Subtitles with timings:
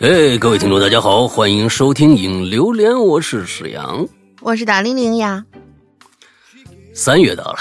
[0.00, 4.08] 哎，各位听众，大家好，欢迎收听《影榴莲》，我是史阳，
[4.40, 5.44] 我是大玲玲呀。
[6.94, 7.58] 三月到了，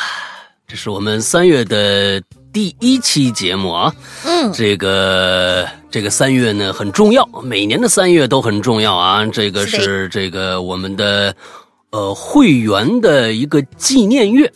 [0.66, 3.94] 这是我们三月的第一期节目啊。
[4.24, 9.26] 嗯，这个这个三月呢很重要，每年的三月都很重要啊。
[9.26, 11.36] 这个是这个我们的
[11.90, 14.50] 呃会员的一个纪念月。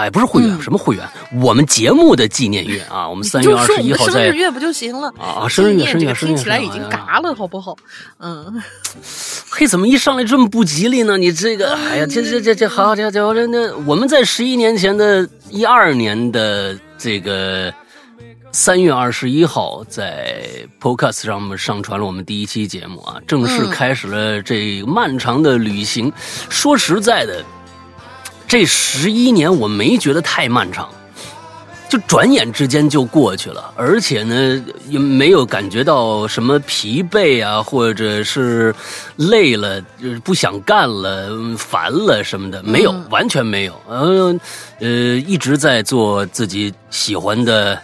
[0.00, 1.06] 哎，不是会员，什么会员？
[1.42, 5.46] 我们节目的纪念月啊，我们三月二十一号在生日月不就行了啊？
[5.46, 7.76] 生日月，生日月，听起来已经嘎了，好不好？
[8.18, 8.62] 嗯，
[9.50, 11.18] 嘿，怎么一上来这么不吉利呢？
[11.18, 17.72] 你这个，哎呀，这这这这，好家伙，这那我们在十一年前的一二年的这个
[18.52, 20.46] 三月二十一号，在
[20.80, 26.10] Podcast 上面上传了我们第一期节目啊，正式开始了这漫长的旅行。
[26.48, 27.44] 说实在的。
[28.50, 30.88] 这十一年我没觉得太漫长，
[31.88, 38.74] 就转眼之间就过去了，而且呢也没有感觉到什么疲惫啊，或者是
[39.14, 39.80] 累了、
[40.24, 43.80] 不想干了、烦了什么的，没有，完全没有。
[43.88, 44.36] 呃
[44.80, 47.80] 呃，一直在做自己喜欢的，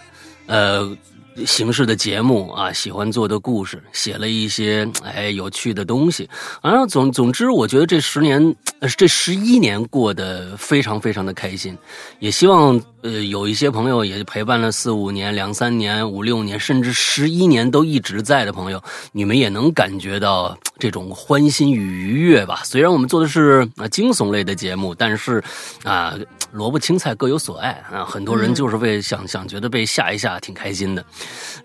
[0.47, 0.97] 呃。
[1.45, 6.29] 形式的节目啊，喜欢做的故事，写了一些哎有趣的东西。
[6.61, 8.55] 啊，总总之，我觉得这十年，
[8.97, 11.77] 这十一年过得非常非常的开心。
[12.19, 22.61] 也希望呃有一些朋友也陪伴了四五年、两三年、五六年，甚至十一年都一直在的朋友，你们也能感觉到这种欢欣与愉悦吧。
[22.65, 25.43] 虽然我们做的是啊惊悚类的节目，但是
[25.83, 26.15] 啊
[26.57, 31.05] 萝卜青菜各有所爱啊，很多人就是为想想觉得被吓一吓挺开心的。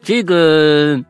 [0.03, 1.01] 这个，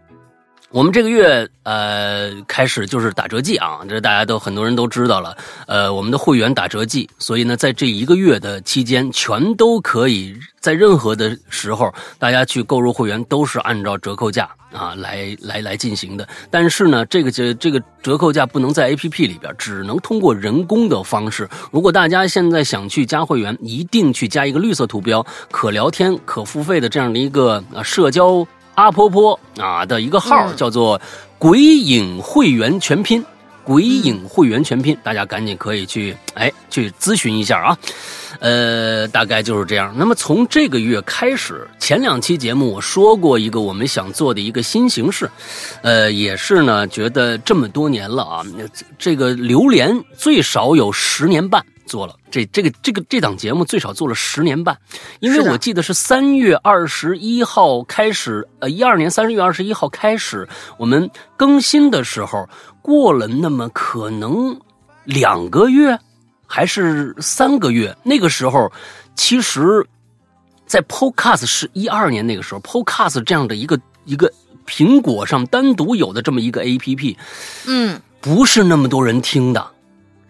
[0.72, 5.36] 我们这个月呃开始就是打折季啊，这大家都很多人都知道了。
[5.66, 16.26] 呃，我们的会员打折季，所以呢，在这一个月的期间，全都可以在任何的时候，大家去购入会员都是按照折扣价啊来来来进行的。
[16.50, 21.46] 但是呢，这个这这个折扣价不能在 A P P 里边，只能通过人工的方式。
[21.70, 28.46] 如果大家现在想去加会员，一定去加一个绿色图标、可聊天、可付费的这样的一个啊社交。
[28.74, 31.00] 阿婆婆啊的一个号叫做
[31.38, 33.24] “鬼影会员全拼”，
[33.64, 37.78] 鬼影会员全拼，大家赶紧可以去哎去咨询一下啊，
[38.40, 39.94] 呃，大概就是这样。
[39.96, 45.30] 那么从这个月开始，前两期节目我说过一个我们想做的一个新形式，
[45.82, 48.42] 呃，也是呢，觉得这么多年了啊，
[48.98, 51.64] 这个榴莲最少有十年半。
[51.86, 52.14] 做了。
[52.30, 54.76] 这这个这个这档节目最少做了十年半，
[55.20, 60.48] 因为我记得是三月二十一号开始，呃，一二年三月二十一号开始
[60.78, 62.48] 我们更新的时候，
[62.80, 64.58] 过了那么可能
[65.04, 65.98] 两个月
[66.46, 68.70] 还是三个月，那个时候
[69.14, 69.86] 其实，
[70.66, 74.32] 在 Podcast 是一二年那个时候，Podcast 这样的一个一个
[74.66, 77.16] 苹果上单独有的这么一个 APP，
[77.66, 79.70] 嗯，不是那么多人听的。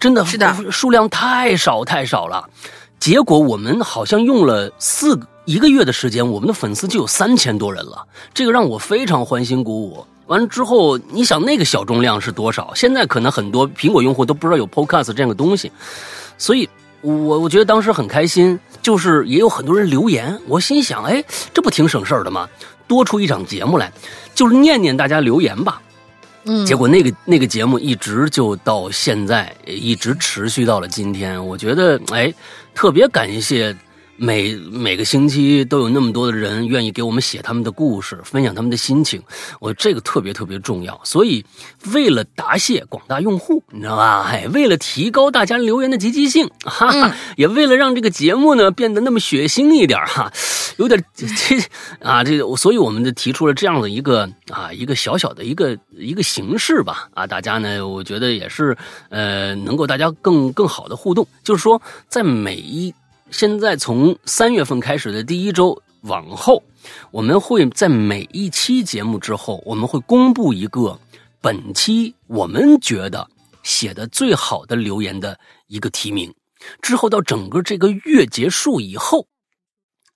[0.03, 2.51] 真的是的，数量太少太少了，
[2.99, 8.05] 结果我们好像用了四一个月的时间，我们的粉丝就有三千多人了，
[8.35, 10.05] 这个让我非常欢欣鼓舞。
[10.27, 12.73] 完了之后，你想那个小众量是多少？
[12.75, 15.71] 现在可能很多苹果用户都不知道有 Podcast 这样的东西，
[16.37, 16.69] 所以
[17.01, 21.23] 我我觉得当时很开心，就是也有很多人留言，我心想，哎，
[21.55, 22.49] 这不挺省事儿的吗？
[22.89, 23.93] 多出一场节目来，
[24.35, 25.81] 就是念念大家留言吧。
[26.45, 31.45] 嗯，结果那个那个节目一直就到现在，一直持续到了今天。
[31.47, 32.33] 我觉得，哎，
[32.75, 33.77] 特别感谢。
[34.23, 39.21] 每每个星期都有那么多的人愿意给我们写他们的故事，分享他们的心情，
[39.59, 41.01] 我这个特别特别重要。
[41.03, 41.45] 所以，
[41.93, 44.23] 为了答谢广大用户，你知道吧？
[44.31, 50.33] 哎，为了提高大家留言的积极性，哈哈，也为了让这个节目呢变得那么血腥一点哈，
[50.77, 51.27] 有点这
[51.99, 58.77] 啊，这个，所以我们就提出了这样的一个啊一个小小的一个一个形式吧啊，大家呢，我觉得也是
[59.09, 62.95] 呃，能够大家更更好的互动，就是说在每一。
[63.33, 66.63] 现在从三月份开始的第一周往后，
[67.11, 71.01] 我们会在每一期节目之后，我们会公布一个
[71.41, 73.27] 本期我们觉得
[73.63, 76.33] 写的最好的留言的一个提名。
[76.83, 79.27] 之后到整个这个月结束以后，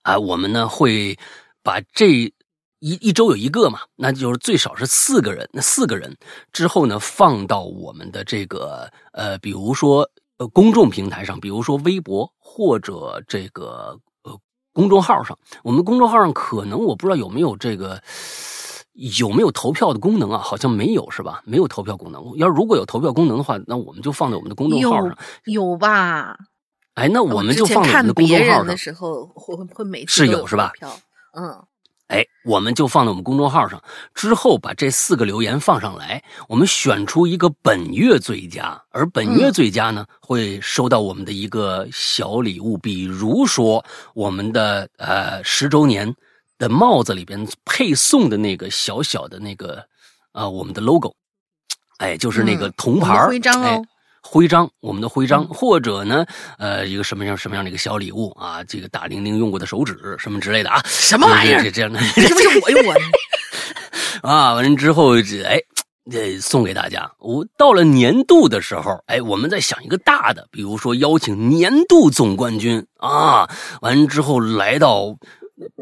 [0.03, 1.17] 啊，我们呢会
[1.63, 2.31] 把这一
[2.79, 6.15] 一周有一个嘛，那就是最少是四个人，那四个人
[6.53, 10.07] 之后呢放到我们的这个呃，比如说。
[10.37, 14.39] 呃，公众平台上，比如说微博或者这个呃
[14.71, 18.01] 公众号上，我们公众号上可能我不知道有没有这个
[18.93, 20.37] 有没有投票的功能啊？
[20.37, 21.41] 好像没有是吧？
[21.45, 22.37] 没有投票功能。
[22.37, 25.17] 要如果有投票功能的话，那我们就放在我们的公众号上。
[25.45, 26.37] 有吧？
[26.93, 28.65] 哎，那我们就放在我们的公众号上。
[28.65, 30.71] 的时候会会每次是有是吧？
[31.33, 31.63] 嗯，
[32.07, 33.83] 哎，我们就放在我们公众号上，
[34.13, 43.83] 之后把这四个留言放上来，我们选出一个本月最佳，而本月最佳呢，会收到我们的一个小礼物，比如说
[44.13, 46.15] 我们的呃十周年
[46.57, 49.85] 的帽子里边配送的那个小小的那个
[50.31, 51.13] 啊、我们的 logo，
[51.97, 53.85] 哎，就是那个嗯铜牌徽章哎哦
[54.29, 56.25] 徽章，我们的徽章，嗯或者呢，
[56.59, 62.99] 呃，一个什么样什么样的一个小礼物啊，这个大玲玲用过的手指什么之类的啊，什么玩意儿这这这样的是不是我用我的？
[64.21, 65.57] 啊，完了之后，这哎，
[66.11, 67.09] 这送给大家。
[67.19, 75.15] 我到了年度的时候，哎，我们再想一个大的，比如说邀请年度总冠军啊，完了之后来到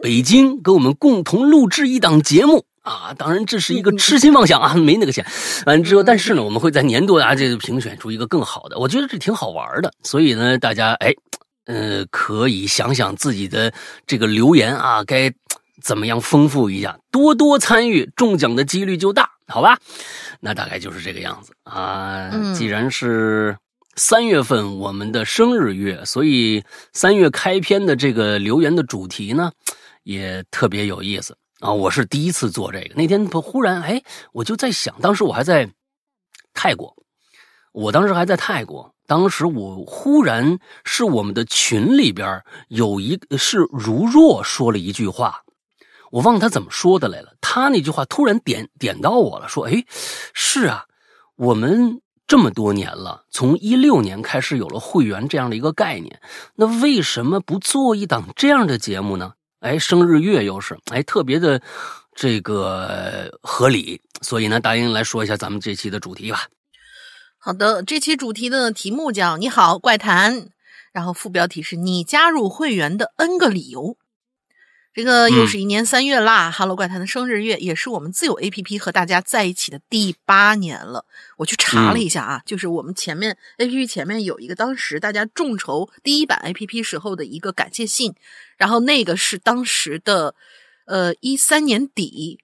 [0.03, 2.65] 北京，跟我们共同录制一档节目。
[2.85, 5.25] 啊，当然这是一个痴心妄想啊， 没那个钱。
[5.65, 9.91] 完了之后，但是呢，我们会在年度啊这个评选出一个更好的，我觉得这挺好玩的。
[10.03, 11.11] 所以呢，大家哎，
[11.65, 13.73] 呃，可以想想自己的
[14.05, 15.33] 这个留言啊，该
[15.81, 19.79] 怎么样丰富一下，多多参与，中奖的几率就大，好吧？
[20.39, 22.29] 那大概就是这个样子啊。
[22.31, 23.57] 嗯既然是
[23.95, 29.51] 三月份我们的生日月，所以三月开篇的这个留言的主题呢，
[30.03, 31.35] 也特别有意思
[31.65, 31.73] 啊。
[31.73, 35.69] 我是第一次做这个，那天忽然哎，我就在想，当时我还在
[36.53, 36.95] 泰国，
[37.73, 38.93] 我当时还在泰国。
[39.07, 45.43] 当时我忽然是我们的群里边有一是如若说了一句话，
[46.09, 47.35] 我忘了他怎么说的来了。
[47.39, 49.85] 他那句话突然点点到我了，说：“哎，
[50.33, 50.85] 是啊，
[51.35, 56.19] 我们这么多年了，从一六年开始有了会员这样的一个概念，
[56.55, 59.33] 那为什么不做一档这样的节目呢？
[59.65, 61.59] 哎，生日月又是哎特别的
[62.13, 66.47] 这个合理，所以呢，大英来说一下咱们这期的主题吧。
[67.39, 70.49] 好的，这期主题的题目叫“你好怪谈”，
[70.93, 73.97] 然后副标题是你加入会员的 N 个理由。
[74.95, 81.05] 这个又是一年三月啦、哈喽怪谈的生日月，也是我们自有 APP 和大家在一起的第八年了。
[81.35, 88.13] 我去查了一下啊，就是我们前面 APP 前面有一个当时大家众筹第一版 APP 时候的一个感谢信，
[88.55, 90.33] 然后那个是当时的
[90.85, 92.39] 呃一三年底，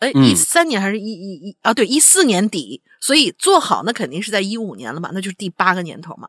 [0.00, 1.72] 哎，嗯一三年还是一一一啊？
[1.72, 6.28] 对，一四年底，所以做好那肯定是在一五年了嘛，那就是第八个年头嘛。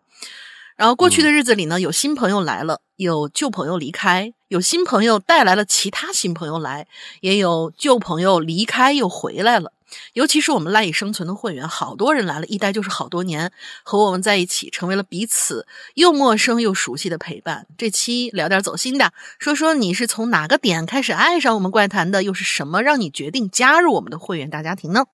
[0.76, 6.88] 然后过去的日子里呢，有新朋友来了，有旧朋友离开，有新朋友带来了其他新朋友来，
[7.22, 9.72] 也有旧朋友离开又回来了。
[10.14, 17.68] 尤其是我们赖以生存的会员，好多人来了，一待就是好多年，和我们在一起，成为了彼此又陌生又熟悉的陪伴。
[17.78, 25.06] 这期聊点走心的，说说你是从哪个点开始爱上我们怪谈的，又是什么让你决定加入我们的会员大家庭呢？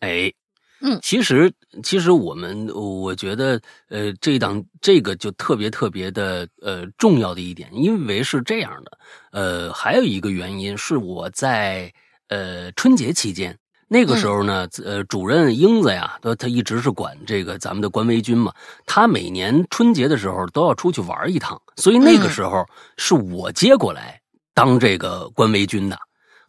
[0.00, 0.32] 哎，
[0.80, 1.52] 嗯其实
[1.82, 8.98] 其实我们我觉得呃这一档这个就特别特别的呃重要的一点，因为是这样的，
[9.32, 11.92] 呃还有一个原因是我在
[12.28, 13.58] 呃春节期间。
[13.90, 18.52] 那个时候呢，呃，主任英子呀，他他一直是管这个咱们的官微军嘛。
[18.84, 22.66] 他每年春节的时候都要出去玩一趟，所以那个嗯时候
[22.98, 24.20] 是我接过来
[24.52, 25.98] 当这个官微军的。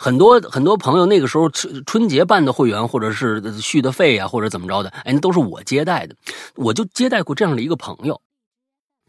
[0.02, 6.16] 很多很多朋友那个时候春春节办的会员，或者是续的费呀、或者怎么着的，哎，那都是我接待的。
[6.56, 8.22] 我就接待过这样的一个朋友，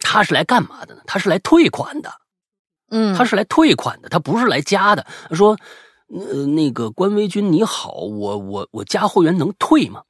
[0.00, 1.02] 他是来干嘛的呢？
[1.06, 2.12] 他是来退款的，
[2.90, 5.06] 嗯他是来退款的，他不是来加的。
[5.28, 5.56] 他说
[6.12, 10.02] ：“呃，那个关微君你好，我我我加会员能退吗？”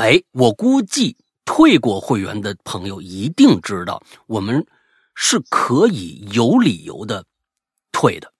[0.00, 4.66] 哎，我估计退过会员的朋友一定知道，我们
[5.14, 7.24] 是可以有理由的
[7.92, 8.32] 退的。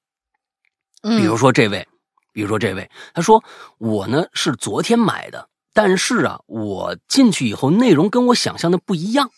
[1.08, 1.86] 嗯比如说这位，
[2.32, 3.42] 比如说这位，他说
[3.78, 9.30] 我呢是昨天买的，但是啊，我进去以后内容跟我想象的不一样。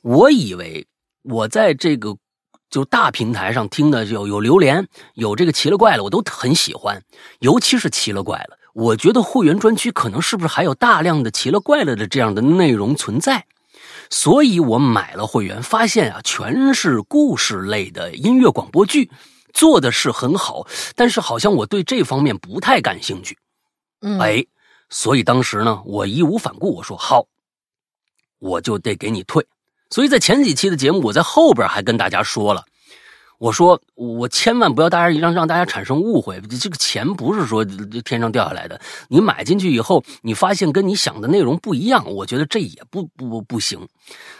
[0.00, 0.88] 我以为
[1.22, 2.16] 我在这个
[2.70, 7.02] 就大平台上听的有有榴莲，有这个奇了怪了，我都很喜欢，
[7.40, 8.56] 尤其是奇了怪了。
[8.72, 13.44] 我觉得会员专区可能是不是还有大量的奇了怪了的这样的内容存在，
[14.08, 19.10] 所以我买了会员，发现啊，全是故事类的音乐广播剧。
[19.52, 23.38] 做的是很好，但是好像我对这方面不太感兴趣，
[24.00, 24.44] 嗯，哎，
[24.88, 27.26] 所以当时呢，我义无反顾，我说好，
[28.38, 29.46] 我就得给你退。
[29.90, 32.64] 所以在前几期的节目，我在后边还跟大家说了，
[33.40, 37.64] 我说我千万不要大家让让大家产生误会，这个钱不是说
[38.04, 38.78] 天上掉下来的，
[39.08, 43.88] 你买进去以后，你发现跟你想的内容不一样，我觉得这也不不不行。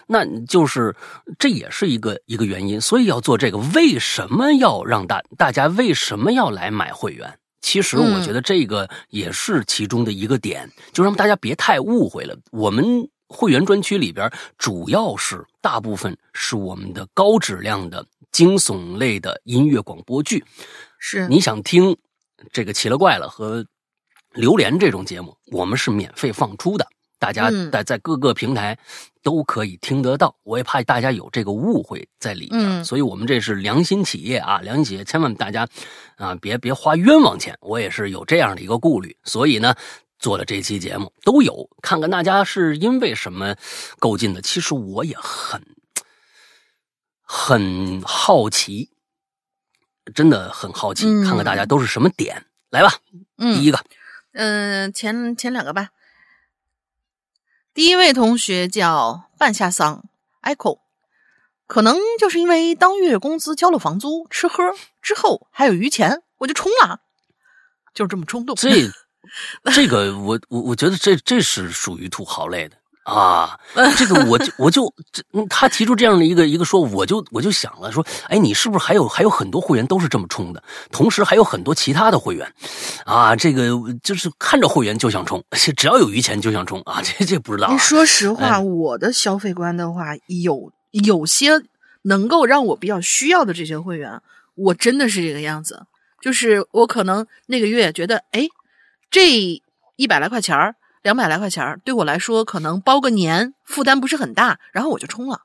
[0.07, 0.95] 那就是
[1.38, 3.57] 这也是一个一个原因，所以要做这个。
[3.75, 7.33] 为什么要让大大家为什么要来买会员？
[7.62, 12.37] 其实我觉得这个也是其中的一个点，就让大家别太误会了。
[12.50, 20.44] 我们会员专区里边主要是大部分是我们的高质量的惊悚类的音乐广播剧。
[20.99, 21.96] 是你想听
[22.52, 23.64] 这个奇了怪了和
[24.32, 26.87] 榴莲这种节目，我们是免费放出的，
[27.18, 28.78] 大家嗯在在各个平台
[29.22, 30.37] 都可以听得到。
[30.42, 35.66] 我也怕大家有这个误会在里面，嗯所以我们这是良心企业啊，良心企业，千万大家
[36.16, 37.56] 啊别别花冤枉钱。
[37.60, 39.75] 我也是有这样的一个顾虑，所以呢。
[40.20, 43.56] 做了这期节目都有，看看大家是因为什么
[43.99, 44.42] 购进的。
[44.42, 45.58] 其实我也很
[47.32, 48.90] 很好奇，
[50.12, 51.22] 真的很好奇，嗯。
[51.25, 52.46] 看看大家都是什么点。
[52.70, 52.92] 来吧，
[53.37, 53.84] 第一嗯个，
[54.32, 55.90] 嗯、前前两个吧。
[57.72, 60.08] 第一位同学叫半夏桑
[60.42, 60.80] Echo，
[61.68, 67.02] 可能就是因为当月工资交了房租、吃喝之后还有余钱，我就冲了，
[67.94, 68.56] 就是这么冲动。
[68.56, 68.90] 这
[69.72, 73.59] 这个我我我觉得这这是属于土豪类的啊。
[73.97, 80.62] 这个我就我就这嗯他提出这样的一个一个说，我就我就想了说，哎，你是不是还有还有很多会员都是这么冲的？
[80.90, 82.52] 同时还有很多其他的会员
[83.04, 83.69] 啊，这个
[84.02, 85.42] 就是看着会员就想冲，
[85.76, 87.76] 只要有余钱就想冲啊，这这不知道、啊。
[87.78, 91.61] 说实话，哎我的消费观的话，有有些
[92.02, 94.21] 能够让我比较需要的这些会员，
[94.54, 95.87] 我真的是这个样子。
[96.21, 98.47] 就是我可能那个月觉得，哎，
[99.11, 99.62] 这
[99.97, 105.42] 一百来块钱儿、两百来块钱儿，对我来说可能包个年负担不是很大，然后我就充了。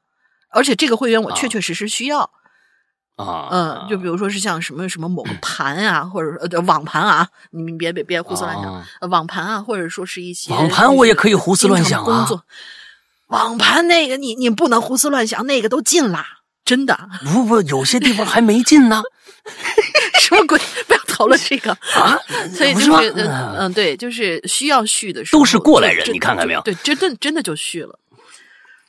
[0.50, 2.30] 而且这个会员我确啊确实实需要，
[3.18, 8.88] 啊，嗯，就比如说是像什么什么某个 盘啊，或者呃网盘啊，你们别别别胡思乱想，啊。
[9.02, 12.44] 呃网盘啊，或者说是一些网盘我也可以胡思乱想啊工作，
[13.28, 16.26] 网盘那个你你不能胡思乱想，那个都禁啦，
[16.64, 19.04] 真的，不不，有些地方还没进呢。
[20.20, 20.60] 什么鬼？
[21.18, 21.72] 讨论这个。
[21.72, 22.20] 啊，
[22.54, 23.56] 所以就是是嗯。
[23.60, 26.62] 嗯，对，就是需要续的时候都是过来人你看看没有？
[26.62, 28.00] 对，真的真的就续了。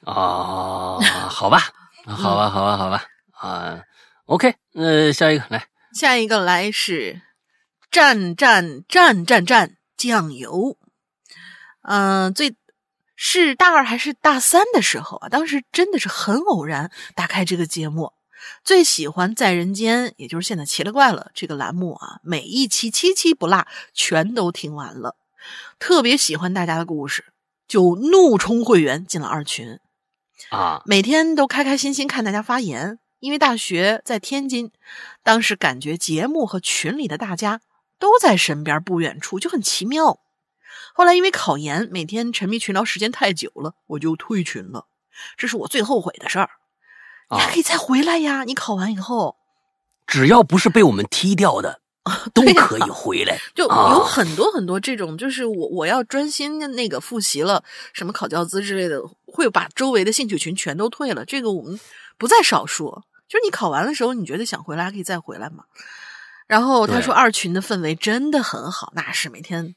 [0.05, 1.71] 啊，好吧，
[2.07, 3.05] 好吧，好吧，好吧，
[3.41, 3.81] 啊
[4.27, 7.21] ，OK，呃，下一个来，下一个来是
[7.91, 10.77] 蘸蘸蘸蘸蘸酱油，
[11.83, 12.55] 嗯、最
[13.17, 15.29] 是大二还是大三的时候啊？
[15.29, 18.13] 当时真的是很偶然打开这个节目，
[18.65, 25.17] 最喜欢在人间，也就是现在奇了怪了这个栏目啊，每一期七期不落，全都听完了。
[25.79, 27.33] 特别喜欢大家的故事，
[27.69, 29.79] 就怒冲会员进了二群。
[30.51, 32.99] 啊，每天都开开心心看大家发言。
[33.19, 34.71] 因为大学在天津，
[35.23, 37.63] 当时感觉节目和群里的大家
[37.99, 40.21] 都在身边不远处，就很奇妙。
[40.95, 44.87] 后来因为考研，每天沉迷群聊时间太久了，我就退群了。
[45.39, 46.51] 这是我最后悔的事儿。
[47.31, 48.45] 你还啊可以再回来呀！
[48.45, 49.37] 你考完以后，
[50.07, 51.81] 只要不是被我们踢掉的，
[52.33, 53.39] 都可以回来。
[53.55, 61.25] 就啊有很多很多这种，就是我我要专心的那个复习了，什么考教资之类的，会把周围的兴趣群全都退了。
[61.25, 61.79] 这个我们
[62.17, 63.03] 不在少数。
[63.29, 65.65] 就是你考完的时候，你觉得想回来还可以再回来嘛。
[66.47, 69.75] 然后他说二群的氛围真的很好，那是每天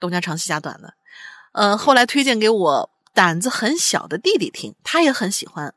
[0.00, 0.94] 东家长西家短的。
[1.52, 5.74] 呃，后来推荐给我胆子很小的弟弟听，他也很喜欢。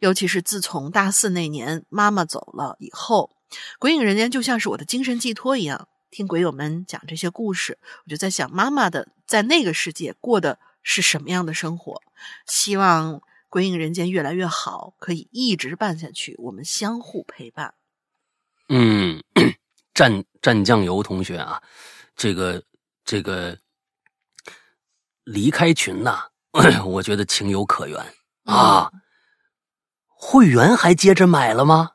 [0.00, 3.30] 尤其是自从大四那年妈妈走了以后，
[3.78, 5.88] 《鬼影人间》就像是我的精神寄托一样。
[6.10, 12.02] 听鬼友们讲这些故事，我就在想，妈妈的在那个世界过的是什么样的生活？
[12.46, 13.14] 希望
[13.48, 17.74] 《鬼影人间》越来越好，可以一直办下去，我们相互陪伴。
[18.68, 19.22] 嗯，
[19.94, 21.62] 蘸蘸酱油同学啊，
[22.14, 22.62] 这个
[23.06, 23.56] 这个
[25.24, 26.28] 离开群呐、
[26.84, 27.98] 我觉得情有可原
[28.44, 28.90] 啊。
[30.24, 31.90] 会员还接着买了吗？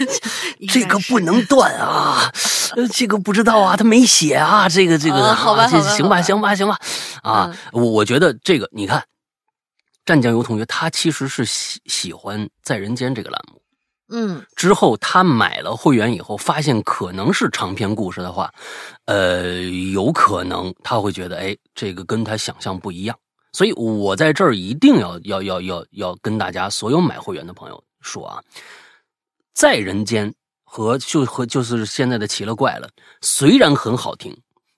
[0.68, 2.30] 这个不能断啊！
[2.76, 6.78] 呃，这个不知道啊，他没写啊，这个这个，啊好吧行吧，行吧，行吧，
[7.22, 9.02] 啊，我我觉得这个，你看，
[10.04, 13.62] 湛江游同学他其实是喜喜欢《在人间》这个栏目，
[14.10, 18.52] 嗯之后他买了会员以后，发现可能是长篇故事的话，
[19.06, 19.62] 呃，
[19.92, 23.16] 有可能他会觉得，哎，这个跟他想象不一样。
[23.58, 28.40] 所以我在这儿一定要要要要要跟大家所有买会员的朋友说啊，
[29.52, 32.88] 在人间和就和就是现在的奇了怪了，
[33.20, 34.32] 虽然很好听，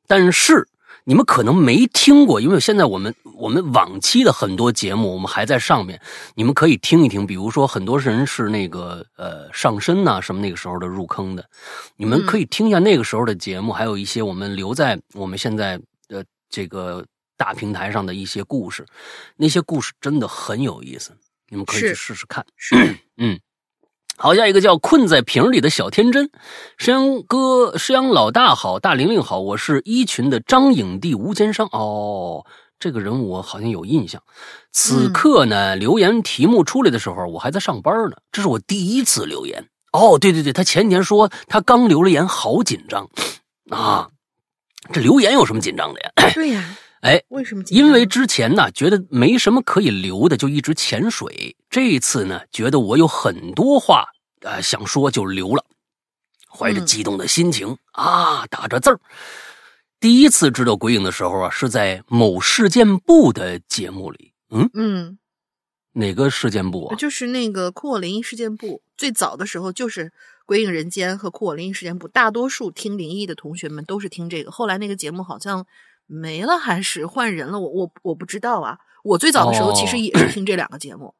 [0.06, 0.66] 但是
[1.04, 6.00] 你们可能没听过，因为现在我们我们往期的很多节目我们还在上面，
[6.34, 7.26] 你们可以听一听。
[7.26, 11.44] 比如说，很多人是那个呃上身呐、什么那个时候的入坑的，
[11.96, 17.04] 你们可以听一下那个时候的节目，还有一些我们留在我们现在的这个
[17.40, 18.84] 大平台上的一些故事，
[19.34, 21.16] 那些故事真的很有意思，
[21.48, 22.44] 你们可以去试试看。
[22.54, 22.76] 是
[23.16, 23.40] 嗯，
[24.18, 26.30] 好，下一个叫困在瓶里的小天真，
[26.76, 32.44] 石阳哥，石阳老大好，大玲玲好，我是一群的张影帝吴坚商哦。
[32.78, 34.22] 这个人我好像有印象。
[34.70, 43.08] 此刻呢，留言题目出来的时候，我还在上班呢，这是我第一次留言哦，对对对，他前几天说他刚留了言，好紧张
[43.70, 44.10] 啊！
[44.92, 46.10] 这留言有什么紧张的呀？
[46.34, 47.62] 对呀， 哎，为什么？
[47.68, 51.56] 因为之前呢，觉得没什么可以留的，就一直潜水。
[51.68, 54.06] 这次呢，觉得我有很多话
[54.42, 55.64] 啊想说，就留了。
[56.52, 59.00] 怀着激动的心情啊，打着字儿。
[60.00, 64.32] 第一次知道鬼影的时候啊，是在某事件部的节目里。
[64.50, 65.18] 嗯嗯，
[65.92, 66.96] 哪个事件部啊？
[66.96, 68.82] 就是那个酷我灵异事件部。
[68.96, 70.06] 最早的时候就是
[70.44, 74.50] 《鬼影人间》和《酷我灵异事件部》，大多数听灵异的同学们都是听这个。
[74.50, 75.64] 后来那个节目好像
[76.10, 77.60] 没了，还是换人了？
[77.60, 78.78] 我我我不知道啊。
[79.04, 81.14] 我最早的时候其实也是听这两个节目。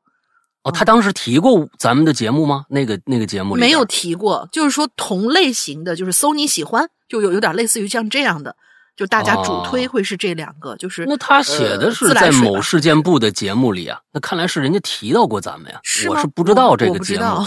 [0.63, 2.67] 哦，他当时提过咱们的节目吗？
[2.69, 8.55] 那个那个节目里没有提过，就是说同类型的，就是搜你喜欢，就有有点类似于像这样的，
[8.95, 10.77] 就大家主推会是这两个。
[10.77, 17.47] 就是那他写的是在某事件部的节目里啊，那看来是人家提到过咱们呀，我是不知道这个节目。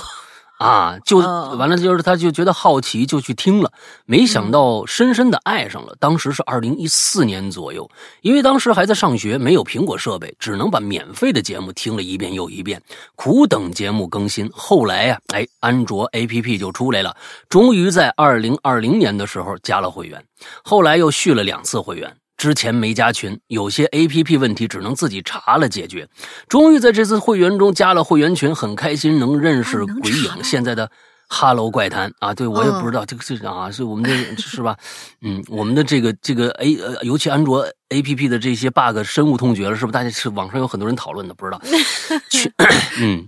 [0.64, 3.70] 啊，就完了，就是他就觉得好奇，就去听了，
[4.06, 5.94] 没想到深深的爱上了。
[6.00, 7.90] 当时是二零一四年左右，
[8.22, 12.82] 因为当时还在上学，没有苹果设备，只能把免费的节目听了一遍又一遍，
[13.16, 14.50] 苦等节目更新。
[14.54, 17.14] 后来呀，哎，安卓 APP 就出来了，
[17.50, 20.24] 终于在二零二零年的时候加了会员，
[20.64, 22.16] 后来又续了两次会员。
[22.38, 26.08] 之前没加群，有些 A P P 问题只能自己查了解决。
[26.48, 30.44] 终于在这次会员中加了会员群，很开心能认识鬼影。
[30.44, 30.90] 现在的
[31.30, 34.76] Hello 怪谈啊，对我也不知道这个这啊，是我们的是吧？
[35.22, 39.94] 嗯，我们的这个这个 A 呃，尤其安卓 A P P 的这些 bug 深恶痛绝了，是不是？
[39.94, 41.62] 大家是网上有很多人讨论的，不知道
[42.30, 42.52] 群
[43.00, 43.28] 嗯，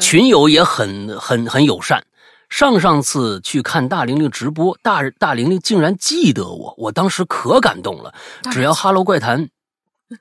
[0.00, 2.04] 群友也很很很友善。
[2.54, 8.14] 上上次去看大玲玲直播，大大玲玲竟然记得我，我当时可感动了。
[8.52, 9.44] 只要《哈喽怪谈》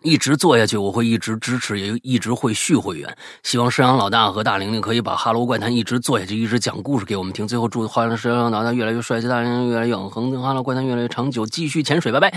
[0.02, 3.16] 一直做下去，我会一直支持，也一直会续会员。
[3.44, 7.48] 希望山羊老大和大玲玲可以把《哈喽怪谈》一直做下去，一直讲故事给我们听。
[7.48, 12.34] 最后祝欢乐山羊老大越来越帅气，大玲玲越来越永恒，《哈喽怪谈》越来越长久，继续潜水，拜拜。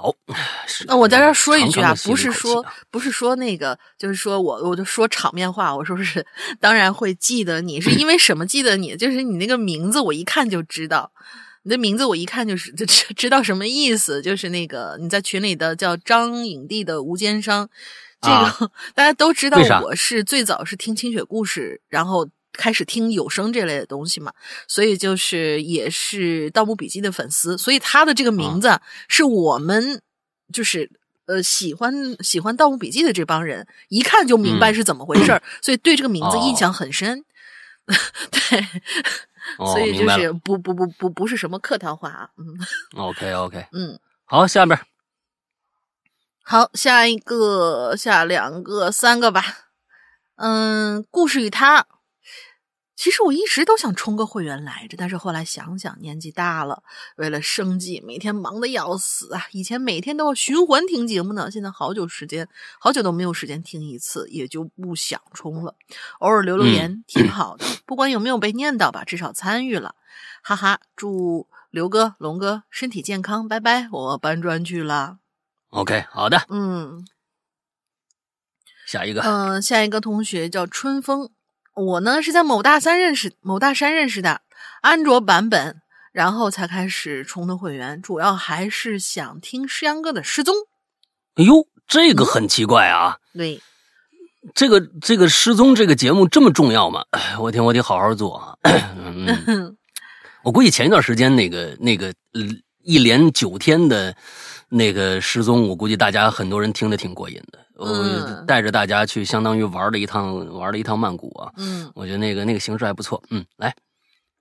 [0.00, 0.14] 好，
[0.86, 6.24] 那我在这说一句啊，不是说不是说那个，就是说我我就说场面话，我说是
[6.58, 8.96] 当然会记得你，是因为什么记得你？
[8.96, 11.12] 就是你那个名字，我一看就知道，
[11.64, 17.68] 你的名字我一看就是就知知道什么意思，就是那个你在群里的叫张影帝的无奸商，
[18.22, 22.26] 这个 大家都知道，我是最早是听清雪故事，然后。
[22.60, 24.30] 开始听有声这类的东西嘛，
[24.68, 30.02] 所以就是也是《盗墓笔记》的粉丝，所以他的这个名字是我们
[30.52, 30.90] 就是
[31.24, 37.24] 呃喜欢喜欢《盗墓笔记》的这帮人一看就明白是怎么回事所以对这个名字印象很深。
[38.30, 38.66] 对，
[39.56, 42.28] 所以就是不不不不不是什么客套话啊。
[42.36, 42.44] 嗯，
[43.02, 44.78] OK OK， 嗯，好，下边
[46.44, 49.42] 好下一个下两个三个吧。
[50.36, 51.86] 嗯，故事与他。
[53.00, 56.82] 其实我一直都想充个会员来着，但是后来想想年纪大了，
[57.16, 59.46] 为了生计，每天忙得要死啊！
[59.52, 62.46] 以前每天都要循环听节目呢，现在好久时间，
[62.78, 65.74] 好久都没有时间听一次，也就不想充了。
[66.18, 69.94] 偶尔留留言挺好的，不管有没有被念到吧，至少参与了，
[70.42, 70.78] 哈哈！
[70.94, 73.88] 祝刘哥、龙哥身体健康，拜拜！
[73.90, 75.20] 我搬砖去了。
[75.70, 77.06] OK，好的，嗯，
[78.86, 81.30] 下一个，嗯，下一个同学叫春风。
[81.80, 84.42] 我呢是在某大三认识某大山认识的
[84.82, 85.80] 安卓版本，
[86.12, 90.54] 然后才开始充的会员，主要还是想听诗阳哥的失踪。
[91.36, 93.16] 哎呦，这个很奇怪啊！
[93.32, 93.62] 对，
[94.54, 97.04] 这个这个失踪这个节目这么重要吗？
[97.38, 98.56] 我天，我得好好做啊！
[100.44, 102.12] 我估计前一段时间那个那个
[102.82, 104.14] 一连九天的
[104.68, 107.58] 那个失踪，我估计大家很多人听得挺过瘾的。
[107.80, 111.52] 我带着大家去，相当于玩了一趟，玩了一趟曼谷啊。
[111.56, 113.22] 嗯，我觉得那个那个形式还不错。
[113.30, 113.74] 嗯，来，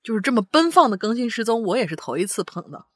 [0.04, 2.88] 就是这么奔放的更新失踪，我也是头一次碰到。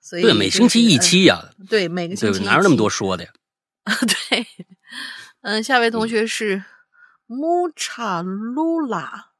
[0.00, 1.50] 所以对，每星期一期呀。
[1.68, 3.30] 对，每个星期哪有那么多说的呀？
[4.30, 4.46] 对，
[5.42, 6.64] 嗯，下位同学是
[7.26, 9.30] 木查鲁拉，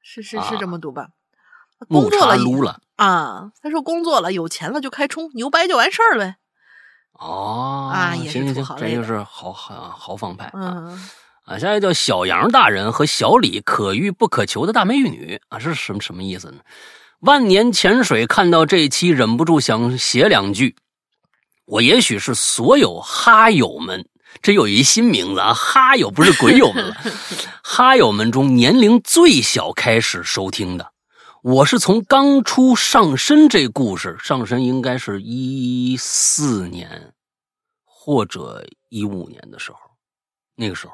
[0.00, 1.08] 是是是这么读吧？
[1.88, 6.36] 工作了啊，他说工作了，有钱了就开冲，牛掰就完事儿呗。
[7.18, 10.96] 哦啊，行行行，这就是豪豪豪放派啊
[11.44, 11.58] 啊！
[11.58, 16.58] 下一个叫小杨大人和小李，可遇不可求的大美女啊，这是什么什么意思呢？
[17.20, 20.76] 万年潜水看到这一期，忍不住想写两句。
[21.64, 24.06] 我也许是所有哈友们，
[24.40, 26.96] 这有一新名字啊，哈友不是鬼友们了，
[27.64, 30.92] 哈友们中年龄最小开始收听的。
[31.50, 37.14] 我是从刚出上身这故事，上身应该是一四年
[37.86, 39.78] 或者一五年的时候，
[40.54, 40.92] 那个时候，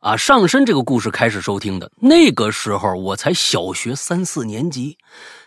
[0.00, 1.92] 啊，上身这个故事开始收听的。
[2.00, 4.96] 那个时候我才小学三四年级，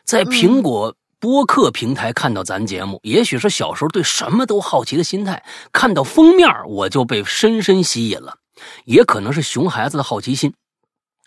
[0.04, 8.38] 在苹果播客平台看到咱节目，也许是小时候对什么都好奇的心态，看到封面我就被深深吸引了，
[8.86, 10.54] 也可能是熊孩子的好奇心。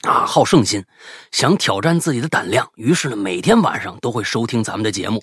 [0.03, 0.85] 啊，好胜心，
[1.31, 5.23] 想挑战自己的胆量，于是呢，每天晚上都会收听咱们的节目。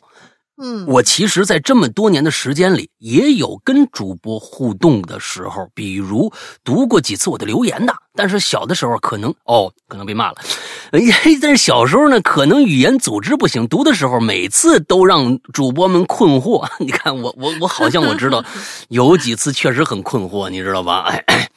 [0.61, 6.33] 嗯，我其实，在这么多年的时间里，也有跟主播互动的时候，比如
[6.65, 7.93] 读过几次我的留言的。
[8.13, 10.35] 但是小的时候可能哦，可能被骂了。
[10.91, 10.99] 哎，
[11.41, 16.67] 但是小时候呢，可能语言组织不行，读的时候每次都让主播们困惑。
[16.79, 18.43] 你看我，我，我好像我知道，
[18.89, 21.03] 有几次确实很困惑，你知道吧？
[21.27, 21.49] 哎。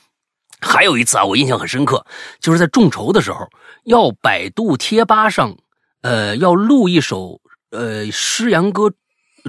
[0.63, 2.07] 还有一次啊，我印象很深刻，
[2.41, 3.47] 就是在众筹的时候，
[3.85, 5.55] 要百度贴吧上，
[6.03, 8.93] 呃，要录一首呃诗阳哥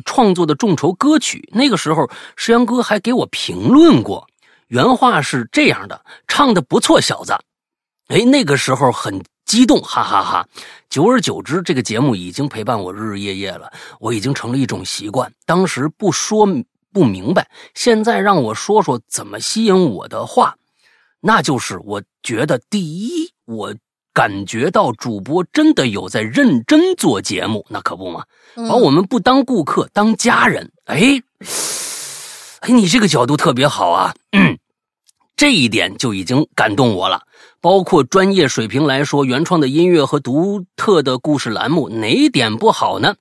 [0.05, 1.47] 创作的众筹歌曲。
[1.53, 4.27] 那个时候，诗阳哥还给我评论过，
[4.67, 7.33] 原话是这样的：“唱的不错，小子。”
[8.09, 10.47] 哎，那个时候很激动，哈哈哈。
[10.89, 15.31] 久而久之，这个节目已经陪伴我日日夜夜了，我已经成了一种习惯。
[15.45, 16.47] 当时不说
[16.91, 20.55] 不明白，现在让我说说怎么吸引我的话。
[21.25, 23.73] 那就是我觉得，第一，我
[24.13, 30.73] 感觉到主播真的有在认真做节目，那可不嘛，把我们不当顾客，当家人。
[30.83, 31.23] 哎，
[32.59, 34.57] 哎，你这个角度特别好啊，嗯
[35.37, 37.21] 这一点就已经感动我了。
[37.61, 43.15] 包括专业水平来说，原创的音乐和独特的故事栏目，哪点不好呢？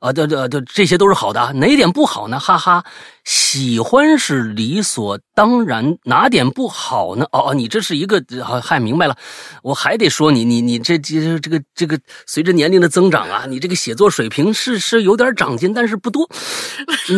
[0.00, 2.40] 啊，这这这这些都是好的，哪点不好呢？
[2.40, 2.82] 哈哈，
[3.22, 7.26] 喜欢是理所当然，哪点不好呢？
[7.32, 8.22] 哦哦，你这是一个，
[8.62, 9.14] 嗨，明白了，
[9.62, 16.26] 我还得说你，你你这这这个这个，随着年龄的增长啊，你这个写作水平是是有点长进，但是不多。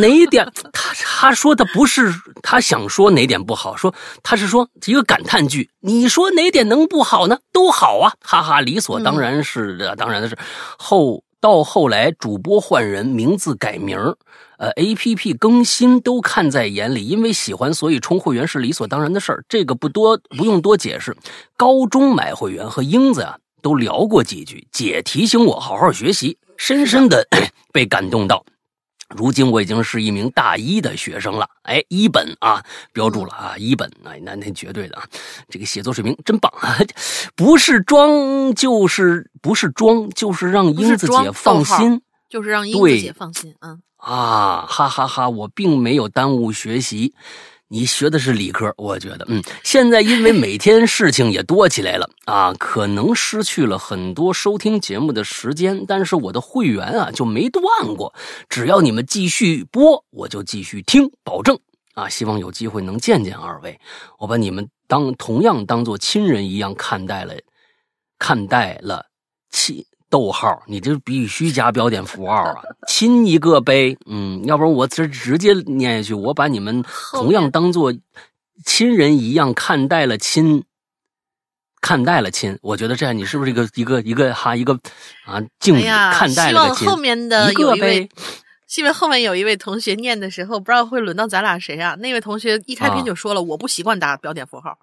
[0.01, 0.45] 哪点？
[0.73, 5.71] 他他说的不是他想说哪点不好，说他是说一个感叹句。
[5.79, 7.39] 你说哪点能不好呢？
[7.53, 10.37] 都好啊，哈哈，理所当然是的，当然的是
[10.77, 11.23] 后。
[11.43, 13.99] 到后来，主播换人，名字改名
[14.59, 21.17] 呃，A P P 更新都看在眼里，因为喜欢，所以充会员是理所当然的事儿，这个不多不用多解释。
[21.57, 27.27] 高中买会员和英子啊都聊过几句，姐提醒我好好学习，深深的
[27.75, 28.45] 被感动到。
[29.17, 35.05] 如今我已经是一名大一的学生了，哎，一本啊，标注了啊，一本，哎那那绝对的啊，
[35.49, 36.53] 这个写作水平真棒。
[36.61, 36.77] 啊，
[37.35, 47.15] 不是装就是不是装，就是让英子姐放心，就是让英子姐放心，啊啊，哈哈哈，我并没有耽误学习。
[47.73, 57.65] 你学的是理科，我觉得，嗯，现在因为每天事情也多起来了啊，可能失去了很多收听节目的时间，但是我的会员啊就没断
[57.97, 58.15] 过，
[58.51, 61.59] 只要你们继续播，我就继续听，保证
[61.95, 63.81] 啊，希望有机会能见见二位，
[64.19, 67.35] 我把你们当同样当做亲人一样看待了，
[68.19, 69.07] 看待了
[69.51, 69.83] 亲。
[70.13, 72.61] 逗号，你这必须加标点符号啊！
[72.87, 77.91] 亲一个呗，嗯，要不然我这直接念下去，我把你们同样当做
[78.67, 80.65] 亲人一样看待了亲，
[81.81, 82.59] 看待了亲。
[82.61, 84.79] 我觉得这样，你是不是一个一个一个哈一个
[85.25, 86.87] 啊敬看待了亲？
[86.87, 88.07] 后面的有一位，
[88.77, 91.95] 因为后面有一位同学念的时候，不知道会轮到咱俩谁啊？
[91.95, 94.79] 那位同学一开篇就说了，我不习惯打标点符号，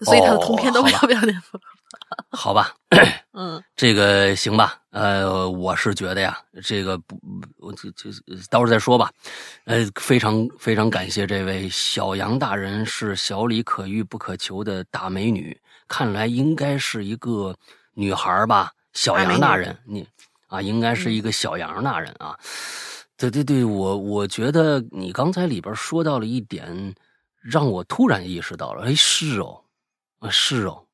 [0.00, 1.77] 所以他的通篇都没有标点符号。
[2.30, 2.74] 好吧，
[3.32, 7.18] 嗯， 这个行吧，呃，我是觉得呀，这个不，
[7.58, 8.10] 我这这
[8.50, 9.10] 到时候再说吧，
[9.64, 17.54] 呃，非常非常感谢这位小杨大人，是小李可遇不可求的大美女，看来应该是一个
[17.94, 20.06] 女孩吧，小杨大人，你
[20.48, 22.36] 啊，应该是一个小杨大人啊，
[23.16, 26.94] 对对对，我我觉得你刚才里边说到了一点，
[27.40, 29.62] 让我突然意识到了，哎，是哦，
[30.18, 30.84] 啊，是哦。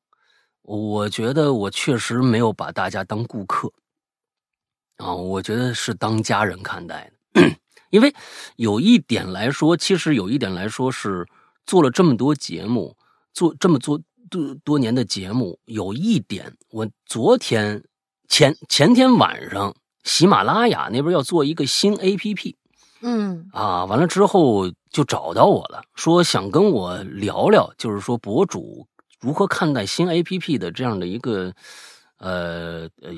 [0.65, 3.71] 我觉得我确实没有把大家当顾客
[4.97, 7.57] 啊，我觉得是当家人看待的。
[7.91, 8.13] 因为
[8.55, 11.25] 有一点来说，其实有一点来说是
[11.67, 12.97] 做了这么多节目，
[13.31, 17.83] 做这么多多多年的节目，有一点，我昨天
[18.27, 22.55] 前前天晚上，喜马拉雅那边要做一个新 APP，
[23.01, 28.87] 嗯啊，完了之后就找到我了，说想跟我聊聊，就是说博主。
[29.19, 31.53] 如何看待新 A P P 的这样的一个
[32.17, 33.11] 呃呃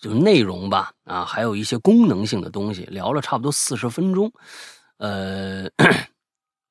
[0.00, 4.32] 就内容吧啊，还有一些功能性的东西，聊了差不多四十分钟，
[4.98, 5.68] 呃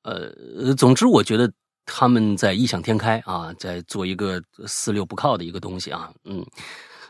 [0.02, 1.52] 呃，总之我觉得
[1.84, 6.44] 他们在异想天开啊，在做一个四六不靠的一个东西啊，嗯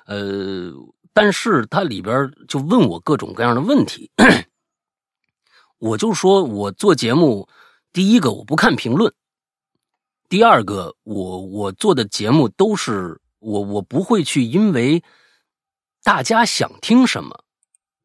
[0.07, 0.72] 呃，
[1.12, 4.11] 但是它里边就问我各种各样的问题，
[5.78, 7.48] 我就说我做节目，
[7.92, 9.12] 第一个我不看评论。
[10.28, 15.02] 第二个，我我做的节目都是我我不会去因为
[16.02, 17.44] 大家想听什么，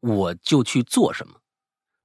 [0.00, 1.34] 我就去做什么。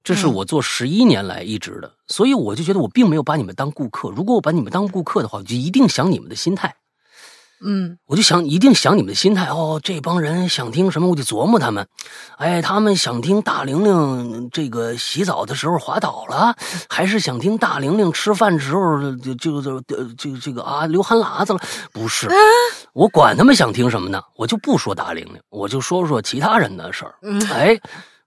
[0.02, 4.10] 这是我做十一年来一直的，所以我就觉得我并没有把你们当顾客。
[4.10, 6.76] 如果我把你们当顾客的话，我就一定想你们的心态。
[7.64, 11.86] 嗯，我就想一定想你们的心态哦，这帮人想听什么，我就琢磨他们。
[12.38, 16.54] 哎，他们想听大玲玲这个洗澡的时候滑倒了，
[16.88, 19.80] 还是想听大玲玲吃饭时候就就就
[20.14, 21.60] 就这个啊流汗喇子了？
[21.92, 22.28] 不是，
[22.92, 27.14] 我管他们想听什么呢，我就不说大玲玲，我就说说其他人的事儿。
[27.52, 27.78] 哎，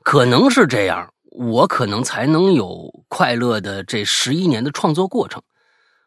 [0.03, 1.09] 可能是这样。
[1.35, 5.41] 我可能才能有快乐的这十一年的创作过程，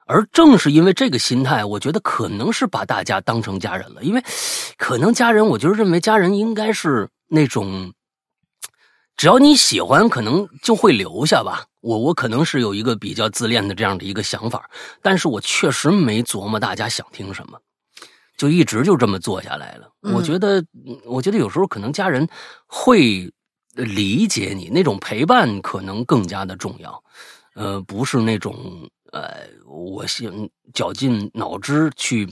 [0.06, 4.02] 而正是因为这个心态，我觉得可能是把大家当成家人了。
[4.02, 4.22] 因为
[4.78, 7.92] 可能家人，我就认为家人应该是那种，
[9.16, 11.66] 只要你喜欢，可能就会留下吧。
[11.80, 14.70] 我我可能是有一个比较自恋的这样的一个想法，
[15.02, 17.58] 但是我确实没琢磨大家想听什么，
[18.36, 19.88] 就一直就这么做下来了。
[20.14, 20.64] 我觉得，
[21.04, 22.28] 我觉得有时候可能家人
[22.66, 23.30] 会。
[23.76, 27.04] 理解你那种陪伴可能更加的重要，
[27.54, 28.56] 呃，不是那种
[29.12, 32.26] 呃，我想绞尽脑汁去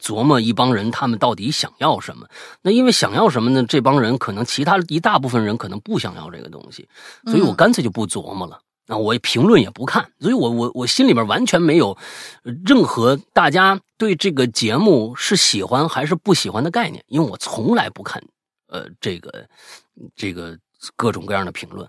[0.00, 2.26] 琢磨一帮人他们到底想要什么。
[2.62, 3.62] 那因为想要什么呢？
[3.64, 6.88] 这帮人可能其他一大部分人可能不想要这个东西，
[7.26, 8.58] 所以我干脆就不琢磨了。
[8.86, 11.96] 那我评论也不看，所以我我我心里边完全没有
[12.64, 18.22] 任何大家对这个节目是喜欢还是不喜欢的概念，因为我从来不看
[18.68, 19.46] 呃这个
[20.14, 20.58] 这个。
[20.94, 21.88] 各种各样的评论，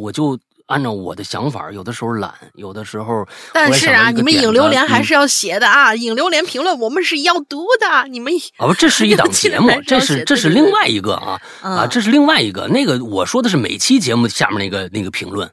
[0.00, 0.38] 我就
[0.70, 3.26] 按照我的想法，有的时候懒，有的时候。
[3.52, 5.94] 但是啊，你们影榴莲还是要写的啊！
[5.96, 12.68] 影榴莲评论我们是要读的，你们啊不，这是一档节目， 这是这是另外一个啊啊，这是另外一个。
[12.68, 15.50] 那个我说的是每期节目下面那个那个评论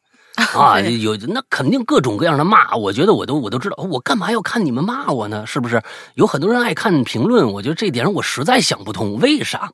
[0.54, 5.48] 啊，有那肯定各种各样的骂，我觉得我都我都知道，我干嘛要看你们骂我呢？
[5.48, 5.82] 是不是？
[6.14, 9.72] 有很多人爱看评论，我觉得这点我实在想不通，为啥？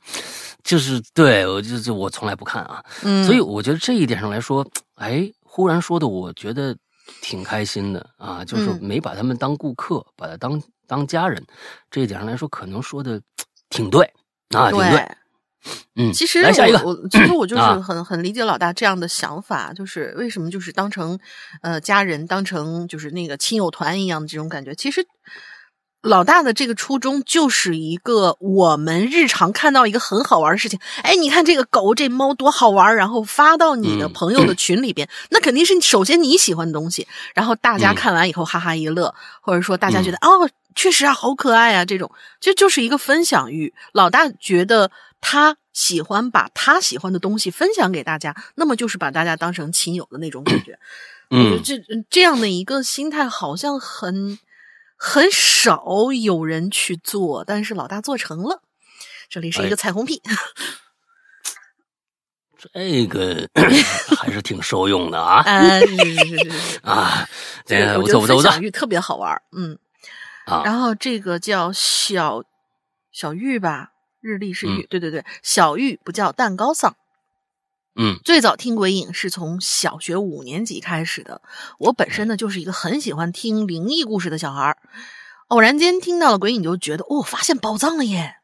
[0.63, 2.83] 就是对我就就我从来不看啊，
[3.25, 6.75] 所以我觉得这一点上来说，哎，忽然说的我觉得
[7.21, 11.45] 挺开心的啊，就是没把他们当顾客，把他当当家人，
[11.91, 13.21] 这一点上来说，可能说的
[13.69, 14.09] 挺对
[14.55, 15.05] 啊，挺对。
[15.95, 21.19] 嗯，其实我我其实我就是很很理解老大这样的想法，就是为什么就是当成
[21.61, 25.05] 呃家人，当成就是那个亲友团一样的这种感觉，其实。
[26.03, 42.11] 老大的这个初衷就是一个我们日常看到一个很好玩的事情，哎，你看这个狗这猫多好玩，然后发到你的朋友的群里边，那肯定是首先你喜欢的东西，然后大家看完以后哈哈一乐，或者说大家觉得哦，确实啊，好可爱啊，这种
[42.41, 43.73] 这就是一个分享欲。
[43.93, 50.77] 老大觉得他喜欢把他喜欢的东西分享给大家，那么就是把大家当成亲友的那种感觉。
[51.29, 54.37] 嗯，这这样的一个心态好像很。
[55.05, 58.61] 很少有人去做，但是老大做成了。
[59.29, 60.21] 这里是一个彩虹屁，
[62.57, 63.49] 这个
[64.17, 65.43] 还是挺受用的啊！
[65.43, 67.27] 啊，是是是是啊，
[67.97, 69.77] 我觉得分享欲特别好玩嗯
[70.45, 70.61] 啊。
[70.63, 72.41] 然后这个叫小
[73.11, 76.95] 小玉吧，日历是玉，对对对，小玉不叫蛋糕丧。
[77.95, 81.41] 嗯，最早听鬼影是从小学五年级开始的。
[81.77, 84.75] 我本身呢就是一个很喜欢听灵异故事的小孩
[85.49, 88.37] 偶然间听到了鬼影，就觉得哦，发现宝藏了耶！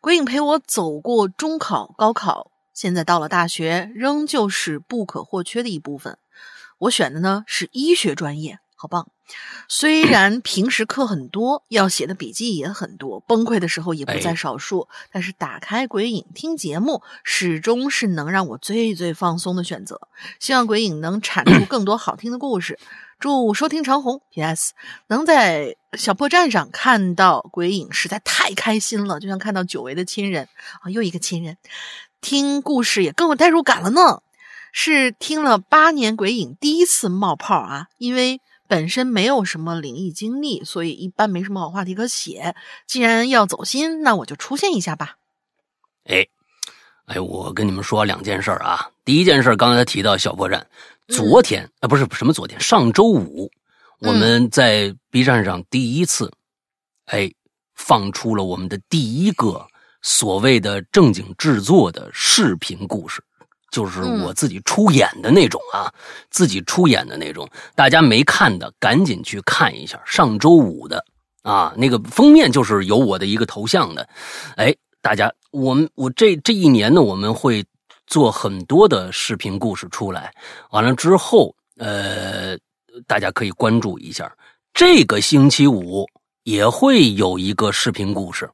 [0.00, 6.18] 鬼影陪我走过中考、高考，现在到了大学，仍旧是不可或缺的一部分。
[6.78, 9.08] 我选的呢是医学专业，好棒。
[9.68, 20.00] 虽然平时课很多，要写的笔记也很多，崩溃的时候也不在少数，但是打开鬼影听节目，始终是能让我最最放松的选择。
[20.40, 22.78] 希望鬼影能产出更多好听的故事。
[23.20, 24.20] 祝收听长虹。
[24.32, 24.72] P.S.
[25.06, 30.48] 能在小破站上看到鬼影，实在太开心了，就像看到久违的亲人
[30.80, 31.58] 啊，又一个亲人。
[32.20, 34.22] 听故事也更有代入感了呢。
[34.72, 38.40] 是听了八年鬼影第一次冒泡啊，因为。
[38.70, 42.54] 本身没有什么灵异经历，所以一般没什么好话题可写。
[42.86, 45.16] 既然要走心，那我就出现一下吧。
[46.04, 46.24] 哎，
[47.06, 48.88] 哎，我跟你们说两件事啊。
[49.04, 50.64] 第一件事，刚才提到小破站，
[51.08, 53.50] 昨天啊，不是什么昨天，上周五，
[53.98, 56.32] 我们在 B 站上第一次，
[57.06, 57.28] 哎，
[57.74, 59.66] 放出了我们的第一个
[60.00, 63.20] 所谓的正经制作的视频故事。
[63.70, 65.92] 就是我自己出演的那种啊，
[66.30, 70.00] 自己出演的那种，大家没看的赶紧去看一下。
[70.04, 71.04] 上周五的
[71.42, 74.08] 啊，那个封面就是有我的一个头像的。
[74.56, 77.64] 哎，大家，我们我这这一年呢，我们会
[78.06, 80.34] 做很多的视频故事出来。
[80.70, 82.58] 完了之后，呃，
[83.06, 84.30] 大家可以关注一下。
[84.74, 86.06] 这个星期五
[86.42, 88.50] 也会有一个视频故事。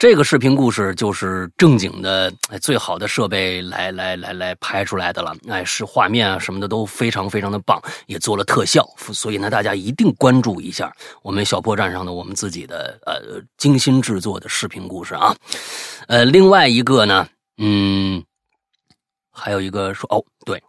[0.00, 2.32] 这个视频故事就是正经的，
[2.62, 8.82] 最好的设备来来来来拍出来的了，哎，是画面啊什么的都非常非常的棒，也做了特效，
[9.12, 15.36] 所以呢，大家一定关注一下我们小破站上的我们自己的呃精心制作的视频故事啊。
[16.08, 18.24] 呃，另外一个呢，嗯，
[19.30, 20.62] 还有一个说哦，对，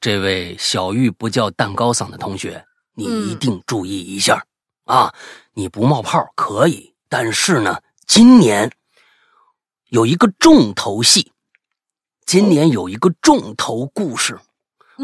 [0.00, 2.64] 这位小玉不叫蛋糕嗓的同学，
[2.94, 4.40] 你一定注意一下
[4.84, 5.12] 啊，
[5.52, 7.76] 你不冒泡可以，但是呢。
[8.08, 8.72] 今年
[9.90, 11.30] 有一个重头戏，
[12.24, 14.40] 今年有一个重头故事，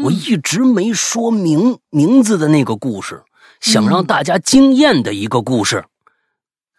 [0.03, 3.23] 我一直没说明名字的那个故事，
[3.61, 5.85] 想让大家惊艳的一个故事，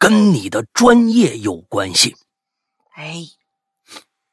[0.00, 2.16] 跟你的专业有关系。
[2.96, 3.28] 哎，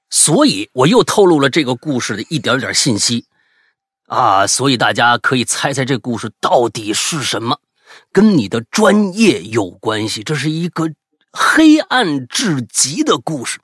[0.10, 3.28] 所以我又透露了这个故事的一点点信息
[4.08, 7.60] 啊，所以大家可以猜猜这故事到底是什么，
[8.12, 10.24] 跟你的专业有关系。
[10.24, 10.92] 这是一个。
[11.36, 13.60] 黑暗至极的故事，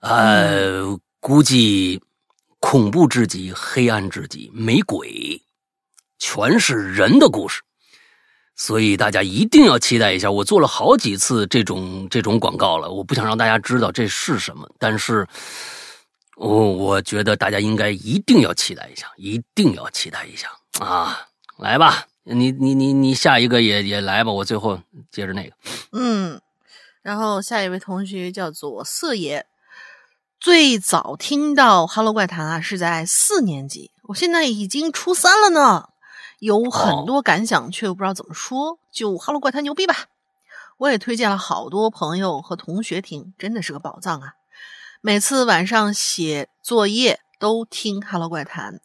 [0.00, 2.02] 呃，估计
[2.58, 5.42] 恐怖至极，黑暗至极，没鬼，
[6.18, 7.60] 全是人的故事，
[8.56, 10.30] 所以大家一定要期待一下。
[10.30, 15.26] 我做了好几次这种这种广告了，我不想让大家知道这是什么，但是，
[16.36, 20.48] 我我觉得大家应该一定要期待一下，一定要期待一下
[20.80, 21.28] 啊！
[21.58, 25.52] 来吧，你你你你下一个也也来吧，我最后接着那个，
[25.92, 26.40] 嗯。
[27.04, 29.44] 然后下一位同学叫做色爷，
[30.40, 35.90] 最早听到《哈喽怪谈》啊是在四年级，我现在已经初三了呢，
[36.38, 38.78] 有很多感想，却又不知道怎么说。
[38.90, 40.06] 就《哈喽怪谈》牛逼吧！
[40.78, 44.32] 我也推荐了好多朋友和同学听，真的是个宝藏啊！
[45.02, 48.80] 每次晚上写作业都听《哈喽怪谈》，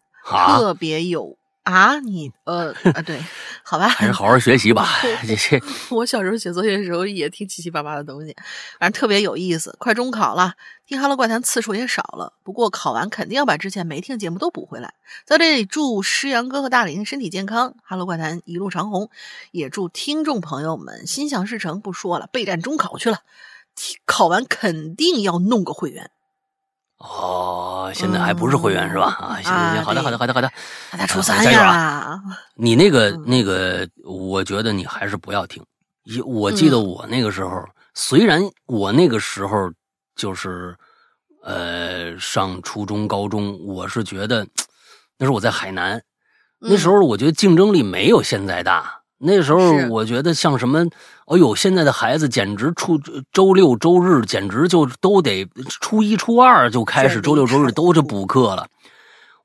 [0.58, 1.39] 特别有。
[1.72, 3.24] 啊，你呃啊，对，
[3.64, 4.88] 好吧，还是好好学习吧。
[5.28, 8.36] 这些我小时候写作业的时候也听七七八八的东西，
[8.80, 9.76] 反正特别有意思。
[9.80, 10.54] 快中考了，
[10.88, 14.94] 听《哈喽怪谈》次数也少了，不过考完肯定要把之前没听节目都补回来。
[15.26, 19.10] 在这里祝诗阳哥和大林身体健康，《哈喽怪谈》一路长虹，
[19.52, 21.82] 也祝听众朋友们心想事成。
[21.82, 23.20] 不说了，备战中考去了，
[24.06, 26.10] 考完肯定要弄个会员。
[27.00, 29.06] 哦，现在还不是会员是吧？
[29.20, 30.52] 啊，行行行，好的好的好的好的，
[30.92, 32.22] 他初三呀。
[32.56, 35.64] 你那个那个，我觉得你还是不要听。
[36.04, 39.72] 一，我记得我那个时候，虽然我那个时候
[40.16, 40.76] 就是
[41.42, 44.46] 呃上初中高中，我是觉得
[45.18, 46.02] 那时候我在海南，
[46.60, 49.00] 那时候我觉得竞争力没有现在大。
[49.22, 49.60] 那时候
[49.90, 50.86] 我觉得像什么，
[51.30, 53.00] 哎呦，现在的孩子简直初
[53.32, 55.48] 周六周日简直就都得
[55.80, 58.68] 初一初二就开始周六周日都是补课了。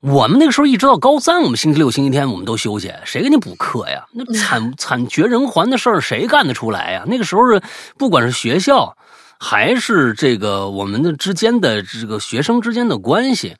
[0.01, 4.03] 我们那个时候一直到高三，我们星期六星期天我们都休息，谁给你补课呀？
[4.13, 7.03] 那惨惨绝人寰的事儿谁干得出来呀？
[7.05, 7.61] 那个时候是
[7.99, 8.97] 不管是学校
[9.39, 13.55] 还是这个我们的之间的这个学生之间的关系。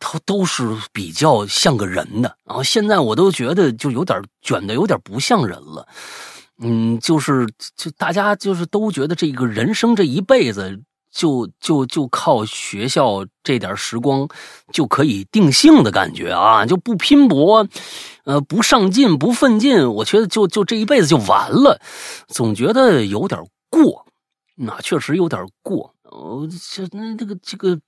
[0.00, 5.84] 他都是比较像个人的，然后现在我都觉得就有点卷的有点不像人了，
[6.58, 14.28] 嗯，就是就大家就是都觉得这个人生这一辈子就就就靠学校这点时光
[14.72, 17.66] 就可以定性的感觉啊，就不拼搏，
[18.24, 21.80] 呃，不上进不奋进，我觉得就就这一辈子就完了，
[22.28, 23.40] 总觉得有点
[23.70, 24.06] 过，
[24.56, 27.78] 那确实有点过，呃，这那这个这个。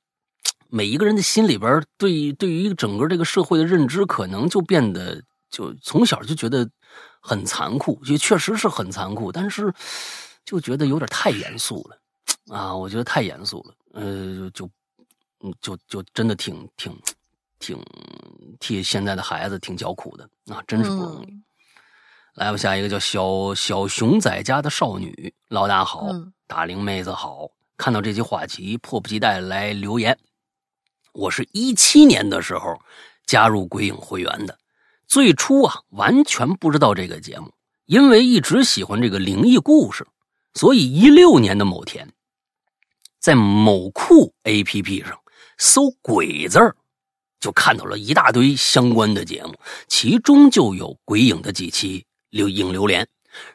[0.72, 6.70] 每一个人的心里边，对对于整个这个社会的认知，可能就变得就从小就觉得
[7.20, 9.72] 很残酷，也确实是很残酷，但是
[10.44, 12.74] 就觉得有点太严肃了啊！
[12.74, 14.68] 我觉得太严肃了，呃，就
[15.40, 16.98] 嗯，就就真的挺挺
[17.58, 17.78] 挺
[18.58, 21.42] 替现在的孩子挺叫苦的啊，真是不容易。
[22.34, 26.06] 来吧，下一个叫小小熊仔家的少女，老大好，
[26.46, 30.16] 大龄妹子好，看到这期话题，迫不及待来留言。
[31.12, 32.80] 我是一七年的时候
[33.26, 34.56] 加入鬼影会员的，
[35.10, 37.52] 最初啊完全不知道这个节目，
[37.86, 40.06] 因为一直喜欢这个灵异故事，
[40.54, 42.08] 所以一六年的某天，
[43.18, 45.18] 在某酷 APP 上
[45.58, 46.76] 搜“鬼”字儿，
[47.40, 49.52] 就看到了一大堆相关的节目，
[49.88, 53.08] 其中就有鬼影的几期留影留连，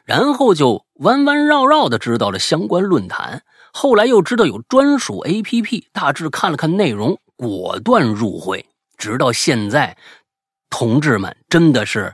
[0.04, 3.42] 然后就弯弯绕绕的知道了相关论坛，
[3.72, 7.18] 后来又知道有专属 APP，大致看了看内容。
[7.34, 8.66] 果断入会，
[8.98, 9.96] 直到现在，
[10.78, 12.12] 同志们真的是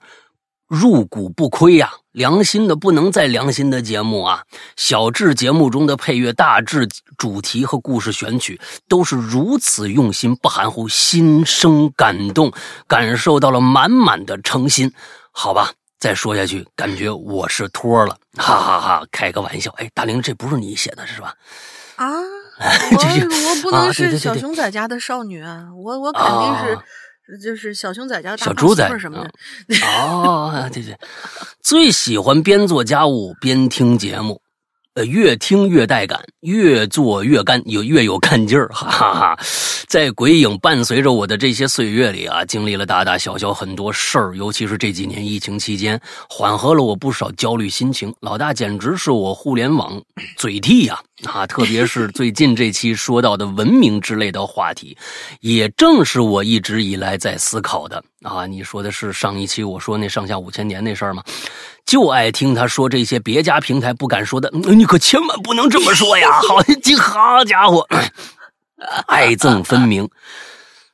[0.68, 1.94] 入股不亏呀！
[2.12, 4.44] 良心的不能再良心的节目啊！
[4.76, 6.88] 小智节目中的配乐、大致
[7.18, 12.52] 主题和故事选曲都是如此用心，不含糊，心生感动，
[12.86, 14.92] 感受到了满满的诚心。
[15.32, 19.04] 好吧，再说下去，感觉我是托了，哈哈哈！
[19.10, 21.34] 开个玩笑，哎，大玲，这不是你写的是吧？
[21.96, 22.06] 啊，
[22.92, 26.84] 这 我我不能是小熊仔家的少女啊，我我肯定是啊
[27.36, 29.30] 就是小熊仔家小猪仔什么的。
[29.86, 30.96] 哦，对对，
[31.62, 34.40] 最喜欢边做家务边听节目，
[34.94, 39.38] 呃，越听越带感，越做越干，有越有干劲儿，哈哈哈！
[39.88, 48.14] 在鬼影伴随着我的这些岁月里啊，经历了大大小小很多事儿，尤其是这几年疫情期间，缓和了我不少焦虑心情。
[48.20, 49.98] 老大简直是我互联网
[50.36, 51.46] 嘴替呀、啊！
[51.46, 54.94] 特别是最近这期说到的文明之类的话题，
[55.40, 58.46] 也正是我一直以来在思考的啊。
[58.46, 61.22] 你说的是上一期我说那上下五千年那事儿吗？
[61.84, 66.40] 就爱听他说这些别家平台不敢说的，嗯你可千万不能这么说呀！
[66.48, 67.86] 好，这好家伙，
[69.06, 70.08] 爱憎分明。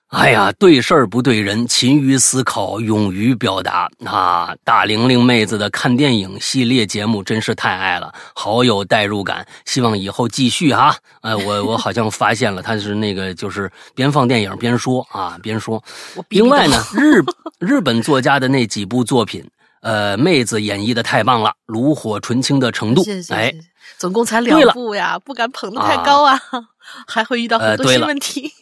[0.09, 4.55] 哎呀，对事儿不对人，勤于思考，勇于表达啊！
[4.64, 9.47] 大玲玲妹子的看电影系列节目真是太爱了，好有代入感。
[9.66, 10.97] 希望以后继续哈。
[11.20, 15.84] 哎，我我好像发现了，他是那个就是边放电影边说啊，边说。
[16.30, 17.22] 另外呢， 日
[17.59, 19.47] 日本作家的那几部作品，
[19.81, 23.61] 呃，妹子演绎的太棒了，炉火纯青的程度，谢谢谢哎谢，，
[23.97, 26.41] 总共才两部呀，不敢捧得太高啊，
[27.07, 28.53] 还会遇到很多问题。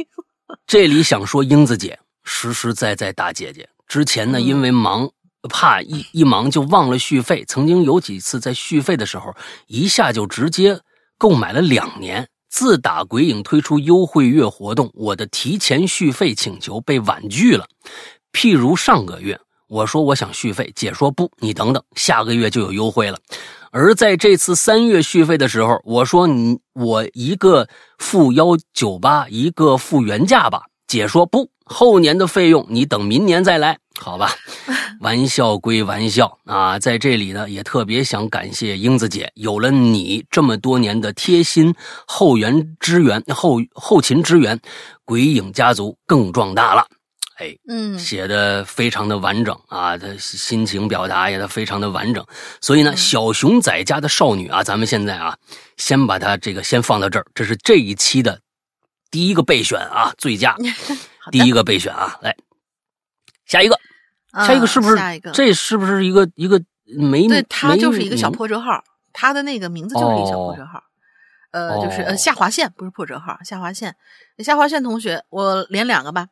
[0.67, 3.69] 这里想说英子姐，实实在在大姐姐。
[3.89, 5.11] 之前呢，嗯因为忙，
[5.49, 9.35] 怕一一忙就忘了续费，曾经有几次在续费的时候，
[9.67, 10.81] 一下就直接
[11.17, 12.29] 购买了两年。
[12.49, 17.67] 自打鬼影推出优惠月活动，我的提前续费请求被婉拒了。
[18.33, 19.39] 譬如上个月，
[19.69, 23.19] 我说我想续费，姐说不，你等等，下个月就有优惠了。
[23.73, 30.62] 而在这次三月续费的时候，我说你我一个付幺九八，一个付原价吧。
[30.87, 34.31] 姐说不，后年的费用你等明年再来，好吧？
[35.03, 41.75] 玩笑归玩笑啊，在这里呢，也特别想感谢英子姐，有了你这么多年的贴心
[42.07, 44.59] 后援支援、后后勤支援，
[45.05, 46.87] 鬼影家族更壮大了。
[47.37, 52.24] 哎，嗯，写的非常的完整啊，他心情表达也非常的完整，
[52.61, 55.37] 所以呢，嗯小熊仔家的少女啊，咱们现在啊，
[55.76, 58.41] 先把它这个先放到这儿，这是这一期的
[59.11, 60.57] 第一个备选啊，最佳
[61.30, 62.34] 第一个备选啊，来
[63.45, 63.78] 下一个，
[64.32, 65.30] 啊下一个是不是下一个？
[65.32, 66.62] 这是不是一个一个
[66.99, 68.82] 没对，它没就是一个小破折号，
[69.12, 70.82] 它的那个名字就是一个小破折号。
[71.53, 73.97] 呃，就是呃哦下划线，不是破折号，下划线。
[74.39, 76.28] 下划线同学，我连两个吧。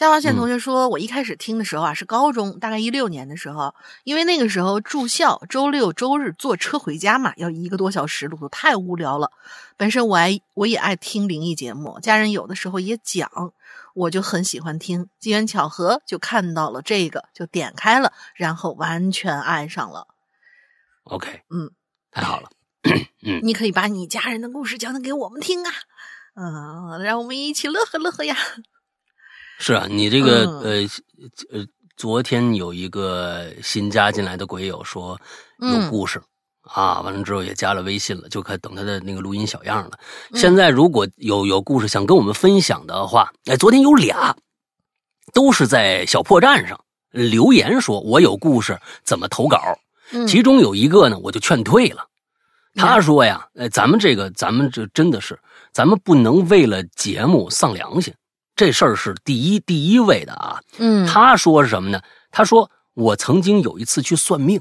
[0.00, 3.74] 下划线同学说，我一开始听的时候啊，是高中，大概一六年的时候，
[4.04, 9.30] 因为那个时候住校，周六周日坐车回家嘛，要一个多小时，路途太无聊了。
[9.76, 13.30] 本身我爱我也爱听灵异节目，家人有的时候也讲，
[13.92, 15.06] 我就很喜欢听。
[15.18, 20.06] 机缘巧合就看到了这个，就点开了，然后完全爱上了。
[21.02, 21.70] OK，嗯，
[22.10, 22.48] 太好了，
[23.42, 25.70] 你可以把你家人的故事讲讲给我们听啊，
[26.36, 28.34] 嗯，让我们一起乐呵乐呵呀。
[29.62, 35.10] 是啊，你这个、嗯呃呃，昨天有一个新加进来的鬼友说
[35.58, 36.18] 有嗯故事、
[36.62, 39.98] 啊，完了之后也加了微信了，就可等他的那个录音小样了。
[40.30, 44.34] 嗯现在如果有有故事想跟我们分享的话，哎，昨天有俩，
[45.34, 46.80] 都是在小破站上
[47.10, 49.60] 留言说我有故事，怎么投稿？
[50.12, 52.06] 嗯其中有一个呢，我就劝退了。
[52.76, 55.38] 他嗯说呀，呃，咱们这个，咱们这真的是，
[55.70, 58.14] 咱们不能为了节目丧良心，
[58.60, 60.60] 这事儿是第一第一位的啊。
[60.76, 62.02] 嗯，他说什么呢？
[62.30, 64.60] 他说我曾经有一次去算命，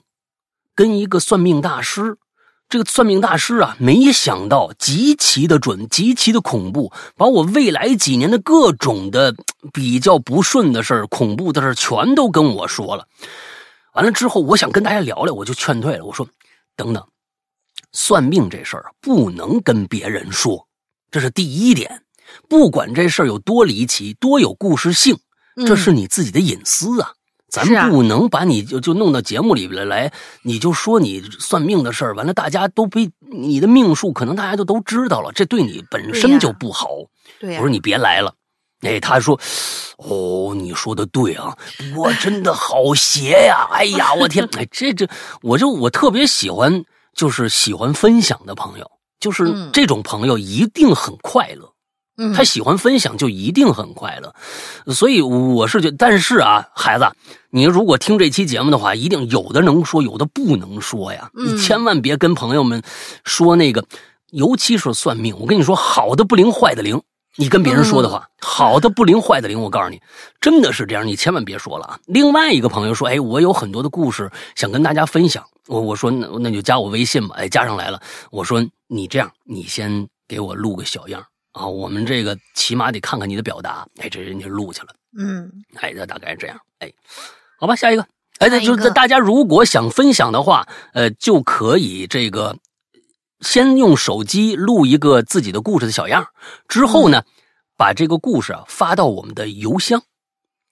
[0.74, 2.16] 跟一个算命大师，
[2.70, 9.36] 这个算命大师啊，没想到极其的准，极其的恐怖，把我未来几年的各种的
[9.74, 13.06] 比较不顺的事儿、恐怖的事儿全都跟我说了。
[13.96, 16.06] 完了之后，我想跟大家聊聊，我就劝退了。
[16.06, 16.26] 我说，
[16.78, 17.06] 等等，
[17.92, 20.66] 算命这事儿啊不能跟别人说，
[21.12, 22.02] 这是第一点。
[22.48, 25.18] 不管这事儿有多离奇，多有故事性，
[25.66, 27.12] 这是你自己的隐私啊。
[27.50, 30.14] 咱不能把你就就弄到节目里边来，
[30.44, 36.90] 你就说你算命的事儿，完了大家都被你的命数，可能大家就都知道了，这对你本身就不好。
[37.42, 38.36] 我说你别来了。
[38.82, 39.38] 哎，他说
[39.98, 41.58] ：“哦，你说的对啊，
[41.98, 43.68] 我真的好邪呀！
[43.72, 45.10] 哎呀，我天，哎，这这，
[45.42, 51.74] 我就我特别喜欢，就是喜欢分享的朋友，就是嗯这种朋友一定很快乐。
[52.20, 54.36] 嗯，他喜欢分享，就一定很快乐。
[54.94, 57.10] 所以我是觉得，但是啊，孩子，
[57.50, 61.32] 你如果听这期节目的话，一定有的能说，有的不能说呀。
[61.34, 62.84] 嗯你千万别跟朋友们
[63.24, 63.86] 说那个，
[64.32, 65.36] 尤其是算命。
[65.40, 67.02] 我跟你说，好的不灵，坏的灵。
[67.36, 69.62] 你跟别人说的话，好的不灵，坏的灵。
[69.62, 70.02] 我告诉你，
[70.42, 72.00] 真的是这样，你千万别说了啊。
[72.06, 75.42] 另外一个朋友说，哎，我有很多的故事想跟大家分享。
[75.68, 77.36] 我我说那那就加我微信吧。
[77.38, 78.02] 哎，加上来了。
[78.30, 81.24] 我说你这样，你先给我录个小样
[81.60, 83.86] 啊，我们这个起码得看看你的表达。
[83.98, 84.88] 哎，这人家录去了。
[85.18, 86.58] 嗯，哎，这大概是这样。
[86.80, 86.92] 哎，
[87.60, 88.06] 好吧，下一个。
[88.38, 92.56] 哎，那就是大家如果想分享的话，呃，就可以这个。
[93.42, 96.28] 先用手机录一个自己的故事的小样，
[96.68, 97.24] 之后呢，
[97.78, 100.04] 把这个故事啊发到我们的邮箱，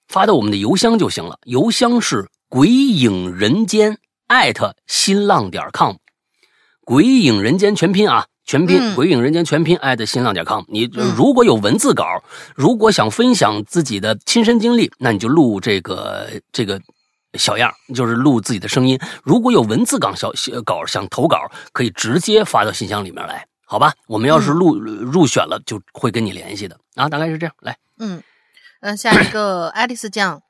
[0.10, 1.40] 发到我们的邮箱就行了。
[1.46, 5.96] 邮箱是鬼影人间艾特新浪点 com，
[6.84, 10.64] 鬼影人间全拼啊，全拼鬼影人间全拼艾特新浪点 com。
[10.68, 12.04] 你如果有文字稿，
[12.56, 16.82] 如果想分享自己的亲身经历，那你就录这个这个。
[17.34, 18.98] 小样就是录自己的声音。
[19.22, 20.32] 如果有文字稿小
[20.66, 21.38] 稿想投稿，
[21.72, 23.94] 可以直接发到信箱里面来，好吧？
[24.08, 27.08] 我们要是录入选了，就会跟你联系的啊。
[27.08, 27.54] 大概是这样。
[27.60, 28.24] 来，嗯，
[28.80, 30.42] 呃，下一个爱丽丝酱，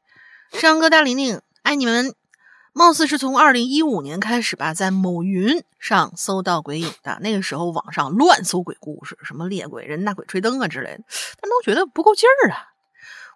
[0.53, 2.13] 山哥大玲玲，爱你们。
[2.77, 10.99] 貌似是从二零一五年开始吧，在某云上搜到鬼影的那个时候，网上乱搜鬼故事，什么猎鬼人、大鬼吹灯啊之类的，
[11.41, 12.67] 但都觉得不够劲儿啊。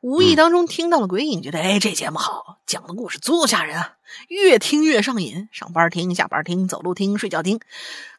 [0.02, 3.94] 无意当中听到了鬼影，觉得哎，这节目好，讲的故事足够吓人啊，
[4.28, 5.50] 越听越上瘾。
[5.52, 7.60] 上班听，下班听，走路听，睡觉听，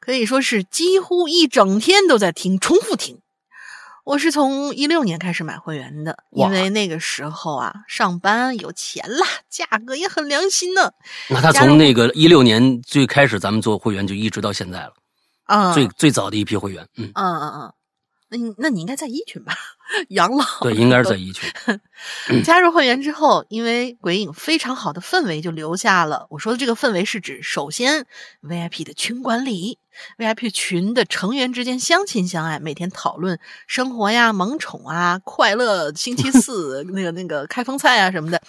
[0.00, 3.21] 可以说是几乎一整天都在听，重复听。
[4.04, 10.92] 我是从一六年开始买会员的，因为那个时候啊，上班有钱了，价格也很良心呢。
[11.28, 14.92] 那他从那个一六年最开始咱们做会员，就一直到现在了，
[15.44, 17.72] 啊，最最早的一批会员，嗯嗯嗯嗯。
[18.32, 19.54] 那你那你应该在一群吧？
[20.08, 21.52] 养老对，应该是在一群。
[22.42, 26.26] 加入会员之后，因为鬼影非常好的氛围就留下了。
[26.30, 28.06] 我说的这个氛围是指，首先
[28.42, 29.78] VIP 的群管理
[30.16, 38.40] ，VIP 群的成员之间相亲相爱，每天讨论生活呀、萌宠啊、快乐星期四 那个那个开封菜啊什么的。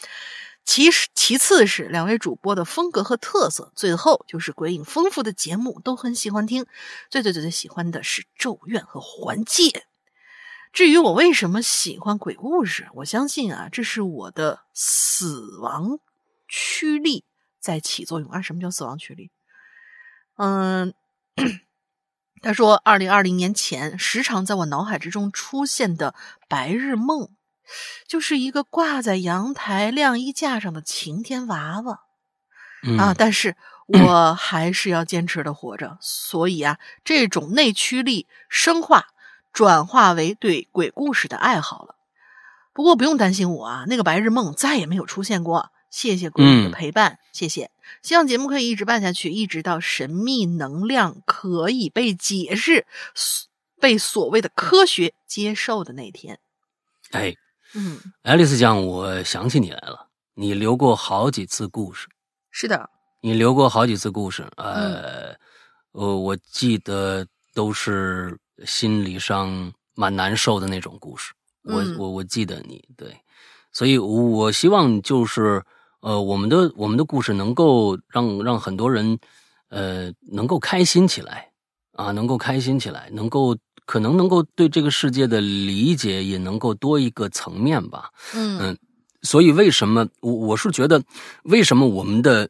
[0.65, 6.65] 其实，其次是两位主播的风格和特色，最后就是鬼影丰富的节目都很喜欢听。
[7.09, 9.63] 最最最最喜欢的是《咒怨》和《环界》。
[10.71, 15.99] 至于我为什么喜欢鬼故事，我相信啊，这是我的死亡
[16.47, 17.25] 驱力
[17.59, 18.41] 在起作用啊。
[18.41, 19.29] 什么叫死亡驱力？
[20.37, 20.93] 嗯，
[22.41, 26.15] 他说，二零二零年前时常在我脑海之中出现的
[26.47, 27.29] 白日梦。
[28.07, 32.01] 就是一个挂在阳台晾衣架上的晴天娃娃
[32.97, 33.13] 啊！
[33.17, 33.55] 但是
[33.87, 39.07] 我还是要坚持的活着，所以啊，这种内驱力生化
[39.51, 41.95] 转化为对鬼故事的爱好了。
[42.73, 45.71] 不过不用担心我啊，那个白日梦再也没有出现过。
[45.89, 47.69] 谢谢鬼的陪伴，谢谢。
[48.01, 52.87] 希望节目可以一直办下去，一直到神秘能量可以被解释、
[53.79, 56.39] 被所谓的科学接受的那天。
[57.11, 57.35] 哎。
[57.75, 60.07] 嗯，爱丽丝讲，我想起你来了。
[60.35, 62.07] 你留过好几次故事，
[62.51, 62.89] 是的，
[63.21, 64.47] 你留过好几次故事。
[64.57, 65.35] 呃，
[65.91, 71.33] 我我记得都是心理上蛮难受的那种故事。
[71.63, 73.15] 我我我记得你对，
[73.71, 75.63] 所以我希望就是
[76.01, 79.17] 呃，我们的我们的故事能够让让很多人
[79.69, 81.51] 呃能够开心起来
[81.93, 83.57] 啊，能够开心起来，能够。
[83.85, 88.09] 可能能够对这个世界的理解也能够多一个层面吧。
[88.33, 88.77] 嗯嗯，
[89.21, 91.03] 所以为什么我我是觉得，
[91.43, 92.49] 为什么我们的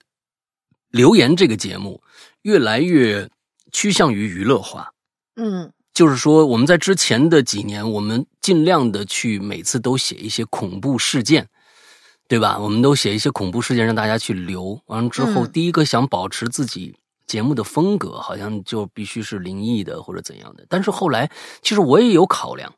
[0.91, 2.01] 留言这个节目
[2.43, 3.29] 越来越
[3.71, 4.91] 趋向于娱乐化？
[5.35, 11.47] 嗯，就是说我们在之前的几年，我们尽量的去每次都写一些恐怖事件，
[12.27, 12.59] 对吧？
[12.59, 14.79] 我们都写一些恐怖事件让大家去留。
[14.85, 16.95] 完了之后，第一个想保持自己。
[17.25, 22.73] 节目的风格好像就必须是灵异的或者怎样的，但是后来其实我也有考量，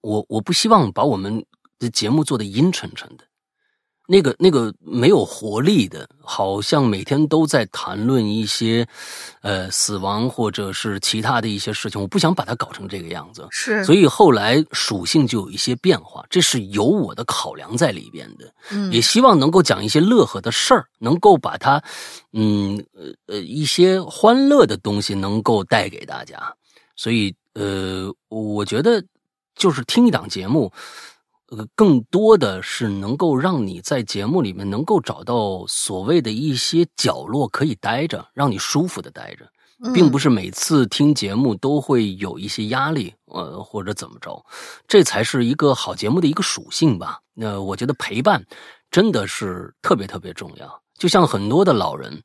[0.00, 1.44] 我我不希望把我们
[1.78, 3.24] 的节目做的阴沉沉的。
[4.06, 8.86] 那个那个没有活力的，好像每天都在谈论一些，
[9.40, 11.98] 呃，死亡或者是其他的一些事情。
[11.98, 13.82] 我不想把它搞成这个样子，是。
[13.82, 18.52] 所以后来属性就有一些变化，这是有我的考量在里边的。
[18.70, 21.82] 嗯，也希望能够讲一些乐呵的事儿，能够把它，
[22.32, 26.54] 嗯呃呃一些欢乐的东西能够带给大家。
[26.94, 29.02] 所以呃，我觉得
[29.56, 30.70] 就是听一档节目。
[31.56, 39.46] 呃，更多的是能够让你在节目里面能够找到所谓的一些角落可以待着，让你舒服的待着，
[39.92, 44.44] 并不是每次听节目都会有一些压力，呃，或者怎么着，
[44.88, 47.20] 这才是一个好节目的一个属性吧。
[47.34, 48.44] 那我觉得陪伴
[48.90, 50.82] 真的是特别特别重要。
[50.98, 52.22] 就像很多的老人，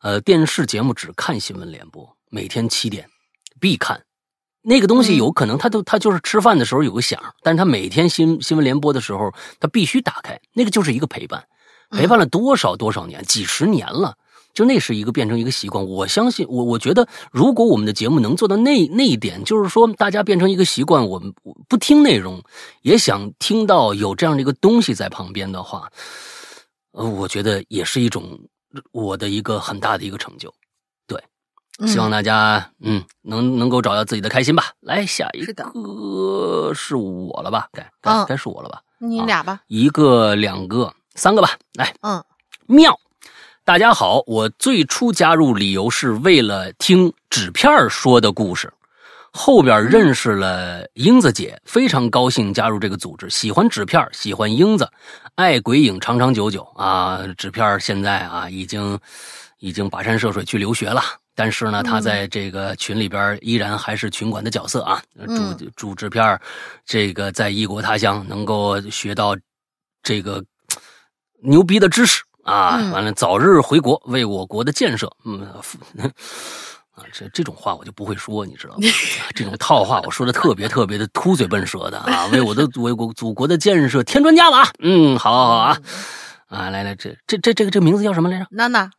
[0.00, 3.08] 呃，电视节目只看新闻联播，每天七点
[3.60, 4.02] 必看。
[4.62, 11.44] 那个东西有可能他都他就是吃饭的时候有个响，但是他每天新新闻联播的时候他必须打开，那个就是一个陪伴，
[11.90, 14.14] 陪伴了多少多少年，几十年了。
[14.54, 21.32] 就那是一个变成一个习惯，我相信我，我觉得如果我们的节目能做到那那一点，就是说大家变成一个习惯，我们
[21.70, 22.38] 不听内容，
[22.82, 25.90] 也想听到有这样的一个东西在旁边的话，
[26.92, 28.38] 呃，我觉得也是一种
[28.90, 30.52] 我的一个很大的一个成就。
[31.78, 34.72] 对，希望大家嗯能能够找到自己的开心吧。
[34.80, 37.68] 来，下一个是我了吧？
[37.72, 38.80] 该该该是我了吧？
[38.98, 41.50] 你俩吧，一个、两个、三个吧。
[41.74, 42.22] 来，嗯，
[42.66, 42.98] 妙。
[43.64, 48.72] 大家好，我最初加入理由是为了听纸片说的故事，
[49.32, 53.30] 后边认识了英子姐，非常高兴加入这个组织。
[53.30, 54.90] 喜欢纸片，喜欢英子，
[55.36, 57.20] 爱鬼影长长久久啊！
[57.38, 58.98] 纸片现在啊已经
[59.58, 61.00] 已经跋山涉水去留学了，
[61.34, 65.02] 但是呢，他在这个群里边依然还是群管的角色啊。
[65.26, 66.40] 祝祝制片
[66.84, 69.36] 这个在异国他乡能够学到
[70.02, 70.44] 这个
[71.42, 72.22] 牛逼的知识。
[72.44, 75.42] 啊，完了，早日回国，为我国的建设，嗯，
[76.90, 78.80] 啊，这这种话我就不会说，你知道吗？
[79.32, 84.68] 这种套话我说的特别特别的秃嘴笨舌的啊，为我的为国祖国的建设添砖加瓦。
[84.80, 85.78] 嗯，好，好，好啊，
[86.48, 88.46] 啊，来来，这这这这个这个名字叫什么来着？
[88.50, 88.90] 娜娜，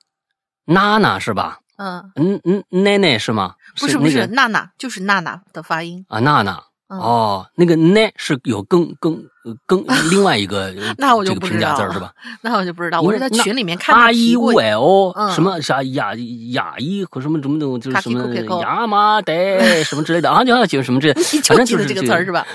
[0.64, 1.60] 娜娜是吧？
[1.84, 3.56] 嗯嗯嗯，奶奶是吗？
[3.80, 6.62] 不是不是，娜娜就是娜娜的发音啊，娜娜。
[6.90, 9.20] 哦，那个奈是有更更
[9.66, 12.14] 更 另外一个 那我就不知道是吧？
[12.42, 16.14] 那我就不知道，我是在群里面看阿伊乌 L 什么啥雅
[16.52, 21.12] 雅伊和什么什么的，就是什么亚麻得什么之类的啊，就就什么这，
[21.46, 22.46] 反正就是这个词儿是吧？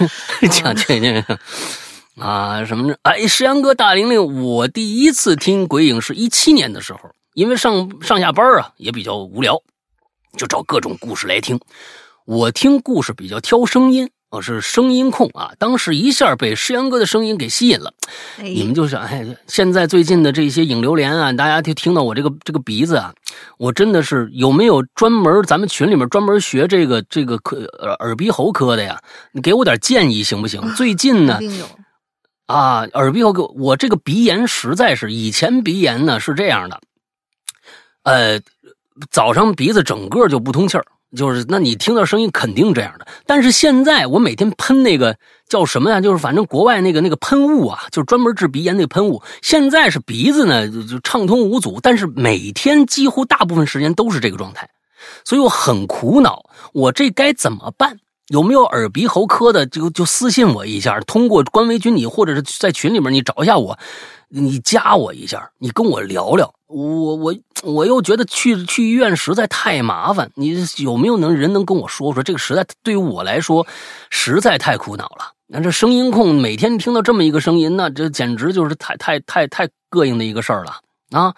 [0.52, 1.24] 讲这这
[2.22, 7.00] 啊什么的，哎，石阳哥大玲玲，我第一次听鬼影是一七年的时候，
[7.34, 9.60] 因为上上下班啊也比较无聊，
[10.36, 11.58] 就找各种故事来听。
[12.24, 14.10] 我听故事比较挑声音。
[14.30, 17.94] 我是声音控啊，当时一下被诗阳哥的声音给吸引了。
[18.42, 23.14] 你们就想哎，现在最近的这些影流连啊，大家就听到我这个这个鼻子啊，
[23.56, 27.64] 我真的是有没有专门咱们群里面专门学这个这个科
[28.00, 29.00] 耳鼻喉科的呀？
[29.32, 30.60] 你给我点建议行不行？
[30.74, 31.38] 最近呢，
[32.44, 36.78] 啊，耳鼻喉科，我这个鼻炎实在是以前鼻炎呢是这样的，
[38.08, 38.40] 呃，
[39.10, 40.84] 早上鼻子整个就不通气儿。
[41.16, 43.06] 就是，那你听到声音肯定这样的。
[43.24, 45.16] 但是现在我每天喷那个
[45.48, 46.02] 叫什么呀？
[46.02, 49.22] 就是反正国外那个那个喷雾啊，就是专门治鼻炎那个喷雾。
[49.40, 54.68] 现在是鼻子呢就畅通无阻，但是每天几乎大部分时间都是这个状态，
[55.24, 56.44] 所以我很苦恼。
[56.74, 57.98] 我这该怎么办？
[58.28, 63.78] 有没有耳鼻喉科的就就私信我一下，通过官微群你或者是在群里面你找一下我。
[64.28, 66.52] 你加我一下，你跟我聊聊。
[66.66, 70.30] 我我我又觉得去去医院实在太麻烦。
[70.34, 72.22] 你有没有能人能跟我说说？
[72.22, 73.66] 这个实在对于我来说
[74.10, 75.32] 实在太苦恼了。
[75.46, 80.76] 那这声音控每天听到这么一个声音，那这简直就是太太太太膈应的一个事儿了
[81.10, 81.34] 啊！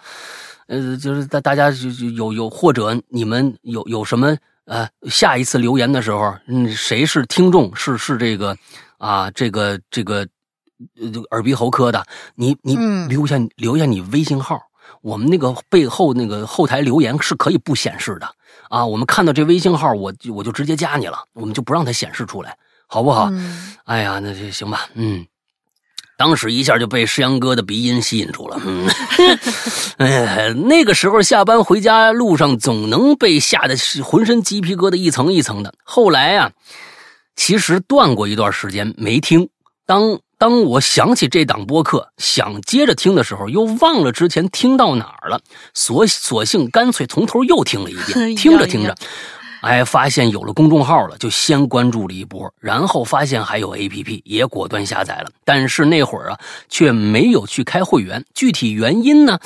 [0.67, 4.35] 呃，就是大大家就有有或者你们有有什么
[4.65, 7.73] 呃下一次留言的时候，嗯，谁是听众？
[7.73, 8.57] 是是这个
[8.97, 10.27] 啊，这个这个。
[10.99, 12.05] 呃，耳鼻喉科的，
[12.35, 12.75] 你你
[13.07, 14.59] 留下留下你微信号，
[15.01, 18.27] 我们那个背后那个后台留言是可以不显示的
[18.69, 18.85] 啊。
[18.85, 22.57] 我们看到这微信号，我我就直接加你了，我们就不让它显示出来，
[22.87, 23.31] 好不好？
[23.85, 24.87] 哎呀，那就行吧。
[24.95, 25.25] 嗯，
[26.17, 28.59] 当时一下就被石阳哥的鼻音吸引住了。
[28.65, 28.87] 嗯，
[29.97, 35.73] 哎呀，那个时候下班回家路上总能被吓得浑身鸡皮疙瘩一层一层的。
[35.83, 36.51] 后来啊，
[37.35, 39.49] 其实断过一段时间没听，
[39.85, 40.19] 当。
[40.41, 45.39] 当我想起这档播客，想接着听的时候，又忘了之前听到哪儿了，
[45.75, 48.33] 索索性干脆从头又听了一遍。
[48.35, 48.95] 听着听着，
[49.61, 55.29] 哎，发现有了公众号了，就先关注了一波，然后发现还有 APP，也果断下载了。
[55.45, 59.37] 但是那会儿啊，却没有去开会员，具体原因呢，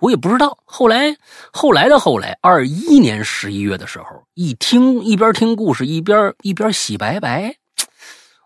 [0.00, 0.58] 我也不知道。
[0.64, 1.14] 后来，
[1.52, 7.54] 后来的后来，二一年十一月的时候，一听一边听故事，一边一边洗白白。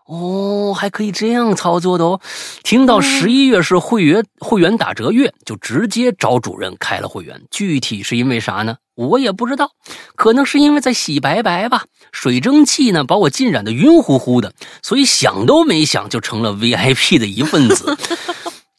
[0.07, 2.21] 哦，还可以这样操作的哦！
[2.63, 7.41] 听到十一月是会员会员打折月，就直接找主任开了会员。
[7.49, 8.77] 具体是因为啥呢？
[8.93, 9.71] 我也不知道，
[10.15, 11.85] 可能是因为在洗白白吧。
[12.11, 14.53] 水蒸气呢，把我浸染的晕乎乎的，
[14.83, 17.97] 所以想都没想就成了 VIP 的一份子。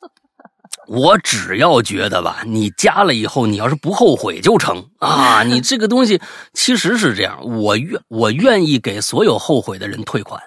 [0.87, 5.43] 我只要觉得吧，你加了以后，你要是不后悔就成啊！
[5.43, 6.21] 你这个东西
[6.55, 10.41] 其实是这样，我愿我愿意给所有后悔的人退款。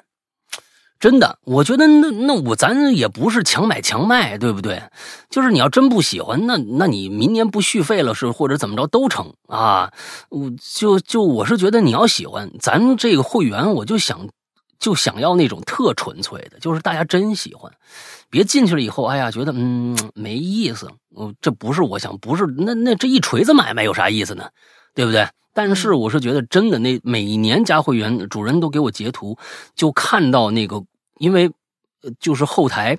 [1.00, 4.84] 真的，我觉得那那我咱也不是强买强卖，对不对？
[5.30, 9.94] 就是你要真不喜欢，那那你明年不续费了是或者怎么着都成啊。
[10.30, 14.28] 我就就我是觉得你要喜欢咱这个会员，我就想
[14.78, 17.72] 就想要那种特纯粹的，就是大家真喜欢，
[18.30, 20.90] 别进去了以后，哎呀，觉得嗯没意思。
[21.16, 24.50] 我这不是我想，不是那那这一锤子买卖有啥意思呢？
[25.00, 25.26] 对不对？
[25.54, 29.38] 但是我是觉得真的，那每年加会员，主人都给我截图，
[29.74, 30.84] 就看到那个。
[31.20, 31.50] 因为，
[32.20, 32.98] 就是后台，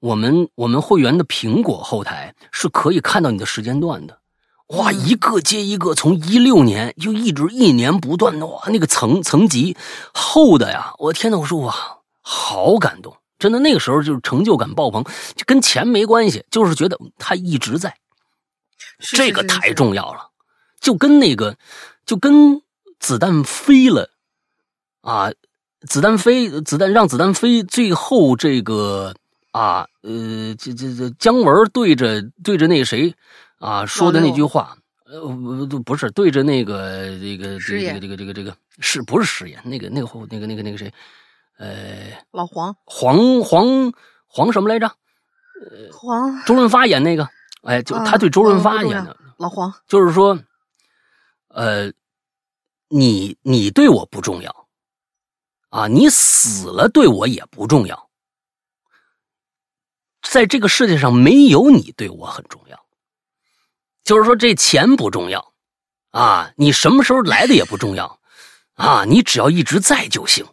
[0.00, 4.18] 我们我们会员的苹果后台是可以看到你的时间段的，
[4.68, 9.76] 哇，一个接一个，从一六年就一直一年不断的哇，那个层层级
[10.14, 11.74] 厚的呀，我天呐，我说哇，
[12.22, 17.94] 好感动，真的那个时候就是成就感爆棚，就跟钱没关系，就是觉得他一直在，
[18.98, 20.28] 这个太重要了，
[20.84, 21.56] 就跟那个
[22.04, 22.60] 就跟
[23.00, 24.10] 子弹飞了
[25.00, 25.32] 啊。
[25.86, 27.62] 子弹飞，子弹让子弹飞。
[27.62, 29.14] 最后这个
[29.50, 33.14] 啊，呃，这这这姜文对着对着那谁
[33.58, 35.20] 啊说的那句话，呃，
[35.66, 39.60] 不不是对着那个这个这个这个这个这个是不是誓言？
[39.64, 40.90] 那个那个那个那个那个谁？
[41.58, 43.92] 呃，老黄黄黄
[44.26, 44.86] 黄什么来着？
[44.86, 47.28] 呃，黄周润发演那个，
[47.64, 50.38] 哎，就他对周润发演的老黄，就是说，
[51.54, 51.92] 呃，
[52.88, 54.68] 你你对我不重要。
[55.70, 58.08] 啊，你死了对我也不重要，
[60.22, 62.86] 在这个世界上没有你对我很重要，
[64.04, 65.52] 就是说这钱不重要，
[66.10, 68.20] 啊，你什么时候来的也不重要，
[68.74, 70.46] 啊，你只要一直在就行。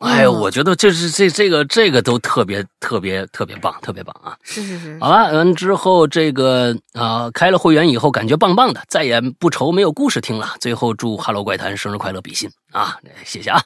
[0.00, 4.36] 哎，我觉得这是这这个这个都特别特别特别棒，特别棒啊！
[4.42, 4.96] 是是是。
[5.00, 10.54] 好了，完，之后这个啊开了会员以后感觉棒棒的，再也不愁没有故事听了。
[10.60, 12.96] 最后祝《哈喽怪谈》生日快乐，比心啊！
[13.24, 13.60] 谢谢啊。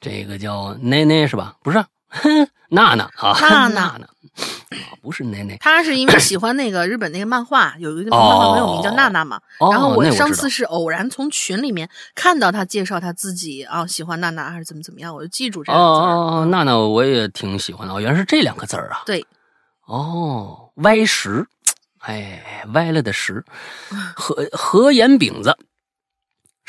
[0.00, 1.56] 这个叫奈奈是吧？
[1.62, 1.84] 不是，
[2.70, 3.98] 娜娜啊，娜娜
[4.70, 5.56] 娜，不是奈奈。
[5.58, 9.40] 他是因为喜欢那个日本那个漫画，有一个漫画很有名叫娜娜嘛。
[9.70, 15.82] 然后我上次是偶然从群里面看到他介绍他自己啊，喜欢娜娜还是怎么怎么样，我就记住这个字。
[15.82, 19.02] 哦哦，娜娜我也挺喜欢的，哦原来是这两个字儿啊。
[19.06, 19.24] 对，
[19.86, 21.46] 哦，歪石，
[22.00, 23.44] 哎，歪了的石，
[24.14, 25.56] 和和眼饼子。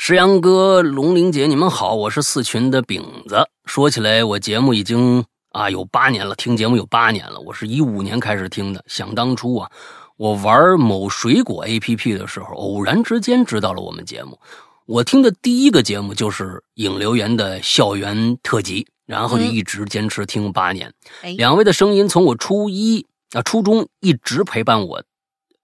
[0.02, 3.46] 石阳哥、龙玲姐，你们好，我是四群的饼子。
[3.66, 7.40] 说起来，我节目已经啊有八年了，听节目有八年了。
[7.40, 8.82] 我是一五年开始听的。
[8.86, 9.70] 想当初啊，
[10.16, 14.38] 我玩某水果 APP 的时候，偶然之间知道了我们节目。
[14.86, 20.92] 我听的第一个节目就是影留言的校园特辑，然后就一直坚持听八年。
[21.36, 25.02] 两位的声音从我初一啊初中一直陪伴我，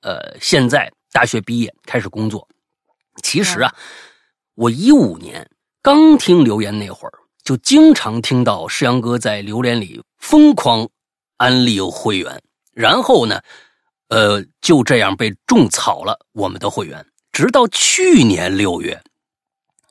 [0.02, 2.46] 呃，现在大学毕业开始工作。
[3.22, 3.74] 其实啊。
[4.56, 5.46] 我一五年
[5.82, 7.12] 刚听留言那会儿，
[7.46, 10.88] 就经常听到世阳哥在榴莲里疯狂
[11.36, 12.42] 安利会员，
[12.72, 13.40] 然后呢，
[14.08, 17.06] 呃，就这样被种草了我们的会员。
[17.30, 19.00] 直到去年六月，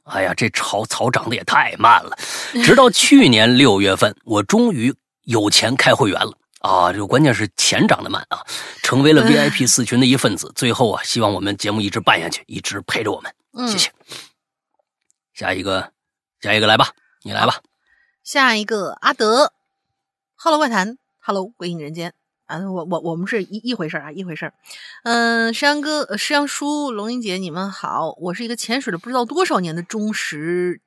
[0.04, 2.18] 哎呀，这草草长得也太慢了。
[2.62, 4.94] 直到去年六月份，我终于
[5.24, 6.92] 有钱开会员了啊！
[6.92, 8.44] 这关键是钱长得慢啊，
[8.84, 10.52] 成为了 VIP 四群的一份子。
[10.58, 13.34] 最后啊，希望我们节目一直办下去，一直陪着我们。
[13.72, 13.90] 谢谢。
[15.34, 15.90] 下一个，
[16.42, 16.90] 下一个来吧，
[17.26, 17.60] 你来吧。
[18.24, 19.52] 下一个阿德
[20.36, 22.14] ，Hello 怪谈，Hello 鬼影人间
[22.46, 24.54] 啊，我我我们是一一回事啊，一回事
[25.04, 30.82] 嗯，石阳哥、石阳叔、龙英姐，你们好，我是一个潜水了不知道多少年的忠实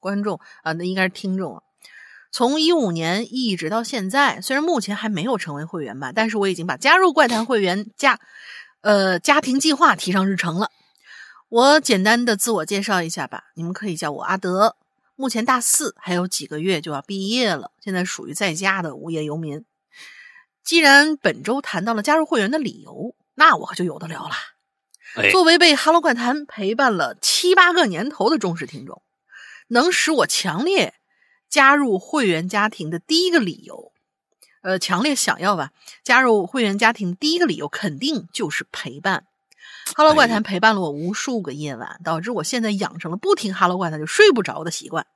[0.00, 1.62] 观众啊，那应该是听众啊。
[2.32, 8.18] 从一五年一直到现在，虽然目前还没有成为会员吧，但是我已经把加入怪谈会员家
[8.80, 10.72] 呃家庭计划提上日程了。
[11.48, 14.74] 我简单的自我介绍一下吧，你们可以叫我阿德，
[15.16, 19.64] 目前大四，还有几个月就要毕业了，现在属于在家的无业游民。
[20.64, 24.34] 既然本周谈到了加入会员的理由，那我可就有的聊了。
[25.30, 29.02] 作为被《哈喽怪谈》陪伴了七八个年头的忠实听众，
[29.68, 30.94] 能使我强烈
[31.48, 33.92] 加入会员家庭的第一个理由，
[34.62, 35.70] 呃，强烈想要吧
[36.02, 39.26] 加入会员家庭第一个理由，肯定就是陪伴。
[39.92, 45.06] 哈喽怪谈陪伴了我无数个夜晚，导致我现在养成了不听哈喽怪谈就睡不着的习惯。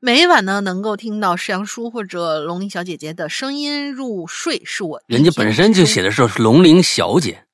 [0.00, 7.44] 每晚呢，能够听到世阳叔或者龙鳞小姐姐的声音入睡，是我人家本身就写的是龙鳞小姐，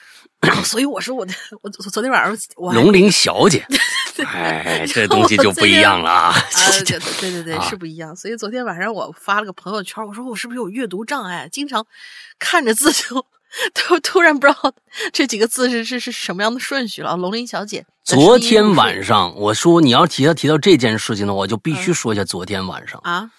[0.64, 3.66] 所以我说我的我昨天晚上我龙鳞小姐，
[4.24, 6.34] 哎，这 东西就不一样了啊！
[7.20, 8.14] 对对对，是不一样。
[8.14, 11.84] 所以昨天晚上我发了个朋友圈，我说我是不是有阅读障碍，经常
[12.38, 13.26] 看着字就。
[13.74, 14.72] 突突然不知道
[15.12, 17.16] 这几个字是是是什么样的顺序了。
[17.16, 23.30] 龙鳞小姐，昨天晚上我说你要提到提到这件事情的话，我就必须说一下昨天晚上啊。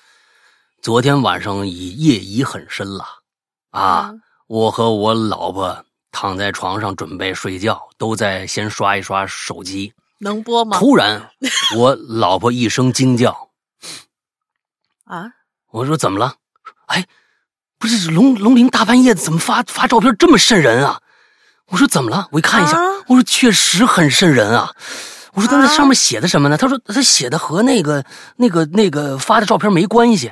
[0.82, 3.06] 昨天晚上已夜已很深了，
[3.72, 9.94] 啊，嗯我和我老婆躺在床上准备睡觉，都在先刷一刷手机。
[10.20, 10.78] 能播吗？
[10.78, 11.32] 突然，
[11.78, 13.50] 我老婆一声惊叫，
[15.06, 15.32] 啊，
[15.72, 16.36] 我说怎么了？
[16.88, 17.06] 哎，
[17.84, 21.02] 不是龙龙鳞大半夜怎么发发照片这么瘆人啊？
[21.68, 22.30] 我说怎么了？
[22.32, 24.72] 我一看一下，啊我说确实很瘆人啊。
[25.34, 26.56] 我说他那啊上面写的什么呢？
[26.56, 28.06] 他说他写的和那个
[28.38, 30.32] 那个那个发的照片没关系。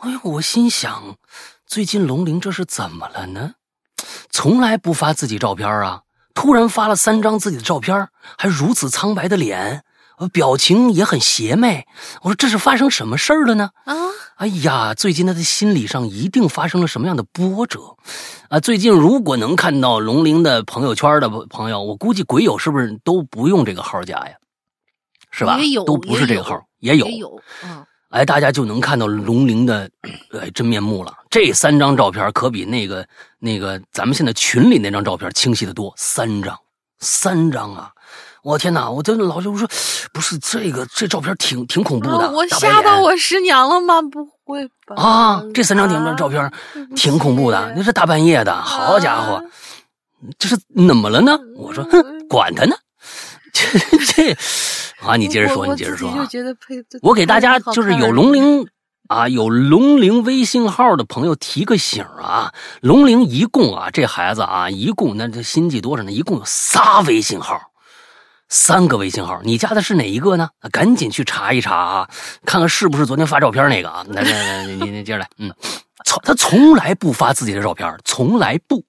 [0.00, 1.16] 哎呦，我心想，
[1.66, 3.50] 最近龙鳞这是怎么了呢？
[4.30, 6.00] 从来不发自己照片啊，
[6.32, 8.08] 突然发了三张自己的照片，
[8.38, 9.82] 还如此苍白的脸，呃
[10.28, 11.86] 表情也很邪魅。
[12.22, 13.70] 我说这是发生什么事儿了呢？
[13.84, 13.94] 啊，
[14.36, 17.96] 哎呀，最近他的心理上一定发生了什么样的波折
[18.48, 18.60] 啊！
[18.60, 24.34] 最近如果能看到龙鳞的朋友圈的朋友，我估计鬼友是不是都不用这个号加呀？
[25.30, 25.58] 是吧？
[25.58, 27.06] 也有都不是这个号，也有。
[27.06, 29.88] 也有，嗯，哎，大家就能看到龙鳞的
[30.32, 31.14] 呃真面目了。
[31.30, 33.06] 这三张照片可比那个
[33.38, 36.58] 那个咱们现在群里那张照片清晰的多，三张，
[36.98, 37.92] 三张啊！
[38.42, 38.90] 我天哪！
[38.90, 39.68] 我真的老师我说，
[40.12, 44.00] 不是这个这照片挺挺恐怖的，啊我吓到我师娘了吗？
[44.00, 44.96] 不会吧？
[44.96, 45.42] 啊！
[45.52, 46.50] 这三张顶照片
[46.96, 49.42] 挺恐怖的，那是大半夜的，好家伙啊，
[50.38, 51.38] 这是怎么了呢？
[51.56, 52.74] 我说，哼，管他呢，
[53.52, 54.32] 这这
[55.06, 56.26] 啊，你接着说，你接着说啊
[57.02, 58.66] 我给大家就是有龙鳞
[59.08, 66.10] 啊，有龙鳞微信号的朋友提个醒啊，龙鳞一共啊，这孩子啊，一共那这心计多少呢？
[66.10, 67.60] 一共有仨微信号。
[68.50, 70.50] 三个微信号，你加的是哪一个呢？
[70.72, 72.10] 赶紧去查一查啊，
[72.44, 74.04] 看看是不是昨天发照片那个啊！
[74.08, 75.54] 来来来，你你接着来，嗯，
[76.04, 78.84] 从他从来不发自己的照片，从来不，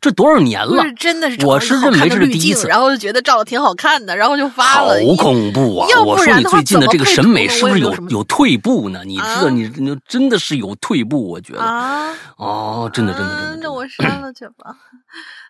[0.00, 4.94] 这多少年了是，真的是我是认为这是第一次然后就觉得照的挺好看的，然后就发好了。
[4.94, 5.88] 好恐怖啊！
[6.04, 9.00] 我说你最近的这个审美是不是有有有退步呢？
[9.04, 13.72] 你知道啊你你真的是有退步，我觉得啊，哦，真的真的真的嗯那。
[13.72, 14.74] 我删了去吧。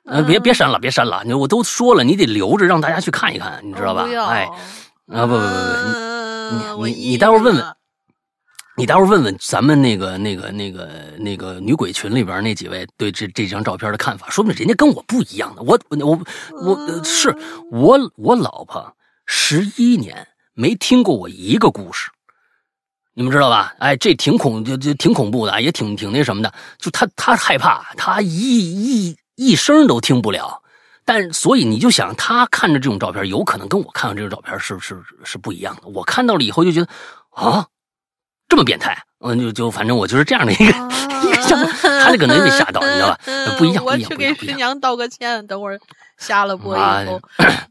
[0.04, 4.48] 呃，别别嗯删了，别删了，你我都说了，你得留着让大家去看一看，你知道吧哎，
[5.12, 7.64] 啊不不不不，你你你待会儿问问
[8.78, 15.62] 你待会儿问问咱们那个那个那个那个女鬼群里边那几位对这这张照片的看法，说不定人家跟我不一样的。
[15.62, 16.20] 我我
[16.62, 17.34] 我呃是
[17.72, 22.10] 我我老婆十一年没听过我一个故事，
[23.14, 23.74] 你们知道吧？
[23.78, 26.52] 哎，这挺恐就就挺恐怖的，也挺挺那什么的。
[26.78, 30.62] 就她她害怕，她一一一声都听不了。
[31.06, 35.88] 但所以你就想，她看着这种照片，有可能跟我看到这种照片是是是不一样的。
[35.88, 36.88] 我看到了以后就觉得
[37.30, 37.66] 啊，
[38.48, 43.18] 这么变态，嗯，就就反正我就是这样的一个、一个想法，他这可能被吓到，你知道吧？
[43.58, 44.32] 不一样，不一样，我去给。
[44.34, 45.78] 师娘道个歉，等会儿
[46.16, 47.20] 下了播啊以后，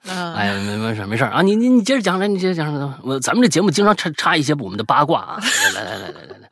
[0.07, 2.73] 嗯，哎，没没事没事啊，你你你接着讲来，你接着讲
[3.21, 5.39] 咱们这节目经常插插一些我们的八卦啊，
[5.73, 6.49] 来来来来来来来，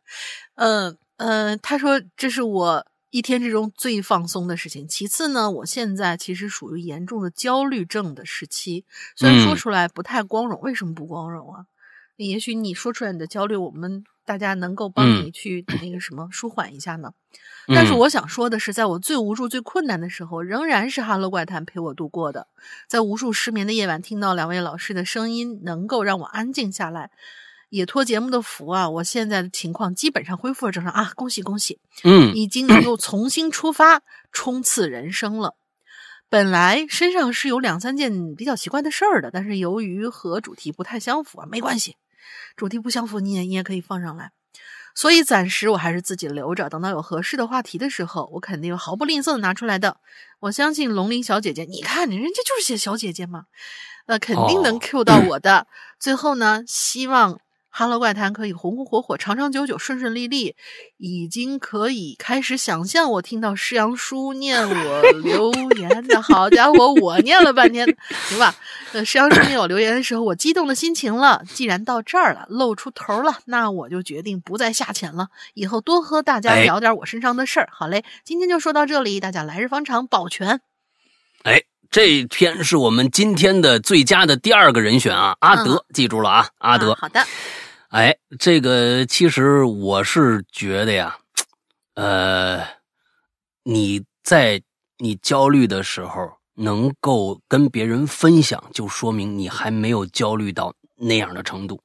[0.56, 4.88] 嗯嗯，他说这是我一天之中最放松的事情。
[4.88, 11.66] 其次呢，我现在其实属于严重的焦虑症的时期，虽然说嗯出来不太光荣，为什么不光荣啊？
[12.16, 17.12] 也许你说出来你的焦虑，我们大家能够帮嗯你去那个什么舒缓一下呢。
[17.68, 22.46] 但是嗯我想说的是，在我最无助、最困难的时候，仍然是《哈喽怪谈》陪我度过的。
[22.88, 27.10] 在无数失眠的夜晚，听到两位老师的声音，能够让我安静下来。
[27.68, 31.12] 也托节目的福啊，我现在的情况基本上恢复了正常啊！
[31.16, 35.56] 恭喜恭喜，嗯已经能够重新出发，冲刺人生了。
[36.28, 41.96] 本来身上是有两三件比较奇怪的事儿的，但是由于和主题不太相符啊，没关系，
[42.56, 44.32] 主题不相符你也你也可以放上来。
[44.94, 49.98] 所以暂时我还是自己留着，等到有合适的话题的时候，我肯定毫不吝啬的拿出来的。
[50.40, 53.44] 我相信龙鳞小姐姐，你看人家就是写小姐姐嘛，
[54.06, 55.66] 那肯定能哦 Q 到我的。
[56.00, 57.40] 最后呢，希望。
[57.78, 60.56] 哈喽怪谈可以红红火火、长长久久、顺顺利利，
[60.96, 67.86] 已经可以开始想象我听到施阳叔念我 留言的好家伙，我念了半天，
[68.28, 68.54] 行吧？
[68.94, 71.44] 呃，施阳叔念我留言的时候，我激动的心情了。
[71.52, 77.68] 既然到这儿了，露出头了，那我就决定不再下潜了，以后多和大家哎聊点我身上的事儿。
[77.70, 80.62] 好嘞，今天就说到这里，大家来日方长，保全。
[81.42, 81.60] 哎，
[81.90, 86.92] 这篇是我们今天的最佳的第二个人选啊，阿德，记住了啊，阿德。
[86.92, 87.22] 啊好的，
[87.96, 91.16] 哎，这个其实我是觉得呀，
[91.94, 92.62] 呃，
[93.62, 94.60] 你在
[94.98, 101.80] 你焦虑的时候能够跟别人分享，就说明你还没有焦虑到那样的程度。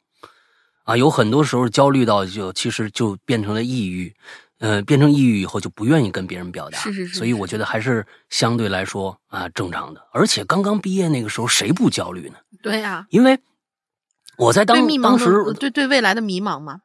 [0.83, 4.13] 啊，有很多时候焦虑到就其实就变成了抑郁，
[4.59, 10.05] 呃，变成抑郁以后就不愿意跟别人表达，是是是所以我觉得还是相对来说啊正常的。
[10.11, 12.35] 而且刚刚毕业那个时候，谁不焦虑呢？
[12.61, 13.39] 对呀、因为
[14.37, 16.81] 我在当当时对对未来的迷茫吗。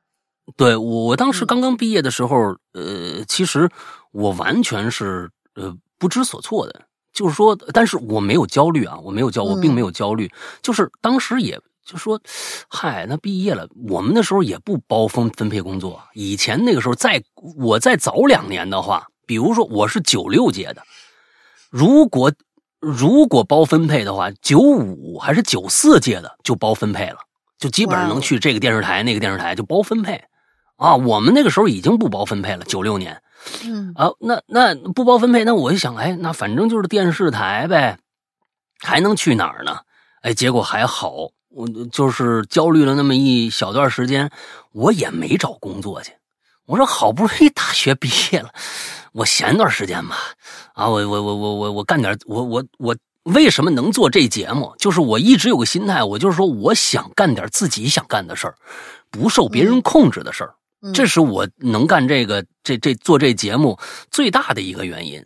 [0.56, 1.46] 对我当时嗯。
[1.46, 3.68] 刚刚毕业的时候，呃，其实
[4.12, 6.82] 我完全是呃不知所措的，
[7.12, 9.74] 就是说，但是我没有焦虑啊，我没有焦，我并嗯。
[9.74, 10.30] 没有焦虑，
[10.62, 12.20] 就是当时也就说，
[12.68, 17.22] 嗨，那毕业了，我们那时候也不包分分配工作，以前那个时候再
[17.56, 20.82] 我再早两年的话，比如说我是九六届的，
[21.70, 22.32] 如果
[22.78, 27.18] 如果包分配的话，九五还是九四届的就包分配了，
[27.58, 30.24] 就基本上能去这个电视台那个电视台就包分配。
[30.76, 33.22] 啊，我们那个时候已经不包分配了，九六年
[33.64, 37.98] 嗯啊，那那不包分配，那我一想，哎，那反正就是电视台呗，
[38.80, 39.78] 还能去哪儿呢？
[40.20, 44.30] 哎，结果还好，我就是焦虑了那么一小段时间，
[44.72, 46.12] 我也没找工作去。
[46.66, 48.50] 我说好不容易大学毕业了，
[49.12, 50.18] 我闲段时间吧，
[50.74, 52.94] 啊，我我我我我我干点，我我我
[53.34, 54.72] 为什么能做这节目？
[54.78, 58.54] 就是我一直有个心态，我就是说我想干点自己想干的事儿，
[59.10, 60.54] 不受别人控制的事儿。
[60.82, 63.76] 嗯这是我能干这个这这做这节目
[64.10, 65.24] 最大的一个原因。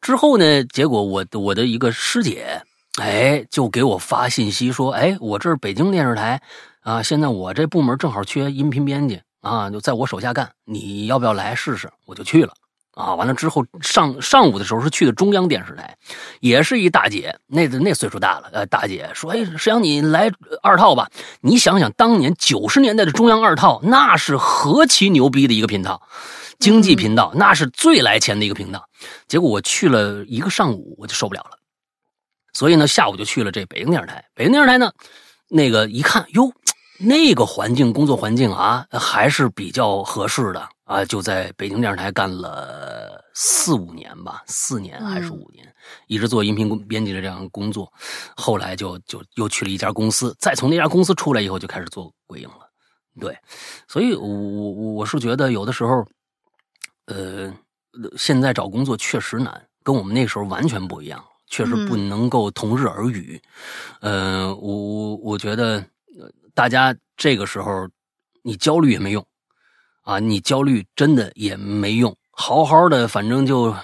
[0.00, 2.62] 之后呢，结果我我的一个师姐，
[2.98, 6.40] 哎，就给我发信息说，哎，我这儿北京电视台
[6.80, 11.90] 啊，现在我这部门正好缺音频编辑啊，就在我手下干，你要不要来试试？
[12.06, 12.54] 我就去了。
[12.94, 15.96] 啊，完了之后上上午的时候是去的中央电视台，
[16.40, 20.30] 也是一大姐，那那岁数大了，呃，大姐说，哎，石阳你来
[20.62, 21.08] 二套吧。
[21.40, 26.02] 你想想，当年九十年代的中央二套，那是何其牛逼的一个频道，
[26.58, 28.86] 经济频道，那是最来钱的一个频道。
[29.26, 31.56] 结果我去了一个上午，我就受不了了，
[32.52, 34.22] 所以呢，下午就去了这北京电视台。
[34.34, 34.92] 北京电视台呢，
[35.48, 36.52] 那个一看，哟，
[36.98, 45.74] 那个环境，工作环境啊，还是比较合适的啊，就在北京电视台干了四五年吧，四年还是五年，
[46.06, 47.90] 一直做音频工编辑的这样的工作。
[48.36, 52.68] 后来就就又去了一家公司，再从那家公司出来以后，就开始做鬼影了。
[53.18, 53.34] 对，
[53.88, 56.06] 所以我我我是觉得有的时候，
[57.06, 57.50] 呃，
[58.18, 63.40] 现在找工作确实难，跟我们那时候完全不一样，确实不能够同日而语。
[64.00, 65.76] 呃，我我我觉得
[66.20, 67.88] 呃大家这个时候
[68.42, 69.26] 你焦虑也没用
[70.02, 73.74] 啊，你焦虑真的也没用，好好的，反正就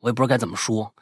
[0.00, 0.94] 我也不知道该怎么说，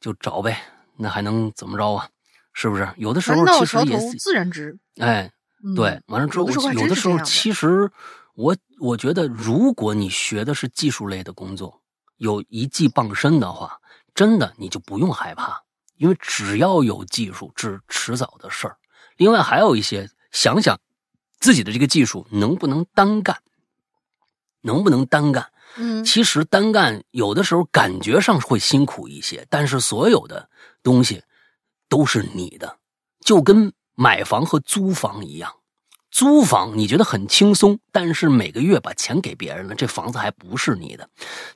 [0.00, 0.58] 就找呗，
[0.96, 2.08] 那还能怎么着啊？
[2.52, 2.88] 是不是？
[2.96, 4.76] 有的时候其实也自然直。
[4.96, 5.30] 哎，
[5.62, 7.90] 嗯对，完了之后，有的时候其实
[8.34, 11.80] 我我觉得，如果你学的是技术类的工作，
[12.16, 13.78] 有一技傍身的话，
[14.14, 15.62] 真的你就不用害怕，
[15.96, 18.76] 因为只要有技术，是迟早的事儿。
[19.18, 20.80] 另外还有一些，想想
[21.38, 23.36] 自己的这个技术能不能单干，
[24.62, 25.46] 能不能单干？
[25.76, 30.48] 嗯其实单干有的时候感觉上会辛苦一些，但是所有的
[30.82, 31.22] 东西
[31.88, 32.78] 都是你的，
[33.24, 35.52] 就跟买房和租房一样。
[36.10, 41.08] 租房你觉得很轻松，但是每个月把钱给别人了，这房子还不是你的。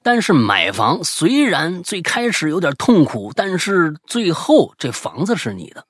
[0.03, 5.87] 但是买房虽然最开始有点痛苦，但是最后这房子是你的。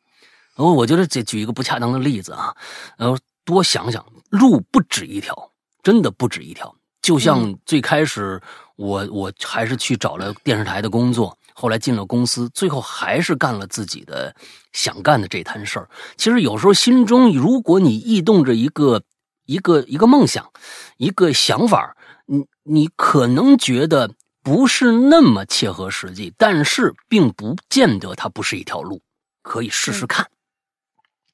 [0.55, 2.55] 哦我觉得这举一个不恰当的例子啊，
[2.97, 5.51] 然后多想想，路不止一条，
[5.83, 6.75] 真的不止一条。
[7.03, 8.41] 就像最开始
[8.77, 14.35] 我我还是去找了电视台的工作，后来进了公司，最后还是干了自己的
[14.73, 15.91] 想干的这摊事儿。
[16.17, 19.03] 其实有时候心中，如果你异动着一个
[19.45, 20.51] 一个一个梦想，
[20.97, 21.97] 一个想法，
[22.27, 29.03] 你你可能觉得不是那么切合实际，但是并不见得它不是一条路，
[29.43, 30.27] 可以试试看。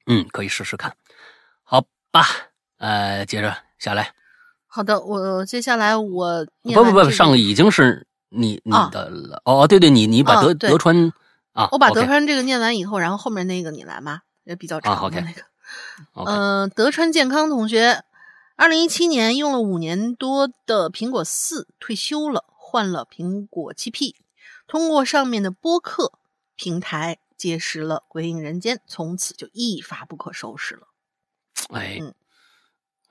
[0.06, 0.96] 嗯，可以试试看。
[1.62, 2.26] 好吧，
[2.78, 4.14] 呃，接着下来。
[4.78, 9.42] 好的，我接下来我念不不不，上个已经是你你啊的了。
[9.44, 11.12] 哦，对对，你你把德德川
[11.52, 15.42] 啊，我把德川这个念完以后，然后后面那个你来嘛，也比较长那个。
[16.14, 18.04] 嗯、德川健康同学，
[18.54, 24.14] 二零一七年用了五年多的苹果四退休了，换了苹果七 P，
[24.68, 26.12] 通过上面的播客
[26.54, 30.86] 平台结识了《鬼影人间》，从此就一发不可收拾了。
[31.70, 32.14] 哎嗯，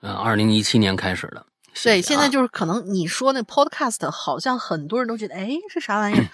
[0.00, 1.44] 嗯，二零一七年开始的。
[1.78, 6.26] 谢对，谢啊现在就是可能你说那 podcast 好像很多人都觉得，哎，是啥玩意儿？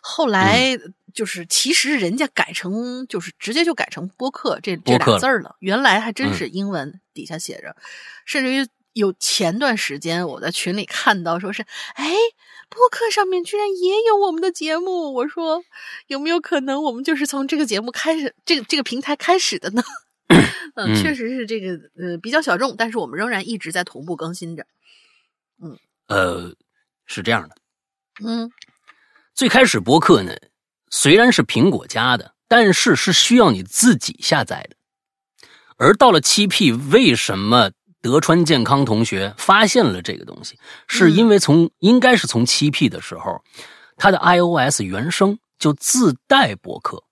[0.00, 0.78] 后来
[1.12, 7.74] 就是其实人家改成就是直接就改成播客这这俩字儿了，原来还真嗯是英文底下写着，
[8.24, 11.62] 甚至于有前段时间我在群里看到说是，
[11.94, 12.12] 哎，
[12.68, 15.62] 播客上面居然也有我们的节目，我说
[16.06, 19.82] 有没有可能我们就是从这个节目开始，这个这个平台开始的呢？
[20.76, 24.66] 嗯，嗯确实是这个呃比较小众，但是我们仍然一直在同步更新着。
[26.06, 26.52] 呃，
[27.06, 27.56] 是这样的，
[28.24, 28.50] 嗯。
[29.34, 30.32] 最开始播客呢，
[30.90, 34.76] 虽然是苹果家的，但是是需要你自己下载的。
[35.76, 43.42] 而到了七 P，为什么德川健康同学发现了这个东西，是因为从应该是从七 P 的时候，
[43.96, 47.02] 它的 iOS 原生就自带播客，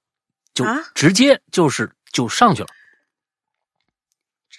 [0.54, 0.78] 就啊？
[0.94, 2.68] 直接就是就上去了，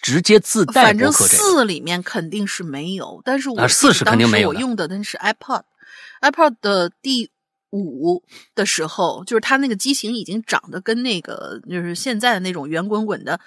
[0.04, 1.12] 直接自带反正。
[1.12, 7.32] 四里面肯定是没有，但是我啊四是肯定没有我用的那是 iPod，iPod 的第
[7.72, 8.22] 五
[8.54, 13.40] 的时候，就是它那个机型已经长得跟那个就是现在的那种圆滚滚的，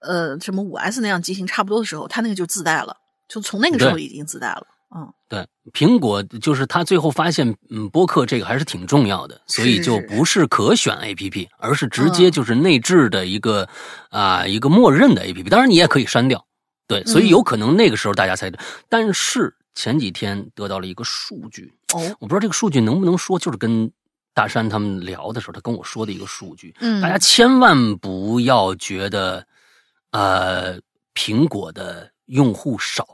[0.00, 2.96] 呃，什么五 S 那样机型差不多的时候，它那个就自带了，
[3.28, 4.66] 就从那个时候已经自带了。
[4.94, 13.68] 嗯，对，苹果就是他最后发现，嗯，播客这个还是挺重要的，所以就不是可选 APP，而是直接嗯就是内置的一个
[14.10, 15.48] 啊、一个默认的 APP。
[15.48, 16.46] 当然你也可以删掉，
[16.86, 18.52] 对，所以嗯有可能那个时候大家才。
[18.88, 23.90] 但是前几天得到了一个数据，哦，我不知道这个数据能不能说，就是跟
[24.32, 29.44] 大山他们聊的时候，他跟我说的一个数据，嗯，大家千万不要觉得，
[30.12, 30.78] 呃，
[31.14, 33.04] 苹果的用户少，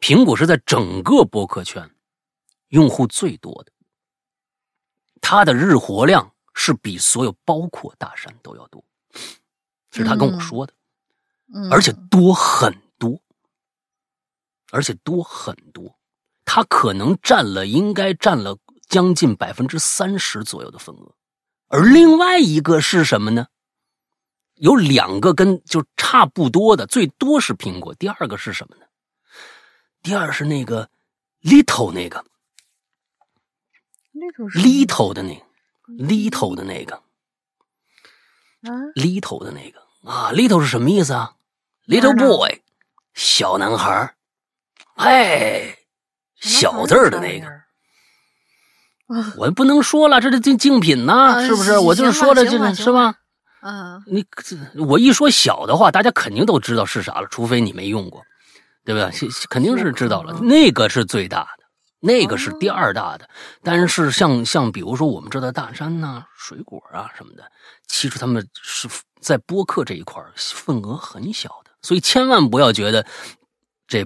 [0.00, 1.90] 苹果是在整个播客圈
[2.68, 3.72] 用户最多的，
[5.20, 8.84] 它的日活量是比所有包括大山都要多，
[9.90, 10.72] 是他跟我说的，
[11.54, 13.20] 嗯而且多很多，
[14.70, 15.96] 而且多很多，
[16.44, 21.14] 它可能占了应该占了将近百分之三十左右的份额，
[21.68, 23.48] 而另外一个是什么呢？
[24.54, 28.85] 有两个跟就差不多的，最多是苹果，第二个是什么呢？
[30.06, 30.88] 第二是那个
[31.42, 32.24] little 那个
[34.54, 35.44] little 的那个
[35.98, 36.94] little 的那个
[38.62, 41.34] 啊，little 的那个啊，little 是什么意思啊
[41.88, 42.60] ？little boy，
[43.14, 44.14] 小男孩儿
[44.94, 45.76] 哎，
[46.36, 47.48] 小字儿的那个，
[49.36, 51.78] 我不能说了，这是竞竞品呐、啊是不是？
[51.78, 53.16] 我就是说的这个行吧行是吧？
[53.62, 58.24] 嗯，你这我一说小的话，大家肯定都知道是啥了，除非你没用过，
[58.86, 59.10] 对吧？
[59.10, 61.64] 是肯定是知道了那个是最大的，
[62.00, 63.28] 那个是第二大的。
[63.62, 67.42] 但是像像比如说我们知道大山呐、水果啊什么的，
[67.88, 68.88] 其实他们是
[69.20, 73.04] 在播客这一块儿份额很小的，所以千万不要觉得
[73.88, 74.02] 这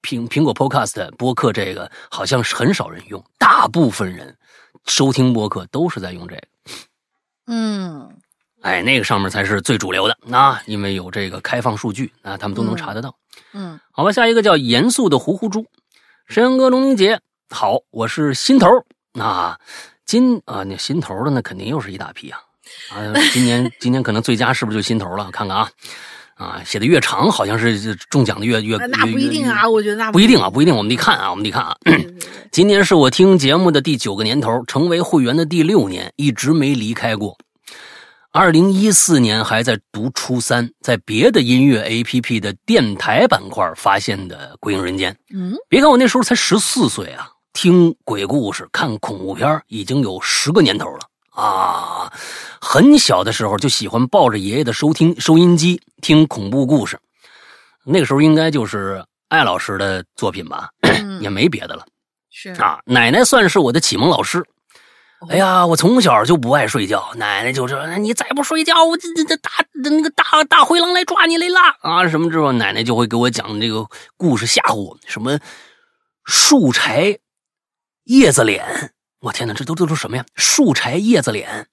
[0.00, 4.36] 苹苹果 Podcast 播客这个好像是很少人用，大部分人
[4.86, 6.42] 收听播客都是在用这个。
[7.48, 8.16] 嗯，
[8.62, 13.14] 哎，那个上面才是最主流的啊，因为有这个开放数据啊，他们都能查得到。
[13.58, 15.64] 嗯，好吧，下一个叫严肃的糊糊猪，
[16.28, 18.84] 沈阳哥、龙宁姐，好，我是心头儿。
[19.18, 19.58] 啊，
[20.04, 22.38] 今啊那心头的那肯定又是一大批啊。
[22.90, 23.00] 啊，
[23.32, 25.30] 今年 今年可能最佳是不是就心头儿了？
[25.32, 25.70] 看看啊。
[26.34, 30.38] 啊，写的越长，好像是中奖的越越那不一定啊，我觉得那不一定。
[30.38, 31.74] 啊，不一定，我们得看啊，我们得看啊。
[32.52, 37.38] 今年是我听节目的第九个年头，成为会员的第六年，一直没离开过。
[38.36, 45.10] 二零一四年还在读初三，在别的音乐 APP 的电台板块发现的《鬼影人间》。
[45.32, 52.12] 嗯，别看我那时候才十四岁啊，听鬼故事、看恐怖片已经有十个年头了啊！
[52.60, 57.00] 很小的时候就喜欢抱着爷爷的收听收音机听恐怖故事，
[57.86, 61.86] 那个时候应该就是艾老师的作品吧，嗯也没别的了。
[62.30, 64.44] 是啊，奶奶算是我的启蒙老师。
[65.30, 73.86] 哎呀，我从小就不爱睡觉，奶奶就说：“你再不睡觉，我这这这大那个大大灰狼来抓你来啦！”啊，什么之后，奶奶就会给我讲这个
[74.16, 75.38] 故事吓唬我，什么
[76.26, 77.18] 树柴
[78.04, 80.24] 叶子脸，我天哪，这都都是什么呀？
[80.36, 81.66] 树柴叶子脸，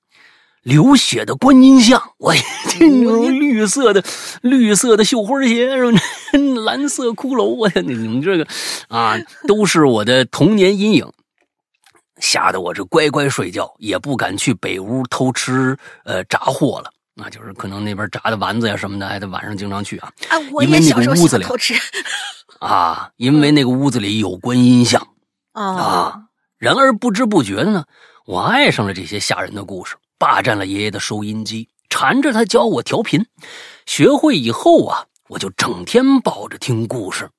[0.64, 2.34] 流血的观音像，我
[2.80, 4.04] 这种绿色的
[4.42, 6.00] 绿色的绣花鞋，什么？
[6.63, 8.47] 蓝色骷髅，我天，你们这个
[8.88, 9.17] 啊，
[9.47, 11.12] 都是我的童年阴影。
[12.20, 16.92] 吓得我这乖乖睡觉，也不敢去北屋偷吃呃炸货了。
[17.16, 21.76] 那就是可能那边炸的丸子呀什么的，还得晚上经常去啊啊，我因为那也小时候个屋子里喜欢偷吃
[22.60, 25.08] 啊，因为那个屋子里有观音像
[25.52, 26.24] 啊啊。
[26.58, 27.86] 然而不知不觉的呢，
[28.26, 33.24] 我爱上了这些吓人的故事，霸占了爷爷的收音机，缠着他教我调频。
[33.86, 37.30] 学会以后啊，我就整天抱着听故事。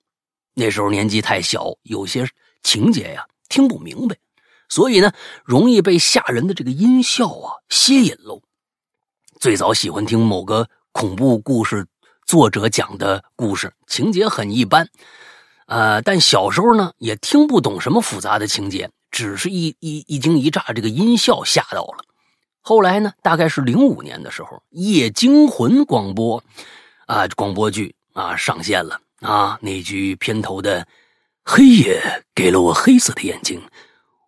[0.54, 2.28] 那时候年纪太小，有些
[2.62, 4.14] 情节呀听不明白，
[4.68, 5.12] 所以呢，
[5.44, 8.42] 容易被吓人的这个音效啊吸引喽。
[9.38, 11.86] 最早喜欢听某个恐怖故事
[12.26, 14.88] 作者讲的故事，情节很一般，
[15.66, 22.04] 呃，但小时候呢也听不懂什么复杂的情节，只是一一一惊一乍，这个音效吓到了。
[22.62, 26.42] 后来呢，大概是零五年的时候，《夜惊魂》广播
[27.06, 30.88] 啊广播剧啊上线了啊，那句片头的
[31.44, 33.60] “黑夜给了我黑色的眼睛，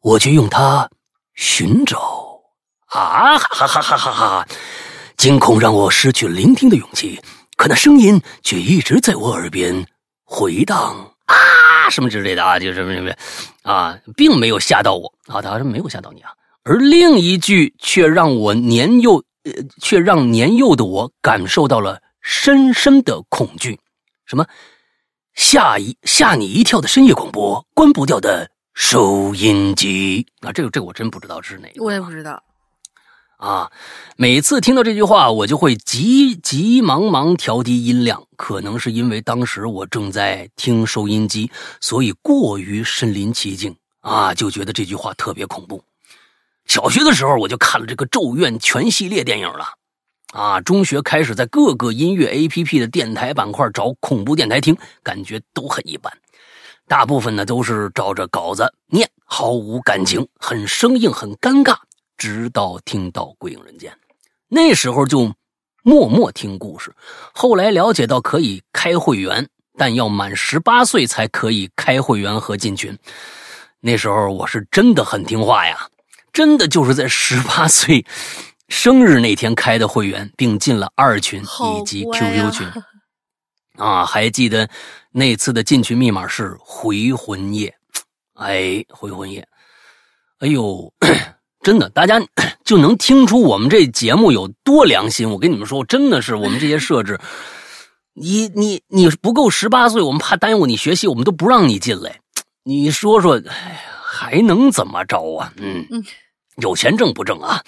[0.06, 0.88] 我却用它
[1.34, 2.40] 寻找”
[2.94, 4.48] 啊哈哈哈哈哈哈！
[5.16, 7.20] 惊恐让我失去聆听的勇气，
[7.56, 9.84] 可那声音却一直在我耳边
[10.22, 13.12] 回荡啊，什么之类的啊，就什么什么
[13.62, 16.30] 啊，并没有吓到我啊，他说没有吓到你啊。
[16.62, 19.52] 而另一句却让我年幼，呃，
[19.82, 23.76] 却让年幼的我感受到了深深的恐惧。
[24.24, 24.46] 什么？
[25.34, 30.52] 吓一吓你一跳的深夜广播，关不掉的收音机啊！
[30.52, 32.42] 这个这个我真不知道是哪个，我也不知道。
[33.38, 33.72] 啊，
[34.18, 38.22] 每次听到这句话，我就会急急忙忙调低音量。
[38.36, 41.50] 可能是因为当时我正在听收音机，
[41.80, 45.82] 所以过于身临其境啊，就觉得这句话特别恐怖。
[46.66, 49.68] 小学的时候我就看了这个《咒怨》全系列电影了，
[50.34, 56.12] 啊，中学开始在各个音乐 APP 的电台板块找恐怖电台听，感觉都很一般，
[56.88, 61.76] 大部分呢都是照着稿子念，毫无感情，很生硬，很尴尬。
[62.16, 63.92] 直到听到《鬼影人间》，
[64.48, 65.34] 那时候就
[65.82, 66.94] 默默听故事。
[67.34, 69.46] 后来了解到可以开会员，
[69.76, 72.96] 但要满十八岁才可以开会员和进群。
[73.80, 75.88] 那时候我是真的很听话呀，
[76.32, 78.06] 真的就是在 十八岁
[78.68, 82.66] 生日那天开的会员，并进了二群以及 QQ 群。
[83.76, 84.68] 啊，还记得
[85.12, 87.74] 那次的进群密码是回魂夜。
[88.34, 89.46] 哎，回魂夜，
[90.38, 90.92] 哎呦。
[91.62, 92.20] 真的，大家
[92.64, 95.28] 就能听出我们这节目有多良心。
[95.28, 97.18] 我跟你们说，真的是我们这些设置，
[98.14, 102.20] 你你你不够十八岁，我们怕耽误你学习，我们都不让你进来。
[102.62, 105.52] 你说说，哎，还能怎么着啊？
[105.56, 105.84] 嗯，
[106.62, 107.60] 有钱挣不挣啊？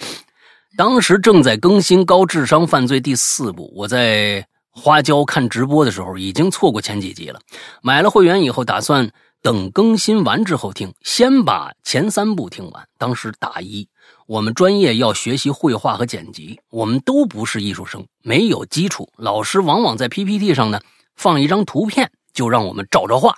[0.77, 4.47] 当时正在更新《高智商犯罪》第四部，我在
[4.79, 7.39] 花椒看直播的时候已经错过前几集了。
[7.81, 9.11] 买了会员以后，打算。
[9.41, 12.85] 等更新完之后听，先把前三部听完。
[12.97, 13.87] 当时大一，
[14.27, 19.09] 我们专业要学习绘画和剪辑，我们都不是艺术生，没有基础。
[19.15, 20.81] 老师往往在 PPT 上呢
[21.15, 23.33] 放一张图片，就让我们照着画，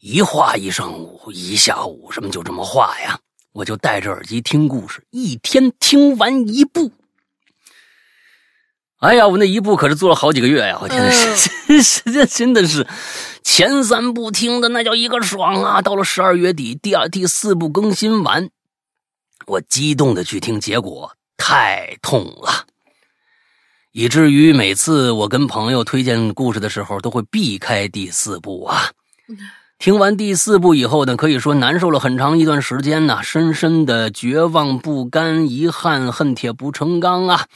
[0.00, 3.20] 一画一上午，一下午，什么就这么画呀。
[3.52, 6.90] 我就戴着耳机听故事，一天听完一部。
[9.04, 10.78] 哎呀，我那一部可是做了好几个月呀！
[10.80, 11.10] 我天呐，
[11.68, 12.86] 真是这真的是
[13.42, 15.82] 前三部听的那叫一个爽啊！
[15.82, 18.48] 到了十二月底，第二、第四部更新完，
[19.46, 22.64] 我激动的去听，结果太痛了，
[23.92, 28.90] 以至于每次我跟朋友推荐故事的时候，都会避开第四部啊。
[29.78, 37.46] 听完第四部以后呢，可以说难受了很长一段时间呢，深深的绝望、不甘、遗憾、恨铁不成钢啊。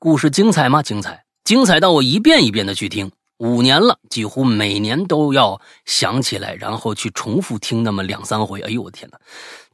[0.00, 0.80] 故事精彩吗？
[0.80, 3.10] 精彩，精彩到我一遍一遍的去听。
[3.38, 8.60] 五年了，几乎每年都要想起来，然后去重复听那么两三回。
[8.60, 9.18] 哎呦，我的天哪！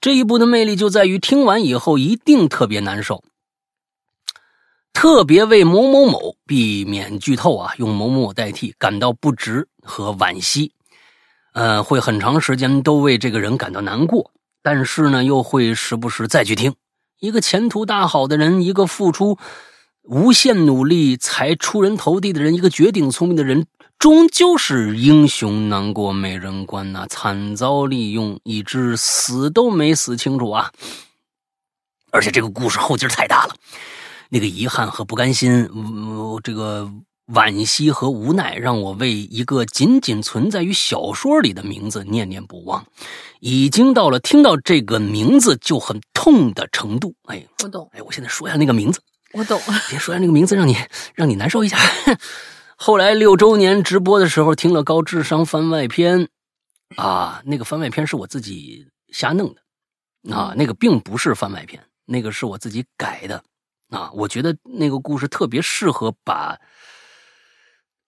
[0.01, 3.22] 这一部的魅力就在于听完以后一定特别难受，
[4.94, 10.72] 特别为某某某避免剧透啊，用某某某代替，感到不值和惋惜。
[11.52, 14.30] 呃，会很长时间都为这个人感到难过，
[14.62, 16.74] 但是呢，又会时不时再去听。
[17.20, 19.36] 一个前途大好的人，一个付出。
[20.05, 23.66] 无限努力才出人头地的人，一个绝顶聪明的人，
[23.98, 27.06] 终究是英雄难过美人关呐！
[27.09, 30.70] 惨遭利用，以致死都没死清楚啊！
[32.10, 33.56] 而且这个故事后劲太大了，
[34.28, 35.68] 那个遗憾和不甘心，
[36.43, 36.93] 这个
[37.28, 42.85] 惋惜和无奈，让我为一个仅仅存在于小说里的名字念念不忘，
[43.40, 47.14] 已经到了听到这个名字就很痛的程度。
[47.24, 47.89] 哎，我懂。
[47.94, 49.01] 哎，我现在说一下那个名字。
[49.35, 50.77] 我懂了， 别说那个名字让你
[51.15, 51.77] 让你难受一下。
[52.77, 56.28] 后来六周年直播的时候听了高智商番外篇，
[56.97, 63.43] 啊，那个番外篇是我自己瞎弄的，啊，那个并不是番外篇，那个是我自己改的，
[63.90, 66.56] 啊，我觉得那个故事特别适合把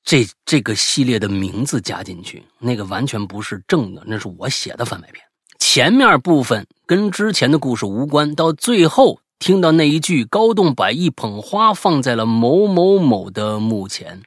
[0.04, 5.24] 这这个系列的名字加进去，那个完全不是正的，那是我写的番外篇，
[5.58, 9.20] 前面部分跟之前的故事无关，到最后。
[9.38, 14.22] 听到那一句，高栋把一捧花放在了某某某的墓前，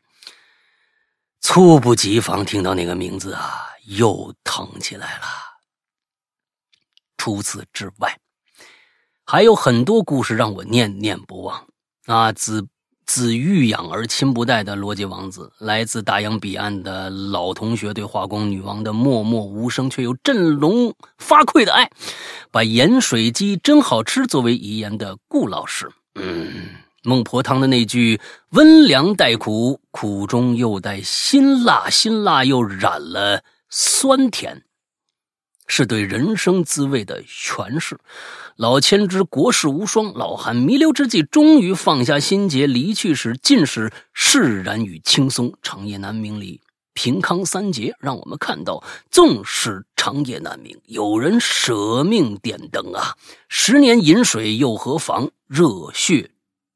[1.41, 5.25] 猝不及防听到那个名字啊，又疼起来了。
[7.17, 8.19] 除此之外，
[9.25, 11.67] 还有很多故事让我念念不忘
[12.05, 12.67] 啊，自。
[13.09, 21.89] 子欲养而亲不待的逻辑王子，来自大洋彼岸的老同学对化工女王的默默无声却又振聋发聩的爱，
[22.51, 26.67] 把盐水鸡真好吃作为遗言的顾老师，嗯，
[27.03, 28.21] 孟婆汤的那句
[28.51, 34.61] 温凉带苦，苦中又带辛辣，辛辣又染了酸甜，
[35.65, 37.97] 是对人生滋味的诠释。
[38.59, 45.53] 老千之国士无双，老汉弥留之际，终于放下心结，离去时尽是释然与轻松。
[45.61, 46.59] 长夜难明里，
[46.93, 53.15] 平康三杰，让我们看到，纵使长夜难明，有人舍命点灯啊！
[53.47, 55.31] 十年饮水又何妨？
[55.47, 56.31] 热血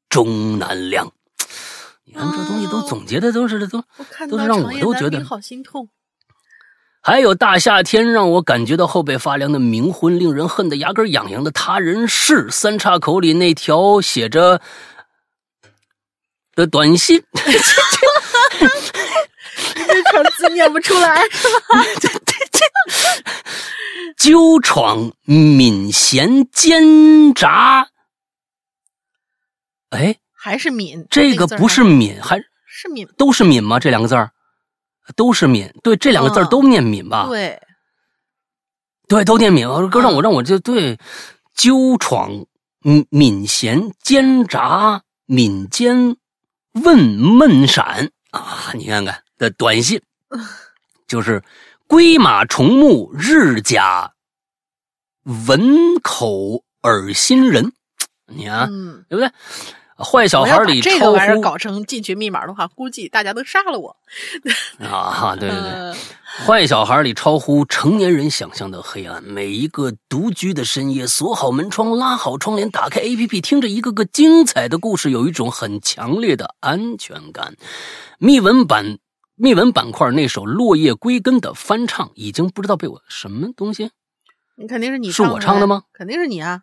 [0.08, 1.12] 终难凉。
[2.06, 3.84] 你看这东西都总结的都是都
[4.30, 5.90] 都是让我都觉得好心痛。
[7.06, 14.58] 还有大夏天让我感觉到后背发凉的冥婚，令人恨得牙根痒痒的他人事，三岔口里那条写着
[16.54, 17.22] 的短信，
[19.74, 21.22] 这个字念不出来。
[24.16, 27.86] 纠闯闽贤奸诈，
[29.90, 31.06] 哎，还是闽？
[31.10, 33.06] 这个不是闽，还是闽？
[33.18, 33.78] 都是闽吗？
[33.78, 34.30] 这两个字儿？
[35.16, 37.26] 都是敏，对，这两个字都念敏吧？
[37.28, 37.60] 对，
[39.08, 39.66] 对，都念闽。
[39.90, 40.98] 哥让我让我就对，
[41.54, 42.46] 纠闯
[43.10, 46.16] 闽咸奸诈，敏奸
[46.72, 48.72] 问闷闪啊！
[48.74, 50.02] 你看看的短信，
[51.06, 51.42] 就是
[51.86, 54.12] 龟马虫木日甲
[55.46, 57.72] 文口耳心人，
[58.26, 58.68] 你看
[59.08, 59.30] 对不对？
[59.96, 63.96] 坏小孩里这个玩意儿搞成进群密码的话，估计大家都杀了我。
[64.82, 65.94] 啊，对对对，
[66.44, 69.22] 坏小孩里超乎成年人想象的黑暗。
[69.22, 77.54] 每一个独居的深夜，锁好门窗，拉好窗帘，打开 A P P，听着一个个精彩的故事，有一种很强烈的安全感。
[78.18, 78.98] 密文版
[79.36, 83.92] 密文板块那首《落叶归根》的翻唱，已经不知道被我什么东西？
[84.56, 85.84] 你肯定是你是我唱的吗？
[85.92, 86.62] 肯定是你啊！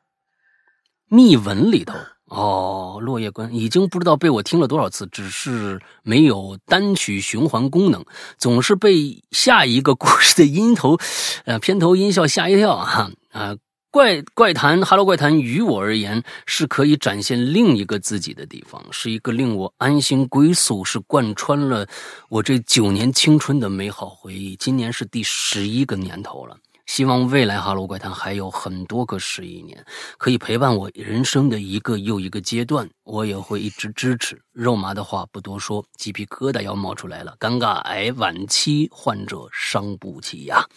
[1.07, 1.93] 密文里头。
[2.31, 8.05] 哦，落叶关已经不知道被我听了多少次，只是没有单曲循环功能，
[8.37, 10.97] 总是被下一个故事的音头，
[11.43, 13.57] 呃，片头音效吓一跳啊啊！
[13.91, 21.85] 怪怪谈，Hello 怪谈，于我而言是可以展现另一个自己的地方，是一个令我安心归宿，是贯穿了
[22.29, 24.55] 我这九年青春的美好回忆。
[24.55, 26.55] 今年是第十一个年头了。
[26.91, 29.81] 希望未来《哈喽怪谈》还有很多个十一年，
[30.17, 34.37] 可以陪伴我人生的一个又一个阶段，我也会一直支持。
[34.51, 37.33] 肉麻的话不多说，鸡皮疙瘩要冒出来了。
[37.39, 40.67] 尴尬癌晚期患者伤不起呀，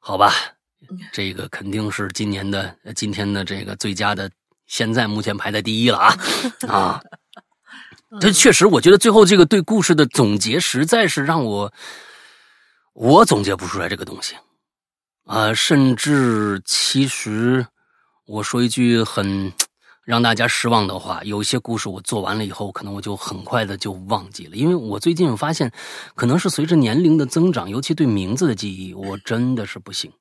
[0.00, 0.32] 好吧，
[1.12, 4.28] 这个肯定是今年的今天的这个最佳的，
[4.66, 6.16] 现在目前排在第一了啊
[6.66, 7.00] 啊！
[8.20, 11.72] 这确实，我觉得最后这个对故事的总结，实在是让我
[12.92, 14.34] 我总结不出来这个东西。
[15.24, 17.66] 啊，甚至其实，
[18.26, 19.52] 我说一句很
[20.04, 25.72] 让大家失望的话，有些故事我做完了以后，可能我就很快的就忘记了，因为我最近发现，
[26.16, 30.12] 可能是随着年龄的增长，尤其对名字的记忆，我真的是不行。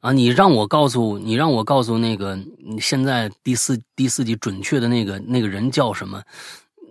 [0.00, 2.38] 啊，你让我告诉你，让我告诉那个
[2.80, 6.22] 现在第四第四集准确的那个那个人叫什么？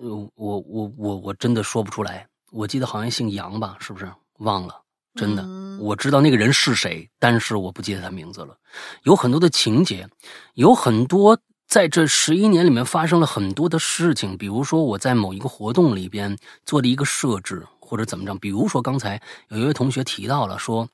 [0.01, 0.31] 我
[0.65, 2.27] 我我我真的说不出来。
[2.51, 4.09] 我记得好像姓杨吧，是不是？
[4.39, 4.84] 忘了。
[5.15, 5.47] 真的，
[5.79, 8.57] 我知道那个人是谁，但是我不记得他名字了。
[9.03, 10.09] 有很多的情节，
[10.55, 14.37] 有很多在这十一年里面发生了很多的事情。
[14.37, 18.35] 比如说我在某一个活动里边做的一个设置，或者怎么着。
[18.35, 20.87] 比如说刚才有一位同学提到了说，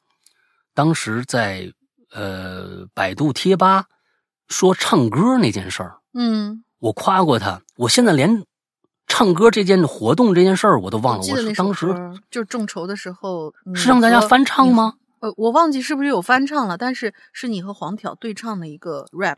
[0.75, 1.73] 当时在
[2.11, 3.85] 呃百度贴吧
[4.49, 8.43] 说唱歌那件事儿，嗯，我夸过他，我现在连。
[9.11, 11.93] 唱歌这件活动这件事儿我都忘了，我是当时
[12.29, 14.93] 就众筹的时候是让大家翻唱吗？
[15.19, 19.35] 呃，我忘记是不是有翻唱了，但是是你和黄挑对唱的一个 rap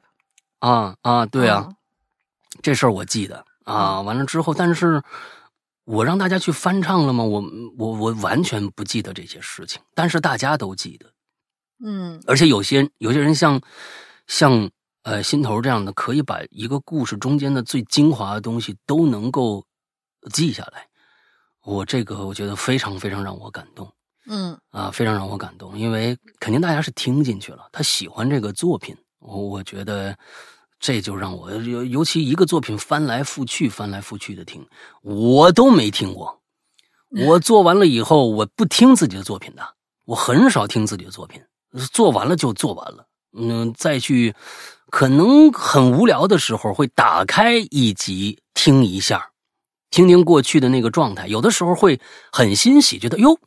[0.60, 1.72] 啊啊，对啊，
[2.62, 4.00] 这事儿我记得啊。
[4.02, 5.02] 完了之后，但是
[5.86, 7.24] 我让大家去翻唱了吗？
[7.24, 7.44] 我
[7.80, 11.08] 我我完全不记得这些事情，但是大家都记得，
[11.84, 13.60] 嗯，而且有些有些人像
[14.28, 14.70] 像。
[15.04, 19.66] 呃，心头这样的可以把一个故事中间的最精华的东西都能够
[20.32, 20.88] 记下来，
[21.64, 23.92] 我这个我觉得非常非常让我感动，
[24.28, 24.58] 嗯。
[24.70, 30.18] 啊，非常让我感动，因为肯定大家是听进去了，他喜欢这个作品，我我觉得
[30.80, 34.66] 这就让我尤尤其一个作品翻来覆去翻来覆去的听，
[35.02, 36.42] 我都没听过，
[37.28, 39.76] 我做完了以后我不听自己的作品的，
[40.06, 41.44] 我很少听自己的作品，
[41.92, 44.34] 做完了就做完了，嗯，再去。
[44.94, 49.32] 可能很无聊的时候会打开一集听一下，
[49.90, 51.26] 听听过去的那个状态。
[51.26, 52.00] 有的时候会
[52.32, 53.40] 很欣喜，觉得哟，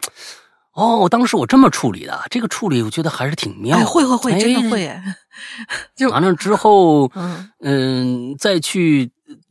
[0.72, 3.86] 哦，当时我这么处理的，这个处理我觉得还是挺妙的。
[3.86, 5.00] 会会会，真的会。
[5.94, 7.08] 就 完了之后，
[7.62, 9.08] 嗯，再去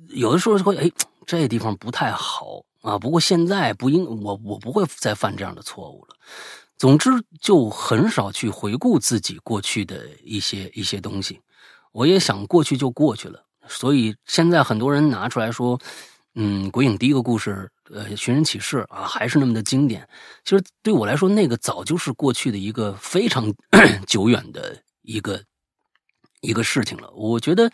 [0.09, 0.91] 有的时候会，哎，
[1.25, 2.99] 这地方不太好啊。
[2.99, 6.15] 不过现在不应我我不会再犯这样的错误了。
[6.77, 7.09] 总之，
[7.39, 11.39] 就很少去回顾自己过去的一些一些东西。
[11.95, 15.79] 我也想过去就过去了，所以现在很多人拿出来说，
[16.33, 20.05] 嗯，鬼影第一个故事，呃，寻人启事啊，还是那么的经典。
[20.43, 23.49] 其实对我来说，那个早就是过去的一个非常
[24.05, 25.41] 久远的一个
[26.41, 27.09] 一个事情了。
[27.11, 27.71] 我觉得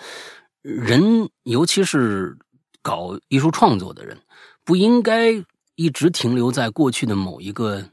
[0.61, 2.37] 人，尤其是
[2.83, 4.15] 搞艺术创作的人，
[4.63, 5.31] 不应该
[5.73, 7.83] 一直停留在过去的某一个。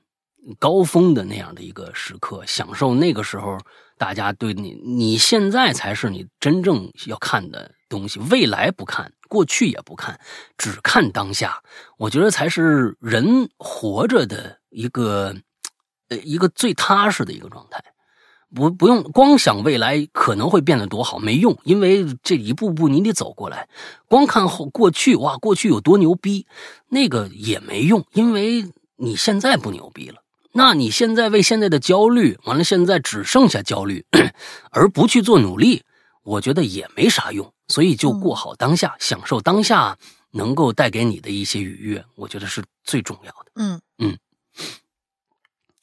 [0.59, 3.59] 高峰的那样的一个时刻，享受那个时候，
[3.98, 10.18] 大家对你，你现在才是你真正要看的东西，未来不看，过去也不看，
[10.56, 11.62] 只看当下。
[11.98, 15.34] 我觉得才是人活着的一个，
[16.08, 17.82] 呃，一个最踏实的一个状态。
[18.54, 23.68] 不，不用光想未来可能会变得多好，没用，因为这一步步你得走过来。
[24.08, 26.46] 光看后过去，哇，过去有多牛逼，
[26.88, 30.22] 那个也没用，因为你现在不牛逼了。
[30.59, 34.05] 那你现在为现在的焦虑，完了现在只剩下焦虑，
[34.72, 35.85] 而不去做努力，
[36.24, 37.55] 我觉得也没啥用。
[37.68, 39.97] 所以就过好当下，享受当下
[40.32, 43.52] 能够带给你的一些愉悦，我觉得是最重要的。
[43.55, 44.18] 嗯嗯，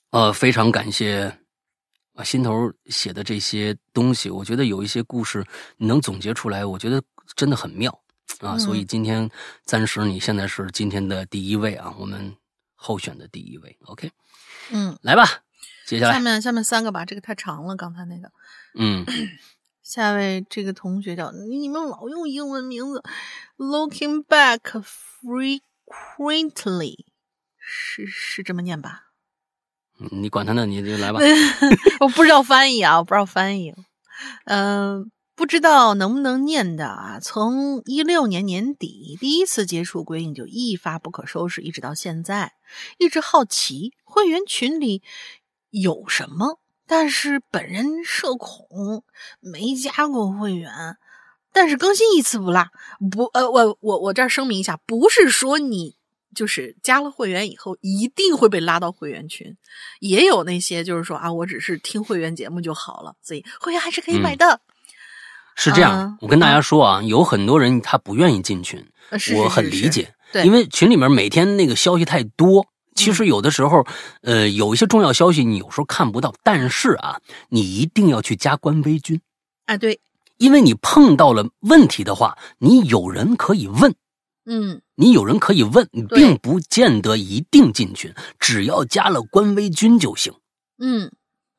[0.09, 1.33] 呃，非常感谢
[2.15, 5.41] 啊心头写的这些东西，我觉得有一些故事
[5.77, 7.01] 你能总结出来，我觉得
[7.33, 7.97] 真的很妙
[8.41, 8.57] 啊。
[8.57, 9.29] 所以今天
[9.63, 12.35] 暂时你现在是今天的第一位啊，我们
[12.73, 14.11] 候选的第一位，OK。
[14.71, 15.25] 嗯，来吧，
[15.85, 18.31] 接下来下面下面三个吧，这个太长了，刚才那个。
[18.77, 19.05] 嗯，
[19.83, 23.03] 下一位这个同学叫你们老用英文名字
[23.57, 24.83] ，Looking back
[25.23, 27.05] frequently，
[27.57, 29.03] 是是这么念吧？
[30.11, 31.19] 你管他呢，你就来吧。
[32.01, 33.73] 我不知道翻译啊，我不知道翻译。
[34.45, 37.19] 嗯，不知道能不能念的啊？
[37.21, 42.53] 从一六年年底第一次接触鬼影就一发不可收拾，一直到现在，
[42.97, 45.03] 一直好奇会员群里
[45.71, 49.03] 有什么，但是本人社恐，
[49.39, 50.71] 没加过会员，
[51.51, 52.67] 但是更新一次不落。
[53.11, 55.95] 不，呃，我我我这儿声明一下，不是说你。
[56.33, 59.55] 就是加了会员以后一定会被拉到会员群，
[60.01, 64.59] 也有那些就是说啊，我只是听会员节目就好了，所以会员还是可以买的。
[65.55, 68.85] 是这样，我跟大家说啊，有很多人他不愿意进群，
[69.37, 70.13] 我很理解，
[70.43, 73.85] 因为群里面每天那个消息太多，其实有的时候，
[74.21, 77.19] 呃，有一些重要消息你有时候看不到，但是啊，
[77.49, 79.19] 你一定要去加官微君。
[79.65, 79.99] 啊，对，
[80.37, 83.95] 因为你碰到了问题的话，你有人可以问。
[84.47, 90.31] 嗯，你有人可以问，你并不见得一定进群，只要加了官微君就行。
[90.77, 91.11] 嗯，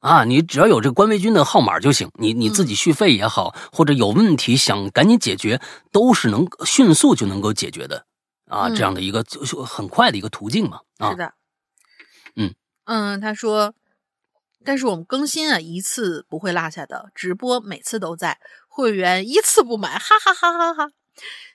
[0.06, 5.60] 啊，你只要有这官微君的号码就行，你你自己续费也好，或者有问题想赶紧解决，
[5.90, 8.06] 都是能迅速就能够解决的
[8.46, 10.78] 啊，这样的一个就很快的一个途径嘛。
[10.98, 11.32] 啊，是的，
[12.36, 12.54] 嗯
[12.84, 13.74] 嗯，他说，
[14.64, 18.38] 但是我们更新啊一次不会落下的，直播每次都在，
[18.68, 20.92] 会员一次不买，哈哈哈哈哈。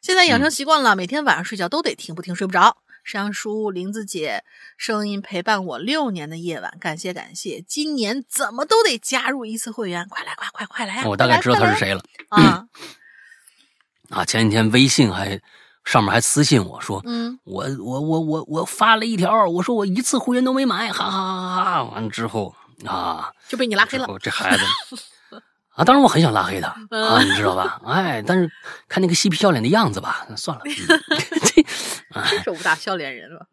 [0.02, 2.78] 现在养成习惯了，每天晚上睡觉都得听，不听睡不着。
[3.04, 4.44] 山羊叔、林子姐
[4.78, 7.62] 声音陪伴我六年的夜晚，感谢感谢。
[7.68, 11.04] 今年怎么都得加入一次会员，快来快快快来！
[11.06, 12.68] 我大概知道他是谁了啊
[14.10, 14.26] 啊！
[14.26, 15.40] 前几天微信还
[15.84, 21.84] 上面还私信我说，嗯，我我我我我发了一条，我说我一次会员都没买，哈哈哈哈！
[21.84, 22.56] 完了之后
[22.86, 24.08] 啊，就被你拉黑了。
[24.20, 24.64] 这孩子。
[25.70, 27.82] 啊，当然我很想拉黑他啊，你知道吧？
[27.86, 28.52] 哎，但是
[28.90, 30.64] 看那个嬉皮笑脸的样子吧，算了。
[32.12, 33.48] 真是武大笑脸人了。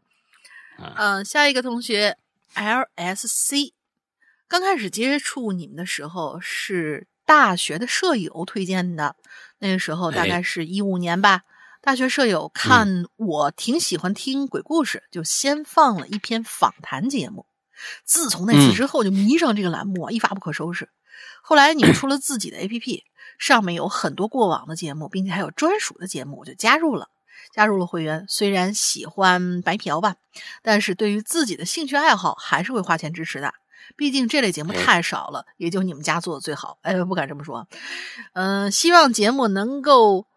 [0.97, 2.17] 嗯，下一个同学
[2.55, 3.73] L S C，
[4.47, 9.17] 刚开始接触你们的时候是大学的舍友推荐的，
[9.59, 11.43] 那个时候大概是一五年吧。
[11.81, 17.47] 大学舍友看我挺喜欢听鬼故事，就先放了一篇访谈节目。
[18.05, 20.89] 自从那次之后，就迷上这个栏目啊，一发不可收拾。
[21.43, 23.03] 后来你们出了自己的 APP，
[23.39, 27.09] 上面有很多过往的节目，并且还有专属的节目，我就加入了，
[27.59, 28.25] 加入了会员。
[28.29, 30.15] 虽然喜欢白嫖吧，
[30.63, 33.53] 但是对于自己的兴趣爱好还是会花钱支持的。
[33.97, 36.79] 毕竟这类节目太少了，也就你们家做的最好。
[36.83, 37.67] 哎，不敢这么说。
[38.35, 40.29] 嗯，希望节目能够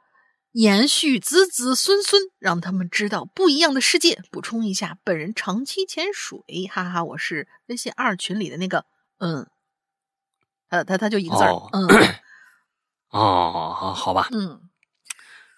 [0.53, 4.19] 延续子子孙孙，让他们知道不一样的世界。
[4.31, 6.39] 补充一下，本人长期潜水，
[6.72, 8.85] 哈哈，我是微信二群里的那个，
[9.19, 9.45] 嗯。
[10.68, 11.85] 他，他他就一个字儿，嗯，
[13.11, 14.70] 哦，好吧，嗯，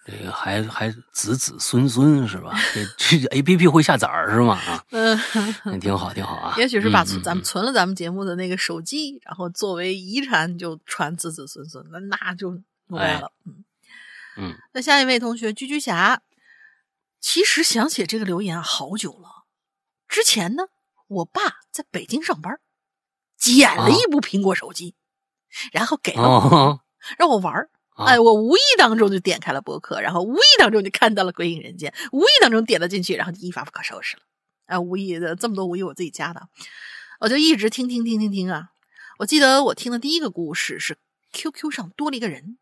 [0.05, 2.53] 这个还还子子孙孙是吧？
[2.73, 4.55] 这这 A P P 会下载是吗？
[4.55, 6.55] 啊，嗯，挺好，挺好啊。
[6.57, 12.51] 也许是把咱们存了咱们节目的那个手机，然后作为遗产就传子子孙孙，那那就
[12.87, 13.31] 不赖了。
[13.45, 13.63] 嗯
[14.37, 16.21] 嗯，那下一位同学居居侠，
[17.19, 19.45] 其实想写这个留言好久了，
[20.07, 20.63] 之前呢。
[21.07, 22.59] 我爸在北京上班，
[23.37, 24.95] 捡了一部苹果手机，
[25.71, 26.79] 然后给了我，哦，
[27.19, 27.69] 让我玩儿。
[27.95, 34.23] 啊哎，我无意当中就点开了博客，然后无意当中就看到了《鬼影人间》，无意当中点了进去，然后就一发不可收拾了。
[34.65, 36.47] 啊，无意的这么多无意我自己加的，
[37.19, 38.69] 我就一直听听听听听啊。
[39.19, 40.97] 我记得我听的第一个故事是
[41.33, 42.57] QQ 上多了一个人，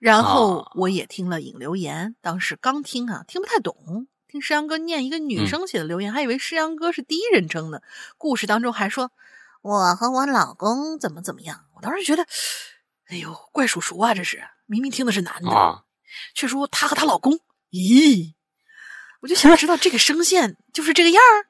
[0.00, 7.80] 然后啊我也听了引留言，当时刚听啊，听不太懂，听诗阳哥念一个女嗯生写的留言，还以为诗阳哥是第一人称呢。
[8.16, 9.12] 故事当中还说
[9.62, 12.26] 我和我老公怎么怎么样，我当时觉得，
[13.08, 15.84] 哎呦，怪叔叔啊，这是明明听的是男的，啊，
[16.34, 17.40] 却说她和她老公，
[17.70, 18.34] 咦，
[19.20, 21.48] 我就想知道这个声线就是这个样儿。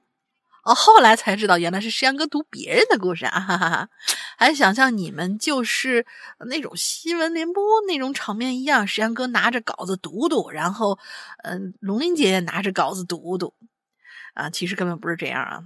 [0.64, 3.88] 哦，后来才知道原来是石阳哥读别人的故事啊，哈哈哈！
[4.36, 6.04] 还想象你们就是
[6.46, 10.98] 那种新闻联播那种场面一样，石阳哥拿着稿子读读，然后，
[11.42, 13.54] 嗯、龙玲姐姐拿着稿子读读，
[14.34, 15.62] 啊，其实根本不是这样啊。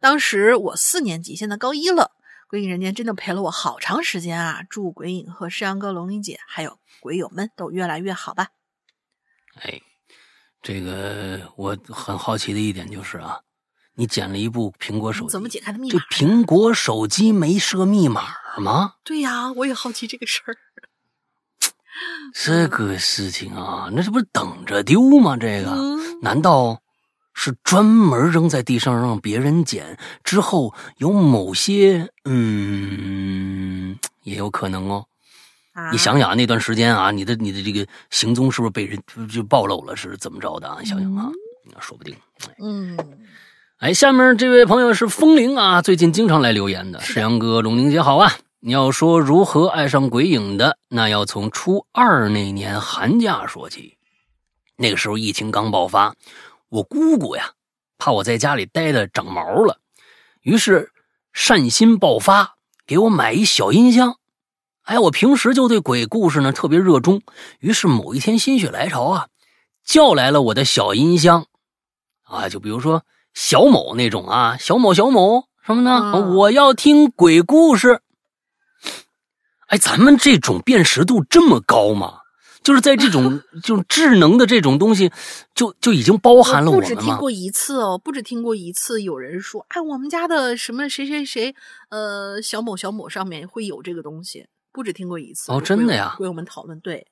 [0.00, 2.12] 当时我四年级，现在高一了，
[2.48, 4.62] 鬼影人间真的陪了我好长时间啊！
[4.70, 8.48] 祝鬼影和山羊哥、龙玲姐还有鬼友们都越来越好吧。
[9.62, 9.80] 哎，
[10.62, 13.40] 这个我很好奇的一点就是啊，
[13.94, 16.24] 你捡了一部苹果手机，怎么解开的密码这？
[16.24, 18.22] 苹果手机没设密码
[18.58, 18.94] 吗？
[19.02, 20.56] 对呀，我也好奇这个事儿。
[22.32, 25.36] 这个事情啊，那这不是等着丢吗？
[25.36, 26.80] 这个、嗯，难道
[27.38, 29.98] 是专门扔在地上让别人捡？
[30.24, 35.04] 之后有某些嗯，也有可能哦。
[35.74, 39.94] 啊你想想啊，那段时间啊，你的你的这个行踪是不是被人就就暴露了？
[39.94, 40.78] 是怎么着的啊？
[40.80, 41.30] 你想想啊，
[41.78, 42.16] 说不定。
[42.58, 42.96] 嗯，
[43.76, 46.98] 哎，下面这位朋友是风铃啊，最近经常来留言的。
[47.00, 48.32] 是的石阳哥、龙玲姐好啊！
[48.60, 53.98] 你要说如何爱上鬼影的，那要从初二那年寒假说起。
[54.78, 56.14] 那个时候疫情刚爆发，
[56.68, 57.52] 我姑姑呀，
[57.98, 59.78] 怕我在家里待的长毛了，
[60.42, 60.92] 于是
[61.32, 62.56] 善心爆发，
[62.86, 64.16] 给我买一小音箱。
[64.82, 67.22] 哎，我平时就对鬼故事呢特别热衷，
[67.60, 69.28] 于是某一天心血来潮啊，
[69.84, 71.46] 叫来了我的小音箱。
[72.22, 76.12] 啊，就比如说小某那种啊，小某小某什么呢？
[76.14, 78.00] 嗯我要听鬼故事。
[79.68, 82.20] 哎，咱们这种辨识度这么高吗？
[82.66, 85.12] 就是在这种这种智能的这种东西，
[85.54, 86.88] 就就已经包含了我们吗？
[86.88, 91.54] 止听过一次哦，不止听过一次，有人说，哎，我们家的什么谁谁谁，
[91.90, 95.52] 呃，小某小某上面会有这个东西，不止听过一次。
[95.52, 97.06] 哦真的呀为我们讨论对。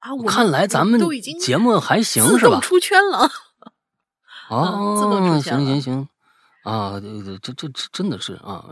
[0.00, 2.60] 啊，我看来咱们都已经节目还行自是吧动？
[2.60, 3.30] 出圈了。
[4.50, 6.08] 哦，自动出现了行行行，
[6.64, 8.64] 啊，这这这真的是啊，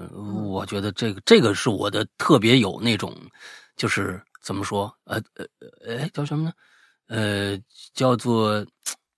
[0.45, 3.17] 我觉得这个这个是我的特别有那种，
[3.77, 5.47] 就是怎么说，呃呃
[5.87, 6.53] 呃，哎，叫什么呢？
[7.09, 7.59] 呃，
[7.95, 8.65] 叫做，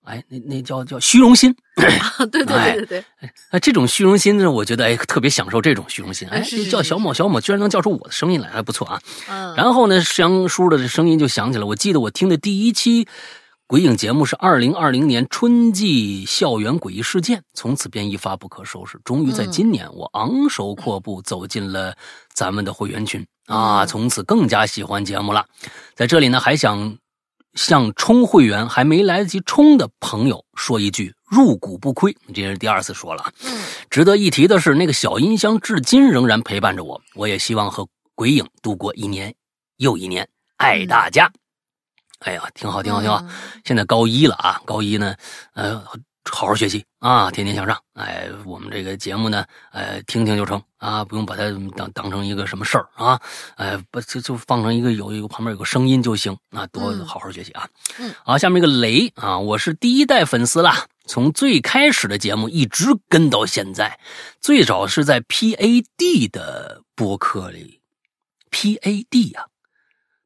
[0.03, 1.89] 哎，那那叫叫虚荣心， 对
[2.27, 3.05] 对对哎对对，
[3.49, 9.01] 哎，这种虚荣心呢，我觉得哎特别享受这种虚荣心，哎，哎是是是叫小某小某居然能叫出我的声音来，还不错啊。
[9.29, 11.63] 嗯，然后呢，杨叔的这声音就响起来。
[11.63, 13.07] 我记得我听的第一期
[13.67, 18.99] 鬼影节目是二零二零年春季校园诡异事件，从此便一发不可收拾。
[19.03, 21.95] 终于在嗯今年，我昂首阔步走进了
[22.31, 25.47] 咱们的会员群啊，嗯从此更加喜欢节目了。
[25.95, 26.95] 在这里呢，还想
[27.55, 32.15] 向充会员还没来得及充的朋友说一句：入股不亏。
[32.35, 33.33] 这是第二次说了
[33.89, 37.01] 值得一提的是，那个小音箱至今仍然陪伴着我。
[37.15, 39.33] 我也希望和鬼影度过一年
[39.77, 41.31] 又一年，爱大家。
[42.25, 43.19] 哎呀，挺好，挺好，挺好。
[43.21, 43.29] 嗯
[43.63, 45.15] 现在高一了啊，高一呢，
[45.53, 45.79] 呃，
[46.29, 47.79] 好好学习啊，天天向上。
[47.93, 51.43] 哎，我们这个节目呢，呃，听听就成啊，不用把它
[51.75, 53.19] 当当成一个什么事儿啊，
[53.57, 57.67] 哎，不就就放成一个有一个旁边有个声音就行啊，多嗯好好学习啊。
[57.99, 63.99] 嗯，好，下面一个雷啊，我是第一代粉丝啦，从最开始的节目一直跟到现在，
[64.41, 67.81] 最早是在 PAD 的播客里
[68.51, 69.45] ，PAD 呀、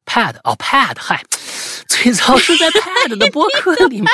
[0.09, 1.23] Pad 哦，Pad，嗨，
[1.87, 4.11] 最早是在 Pad 的播客里面。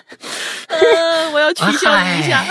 [0.68, 2.42] 呃，我要取消一下。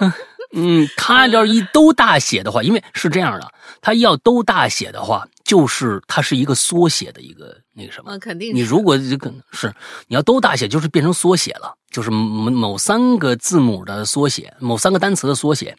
[0.00, 0.10] 嗯
[0.52, 3.52] 嗯，他要一都大写的话，因为是这样的，
[3.82, 8.16] 他要都大写的话，就是它是一个缩写的一个那个什么。
[8.16, 9.72] 嗯，肯定你如果这个是
[10.08, 15.76] 你要都大写，就是变成缩写了，就是某某三个字母的缩写，某三个单词的缩写。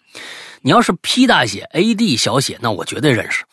[0.62, 3.44] 你要是 P 大写，A D 小写，那我绝对认识。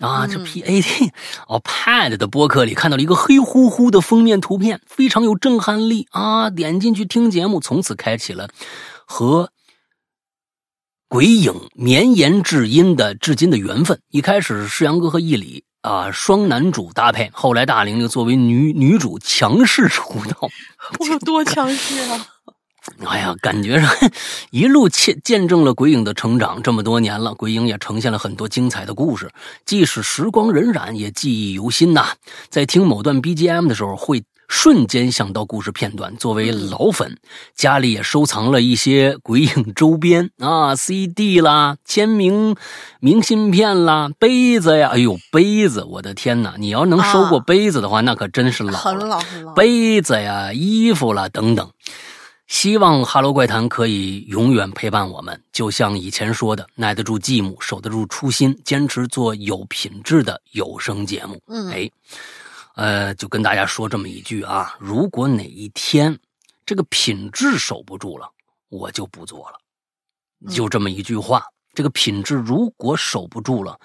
[0.00, 1.12] 啊，这嗯 P A D
[1.48, 6.50] 哦，Pad 的播客里看到了一个黑乎乎的封面图片，非常有震撼力啊！
[6.50, 8.50] 点进去听节目，从此开启了
[9.06, 9.50] 和
[11.08, 14.00] 鬼影绵延至今的至今的缘分。
[14.10, 20.50] 一开始是世阳哥和易理啊双男主搭配，后来大玲玲作为女女主强势出道，
[21.00, 22.26] 我有多强势啊！
[23.06, 23.90] 哎呀，感觉上
[24.50, 29.30] 一路见见证了鬼影的成长，这么多年了，鬼影也呈现了很多精彩的故事，
[29.64, 32.14] 即使时光荏苒，也记忆犹新呐。
[32.48, 36.16] 在听某段 BGM 的时候，会瞬间想到故事片段。
[36.16, 37.18] 作为老粉，
[37.56, 42.54] 家里也收藏了一些鬼影周边啊，CD 啦、签名
[43.00, 44.90] 明信片啦、杯子呀。
[44.92, 46.54] 哎呦，杯子，我的天哪！
[46.58, 48.78] 你要能收过杯子的话，那可真是老了。
[48.78, 49.52] 很老很老。
[49.54, 51.68] 杯子呀、衣服啦等等。
[52.46, 61.42] 希望《哈喽怪谈》可以永远陪伴我们，就像以前说的，耐得住寂寞，守得住初心，坚持做有品质的有声节目。
[61.48, 61.90] 嗯，哎，
[62.76, 66.16] 呃，就跟大家说这么一句啊，如果哪一天
[66.64, 68.30] 这个品质守不住了，
[68.68, 69.58] 我就不做了。
[70.48, 71.42] 就这么一句话，
[71.74, 73.76] 这个品质如果守不住了，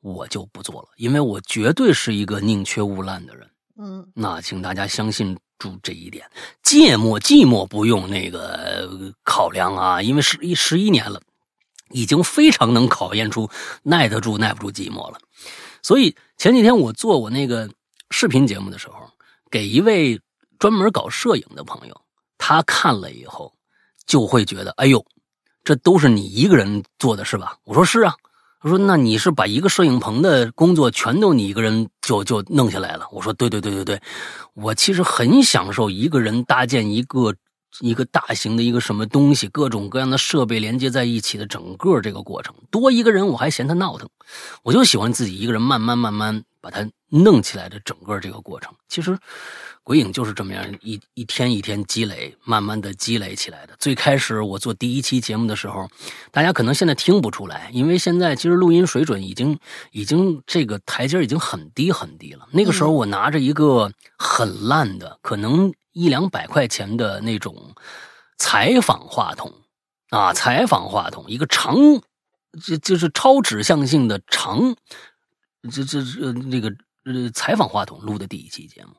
[0.00, 3.50] 我就不做了，因为我绝对是一个宁缺毋滥的人。
[3.78, 5.36] 嗯，那请大家相信。
[5.58, 6.28] 注这一点，
[6.62, 11.20] 芥末寂寞不用那个考量啊，因为十一十一年了，
[11.90, 13.48] 已经非常能考验出
[13.82, 15.18] 耐得住耐不住寂寞了。
[15.82, 17.70] 所以前几天我做我那个
[18.10, 19.10] 视频节目的时候，
[19.50, 20.20] 给一位
[20.58, 22.02] 专门搞摄影的朋友，
[22.38, 23.54] 他看了以后
[24.04, 25.04] 就会觉得，哎呦，
[25.64, 27.56] 这都是你一个人做的是吧？
[27.64, 28.14] 我说是啊。
[28.60, 34.00] 他说：“那你是把一个摄影棚的工作全都你一个人就就弄下来了？”我说：“对对对对对，
[34.54, 37.34] 我其实很享受一个人搭建一个
[37.80, 42.54] 一个大型的一个什么东西，各种各样的设备连接在一起的整个这个过程。
[42.70, 44.08] 多一个人我还嫌他闹腾，
[44.62, 48.72] 我就喜欢自己一个人慢慢慢慢把它弄起来的整个这个过程。
[48.88, 49.18] 其实。”
[49.86, 53.76] 鬼影就是这么样一一天一天积累，慢慢的积累起来的。
[53.78, 55.88] 最开始我做第一期节目的时候，
[56.32, 59.56] 大家可能现在听不出来，因为现在其实录音水准已经
[59.92, 62.48] 已经这个台阶已经很低很低了。
[62.50, 67.76] 那个时候我拿着一个很烂的，可能一两百块钱的那种
[68.38, 69.54] 采访话筒
[70.10, 71.76] 啊，采访话筒，一个长，
[72.60, 74.74] 就就是超指向性的长，
[75.70, 76.74] 这这这那个。
[77.06, 78.90] 呃，采访话筒录的第一期节目，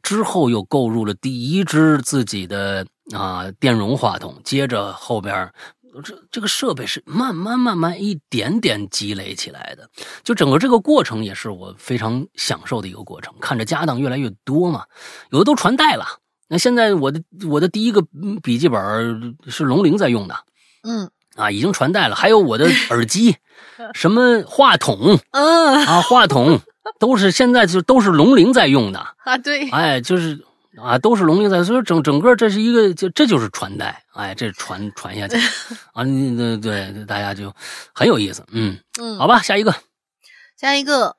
[0.00, 5.52] 之后又购入了第一支自己的啊电容话筒，接着后边
[6.04, 9.90] 这这个设备是慢慢慢慢一点点积累起来的，
[10.22, 14.84] 就整个这个过程也是我非常享受的一个过程，看着家当越来越多嘛，
[15.30, 16.06] 有的都传代了。
[16.46, 18.00] 那现在我的我的第一个
[18.40, 20.36] 笔记本是龙鳞在用的，
[20.84, 23.36] 嗯啊，已经传代了，还有我的耳机，
[23.94, 26.60] 什么话筒，嗯啊话筒。
[26.98, 28.98] 都是现在就都是龙鳞在用的。
[29.24, 30.44] 啊，对，哎，就是
[30.76, 35.36] 啊，都是龙鳞在，所以整整个这是一个，就这就是传代，哎，这传传下去。
[35.92, 37.54] 啊，对对，大家就
[37.92, 38.78] 很有意思，嗯。
[39.00, 39.74] 嗯，好吧，下一个，
[40.56, 41.16] 下一个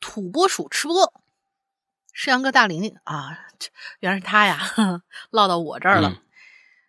[0.00, 1.12] 土拨鼠吃不够，
[2.12, 3.38] 石阳哥大玲玲啊，
[4.00, 4.58] 原来是他呀，
[5.30, 6.18] 落到我这儿了。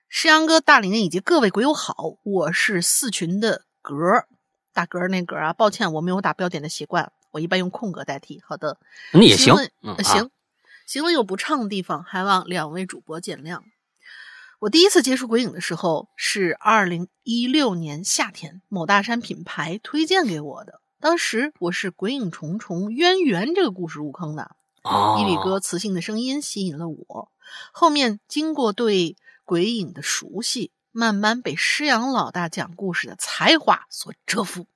[0.07, 3.95] 石阳哥大玲玲以及各位鬼友好，我是四群的格
[4.73, 7.11] 大格那格啊，抱歉，我没有打标点的习惯。
[7.31, 8.41] 我一般用空格代替。
[8.45, 8.77] 好的，
[9.13, 9.55] 那也行，
[10.03, 10.29] 行，
[10.85, 13.61] 行了有不畅的地方，还望两位主播见谅。
[14.59, 20.81] 我第一次接触鬼影的时候是二零一六年夏天，某大山品牌推荐给我的。
[20.99, 24.55] 当时我是《鬼影重重渊源》这个故事入坑的，
[25.19, 27.31] 伊里哥磁性的声音吸引了我。
[27.71, 34.67] 后面经过对鬼影的熟悉，慢慢被施阳老大讲故事的才华所折服。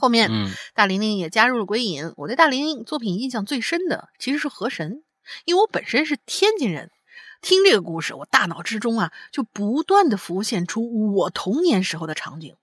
[0.00, 0.30] 后面，
[0.74, 2.14] 大玲玲也加入了鬼影。
[2.16, 4.92] 我对大玲玲作品印象最深的其实是《河神》，
[5.44, 6.90] 因为我本身是天津人，
[7.42, 12.56] 听这个故事，我大脑之中啊就不断的浮现出我童年时候的场景。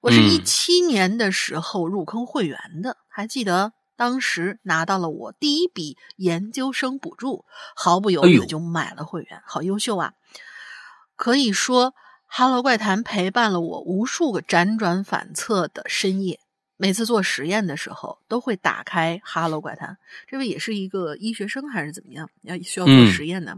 [0.00, 10.12] 我是一七年的时候入坑会员的，还记得当时拿到了我第一笔研究生补助，毫不犹豫的就买了会员，好优秀啊！
[11.16, 11.94] 可以说。
[12.32, 16.38] 哈喽怪谈陪伴了我无数个辗转反侧的深夜，
[16.76, 19.98] 每次做实验的时候都会打开哈喽怪谈。
[20.28, 22.30] 这位也是一个医学生还是怎么样？
[22.42, 23.56] 要需要做实验呢？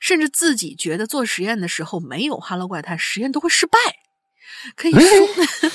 [0.00, 3.78] 甚至自己觉得做实验的时候没有哈喽怪谈，实验都会失败。
[4.74, 5.00] 可以说，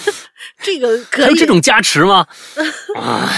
[0.60, 2.28] 这个可以有这种加持吗？
[3.00, 3.32] 啊，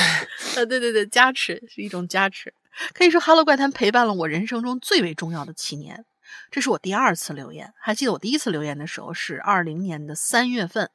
[0.56, 2.52] 对对对，加持是一种加持。
[2.94, 6.03] 可以说，哈喽怪谈陪伴了我人生中最为重要的七年。
[6.49, 10.90] 这是我第二次留言，还记得我第一次留言的时候是二零年的三月份，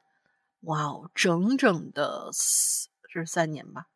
[0.61, 3.87] 哇哦，整整的四这是三年吧，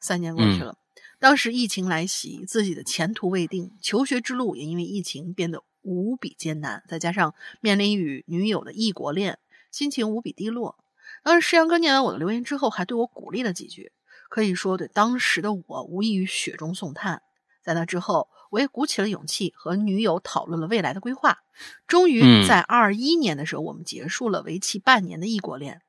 [0.00, 0.76] 三年过去了。
[1.18, 9.38] 当时疫情来袭，自己的前途未定，求学之路也因为疫情变得无比艰难，再加上面临与女友的异国恋，
[9.70, 10.76] 心情无比低落。
[11.22, 13.92] 当时石阳哥念完我的留言之后，还对我鼓励了几句，
[14.28, 17.22] 可以说对当时的我无异于雪中送炭。
[17.62, 18.28] 在那之后。
[18.50, 21.38] 我也鼓起了勇气和女友讨论了未来的规划。
[21.86, 25.82] 终于嗯在二一年的时候，我们结束了为期半年的异国恋。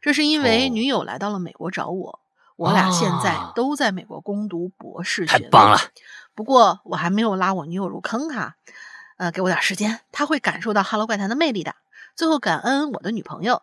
[0.00, 2.20] 这是因为哦女友来到了美国找我，
[2.56, 5.42] 我俩现在啊都在美国攻读博士学位。
[5.44, 5.78] 太棒了！
[6.34, 8.54] 不过我还没有拉我女友入坑哈，
[9.16, 11.74] 呃，给我点时间，她会感受到《哈喽怪谈》的魅力的。
[12.14, 13.62] 最后感恩我的女朋友，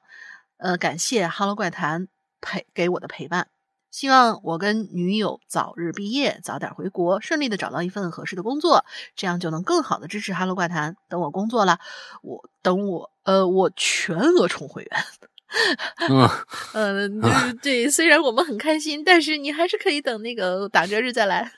[0.57, 2.03] 呃，感谢《哈喽怪谈》
[2.41, 3.47] 陪给我的陪伴。
[3.95, 8.83] 希望我跟女友早日毕业，早点回国，顺利的找到一份合适的工作，
[9.15, 10.91] 这样就能更好的支持《哈喽怪谈》。
[11.07, 11.79] 等我工作了，
[12.21, 15.05] 我等我呃，我全额充会员。
[16.09, 16.29] 嗯，
[16.73, 21.49] 呃，就是 对，虽然我们很开心，但是你还是可以等那个打折日再来。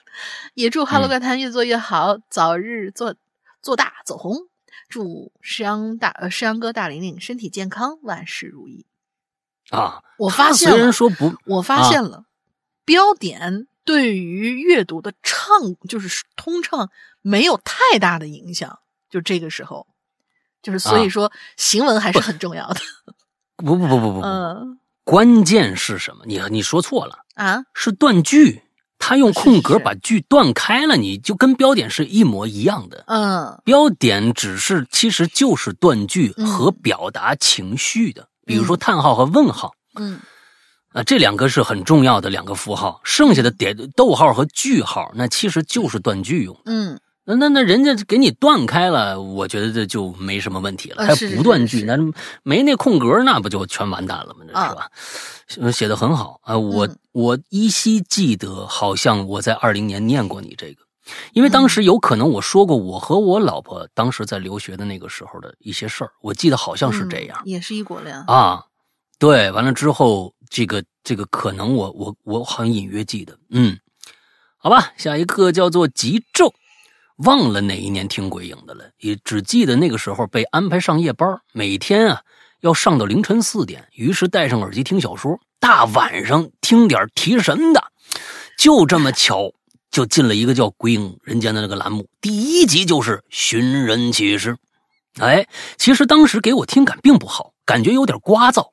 [0.54, 3.16] 也祝《哈喽嗯怪谈》越做越好，早日做
[3.64, 4.38] 做大走红。
[4.88, 8.86] 祝石阳大呃石阳哥大玲玲身体健康，万事如意。
[9.72, 12.24] 啊，我发现了然说不，我发啊现了，
[12.88, 15.46] 标点对于阅读的畅
[15.90, 16.90] 就是通畅
[17.22, 18.80] 没有太大的影响。
[19.10, 19.88] 就这个时候，
[20.64, 22.80] 就是所以啊说行文还是很重要的。
[23.58, 26.24] 不不不不不不，嗯关键是什么？
[26.26, 28.64] 你你说错了，啊，是断句。
[29.00, 33.04] 他用空格把句断开了，你就跟标点是一模一样的。
[33.08, 40.20] 嗯标点只是其实就是断句嗯和表达情绪的，比如说叹号和问号嗯
[40.98, 46.62] 啊，这两个是很重要的两个符号，剩下的点逗号和句号，那其实就是断句用的。
[46.66, 47.00] 嗯
[47.30, 51.06] 那那那人家给你断开了，我觉得这就没什么问题了。
[51.06, 51.98] 还不断句，那
[52.42, 54.46] 没那空格，那不就全完蛋了吗？
[54.46, 54.90] 是吧？
[55.48, 60.82] 写写的很好啊，我、嗯我依稀记得，好像我在二零年念过你这个，
[61.34, 68.16] 因为嗯当时有可能我说过我和我老婆当时在留学的那个时候的一些事儿，我记得好像是这样、嗯也是一国恋。
[68.26, 68.64] 啊。
[69.20, 73.78] 对，完了之后，这个这个可能我我我好像隐约记得，嗯，
[74.58, 76.54] 好吧，下一个叫做极昼。
[77.18, 82.22] 忘了哪一年听鬼影的了，也只记得那个时候被安排上夜班，每天啊
[82.62, 87.84] 要上到凌晨四点，于是戴上耳机听小说，大晚上听点提神的，
[88.56, 89.52] 就这么巧
[89.90, 94.54] 就进了一个叫《鬼影人间》的那个栏目，第一集就是《寻人启事》。
[95.20, 95.48] 哎，
[95.78, 98.70] 其实当时给我听感并不好，感觉有点聒噪，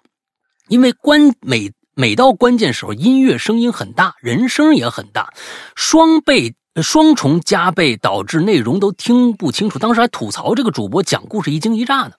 [0.69, 5.33] 因为关每每到关键时候，音乐声音很大，人声也很大，
[5.75, 6.55] 双倍。
[6.83, 12.15] 双重加倍导致内容都听不清楚，当时还吐槽这个主播讲故事一惊一乍呢。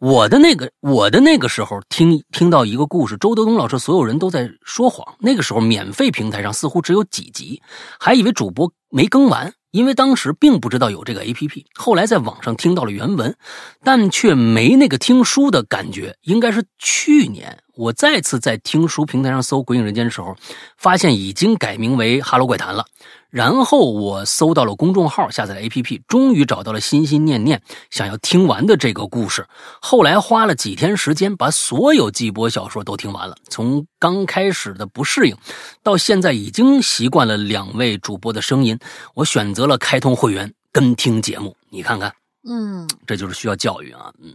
[0.00, 5.14] 我的那个我的那个时候听听到一个故事，周德东老师所有人都在说谎。
[5.20, 7.62] 那个时候免费平台上似乎只有几集，
[8.00, 11.64] 还以为主播没更完，因为当时并不知道有这个 APP。
[11.74, 13.36] 后来在网上听到了原文，
[13.82, 16.16] 但却没那个听书的感觉。
[16.22, 20.36] 应该是去年我再次在听书平台上搜《鬼影人间》的时候，
[20.76, 22.84] 发现已经改名为《哈喽怪谈》了。
[23.30, 27.60] 然后我搜到了公众号，下载了 APP，终于找到了心心念念
[27.90, 29.44] 想要听完的这个故事。
[29.80, 33.36] 后来花了几天时间，把所有季播小说都听完了。
[33.48, 35.36] 从刚开始的不适应，
[35.82, 38.78] 到现在已经习惯了两位主播的声音，
[39.14, 41.56] 我选择了开通会员跟听节目。
[41.70, 42.14] 你看看，
[42.48, 44.12] 嗯这就是需要教育啊。
[44.22, 44.32] 嗯，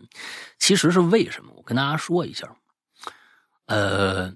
[0.60, 1.54] 其实是为什么？
[1.56, 2.46] 我跟大家说一下，
[3.70, 4.34] 呃。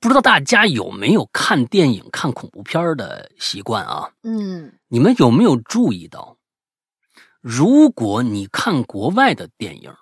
[0.00, 4.08] 不知道大家有没有看电影、看恐怖片的习惯啊？
[4.22, 6.36] 嗯你们有没有注意到，
[7.40, 9.92] 如果你看国外的电影，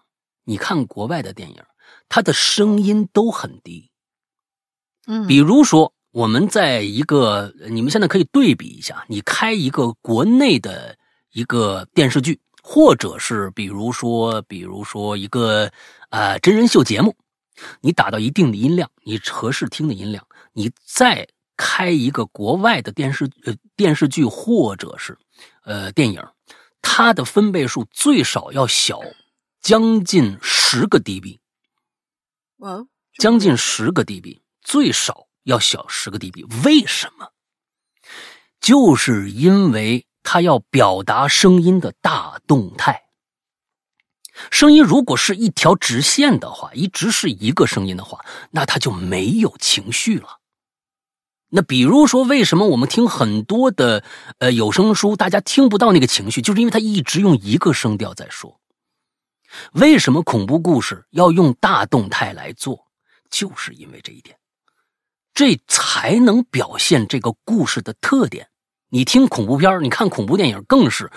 [0.45, 1.65] 你看国外的电影，
[2.11, 3.91] 它的声音都很低。
[5.07, 10.95] 嗯，比如说，我们在一个，你们现在可以对比一下，你开一个国内的
[11.33, 15.73] 一个电视剧，或者是比如说，比如说一个
[16.11, 17.17] 呃真人秀节目，
[17.81, 25.17] 你打到一定的音量，你合适听的音量，你再开一个国外的电视呃电视剧或者是
[25.65, 26.23] 呃电影，
[26.83, 29.01] 它的分贝数最少要小
[29.61, 31.39] 将近十个 dB，
[32.59, 32.85] 哇，
[33.19, 36.47] 将近十个 dB，最少要小十个 dB。
[36.65, 37.33] 为什么？
[38.61, 43.06] 就是因为它要表达声音的大动态。
[44.51, 50.41] 声音如果是一条直线的话，一直是一个声音的话，那它就没有情绪了。
[51.49, 54.05] 那比如说，为什么我们听很多的
[54.39, 58.61] 呃有声书，大家听不到那个情绪，就是因为它一直用一个声调在说。
[59.73, 62.87] 为什么恐怖故事要用大动态来做？
[63.31, 64.37] 就是因为这一点，
[65.33, 68.49] 这才能表现这个故事的特点。
[68.89, 71.11] 你听恐怖片你看恐怖电影更是，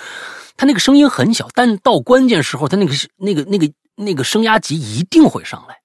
[0.58, 5.78] 他那个声音很小，但到关键时候，他那个那个那个那个声压级一定会上来。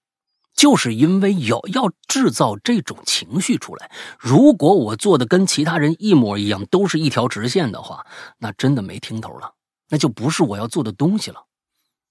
[0.57, 3.91] 就是因为有要制造这种情绪出来。
[4.21, 8.07] 如果我做的跟其他人一模一样，都是一条直线的话，
[8.39, 9.53] 那真的没听头了，
[9.89, 11.45] 那就不是我要做的东西了。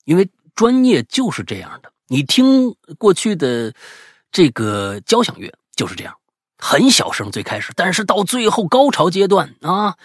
[0.04, 3.74] 因为专业就是这样的，你听过去的
[4.30, 6.14] 这个交响乐就是这样，
[6.58, 9.98] 很小声最开始，但是到最后高潮阶段啊，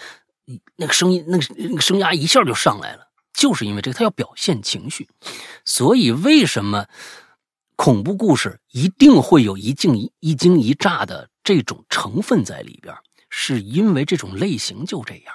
[0.77, 5.09] 那个声音那个那个声压一下就上来了，就是因为这个，他要表现情绪，
[5.65, 6.87] 所以为什么？
[7.81, 12.93] 恐怖故事一定会有一惊一惊一乍的这种成分在里边，
[13.31, 15.33] 是因为这种类型就这样。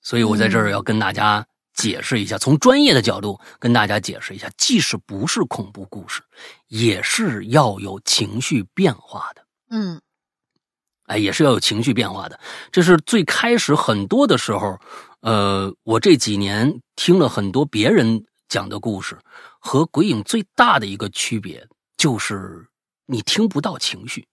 [0.00, 6.22] 所以我在这儿要跟大家解释一下，从专业的角度跟大家解释一下，即使不是恐怖故事，
[6.68, 9.41] 也是要有情绪变化的。
[9.72, 10.00] 嗯，
[11.06, 12.38] 哎，也是要有情绪变化的。
[12.70, 14.78] 这是最开始很多的时候，
[15.20, 19.18] 呃，我这几年听了很多别人讲的故事。
[19.58, 21.66] 和鬼影最大的一个区别
[21.96, 22.66] 就是
[23.06, 24.26] 你听不到情绪，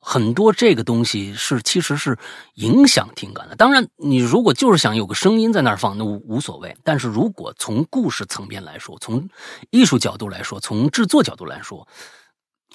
[0.00, 2.18] 很多这个东西是其实是
[2.54, 3.54] 影响听感的。
[3.54, 6.76] 当然，你如果就是想有个声音在那儿放，那无无所谓。
[6.82, 9.28] 但是如果从故事层面来说，从
[9.70, 11.86] 艺术角度来说，从制作角度来说，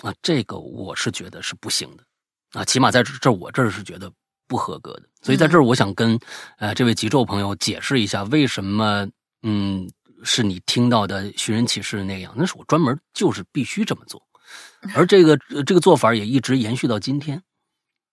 [0.02, 2.04] 啊，这个我是觉得是不行的
[2.52, 4.12] 啊，起码在这这我这儿是觉得
[4.48, 5.04] 不合格的。
[5.22, 6.20] 所以在这儿，我想跟
[6.58, 9.08] 呃这位极昼朋友解释一下，为什么
[9.44, 9.90] 嗯。
[10.26, 14.26] 是你听到的寻人启事那样，那是我专门就是必须这么做，
[14.96, 17.44] 而这个这个做法也一直延续到今天，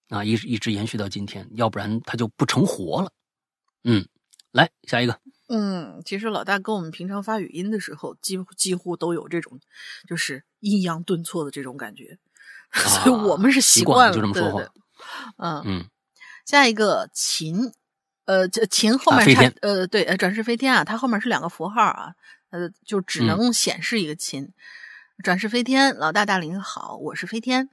[0.09, 3.12] 啊，一一直延续到今天，要不然它就不成活了。
[3.85, 4.05] 嗯，
[4.51, 5.16] 来下一个。
[5.51, 9.59] 嗯，其实老大跟我们平常发语音的时候，几乎几乎都有这种，
[10.09, 12.18] 就是抑扬顿挫的这种感觉，
[12.72, 14.62] 所以我们是习惯了就这么说话。
[15.36, 15.85] 嗯嗯，
[16.47, 17.72] 下一个秦。
[18.27, 22.14] 呃，这琴后面差呃，对，呃，转世飞天啊，它后面是两个符号啊，
[22.51, 24.52] 呃，就只能显示一个琴。
[25.24, 27.70] 转世飞天，老大大林好，我是飞天。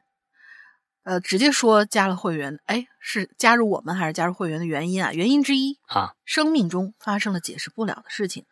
[1.07, 5.13] 呃，直接说加了会员，哎，是加入我们还是加入会员的原因啊？
[5.13, 8.45] 原因之一啊，生命中发生了解释不了的事情，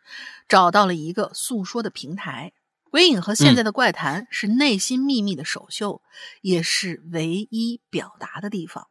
[0.47, 2.53] 找到了一个诉说的平台。
[2.89, 6.01] 鬼影和现在的怪谈是内心秘密的首秀，
[6.39, 8.87] 也是唯一表达的地方。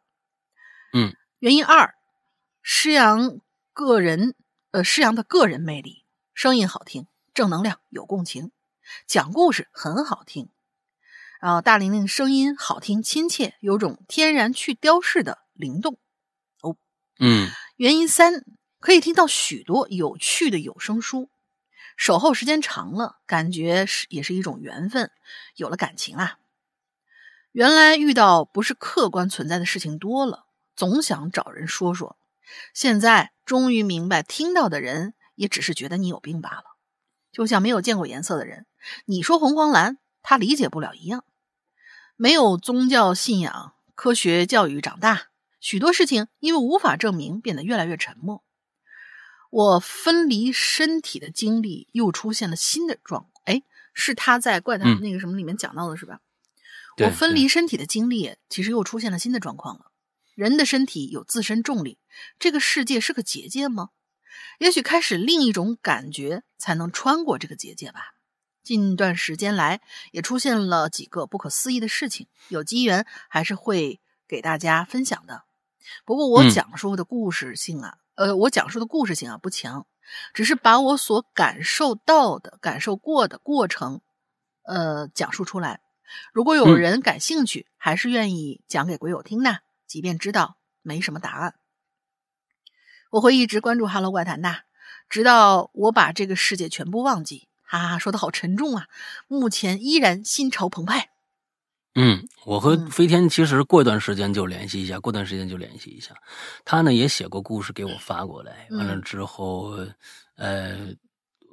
[0.93, 1.95] 嗯，原因二。
[2.61, 3.41] 施阳
[3.73, 4.35] 个人，
[4.73, 6.05] 呃，施阳的个人魅力，
[6.35, 8.53] 声音好听，正能量，有共情，
[9.07, 10.51] 讲故事很好听。
[11.45, 15.99] 然后大玲玲声音好听，亲切，有种天然去雕饰的灵动。
[16.63, 16.75] 哦，
[17.21, 17.51] 嗯。
[17.77, 18.47] 原因三，
[18.81, 21.29] 可以听到许多有趣的有声书，
[21.99, 25.11] 守候时间长了，感觉是也是一种缘分，
[25.57, 26.39] 有了感情啊。
[27.53, 32.17] 原来遇到不是客观存在的事情多了，总想找人说说。
[32.73, 36.65] 现在终于明白，听到的人也只是觉得你有病罢了，
[37.31, 38.65] 就像没有见过颜色的人，
[39.05, 41.23] 你说红黄蓝，他理解不了一样。
[42.17, 48.45] 没有宗教信仰、科学教育长大，许多事情因为无法证明，变得越来越沉默。
[49.51, 53.63] 我分离身体的经历又出现了新的状，哎，
[53.93, 56.21] 是他在怪谈那个什么里面讲到的，是吧？
[56.99, 59.87] 我分离身体的经历，其实又出现了新的状况了。
[60.37, 61.99] 人的身体有自身重力，
[62.39, 63.91] 这个世界是个结界吗？
[64.61, 68.14] 也许开始另一种感觉才能穿过这个结界吧。
[68.65, 69.81] 近段时间来，
[70.11, 75.43] 也出现了几个不可思议的事情，有机缘还是会给大家分享的。
[76.07, 79.87] 不过我讲述的故事性啊，呃，我讲述的故事性啊不强，
[80.33, 84.01] 只是把我所感受到的、感受过的过程，
[84.63, 85.81] 呃，讲述出来。
[86.33, 89.61] 如果有人感兴趣，还是愿意讲给鬼友听的。
[89.87, 91.55] 即便知道没什么答案，
[93.11, 94.63] 我会一直关注《Hello 怪谈》的，
[95.09, 97.49] 直到我把这个世界全部忘记。
[97.79, 98.87] 哈哈，说的好沉重啊！
[99.29, 101.11] 目前依然心潮澎湃。
[101.95, 106.15] 嗯，我和飞天其实过一段时间就联系一下，过段时间就联系一下。
[106.65, 109.77] 他呢也写过故事给我发过来，完了之后，
[110.37, 110.77] 呃，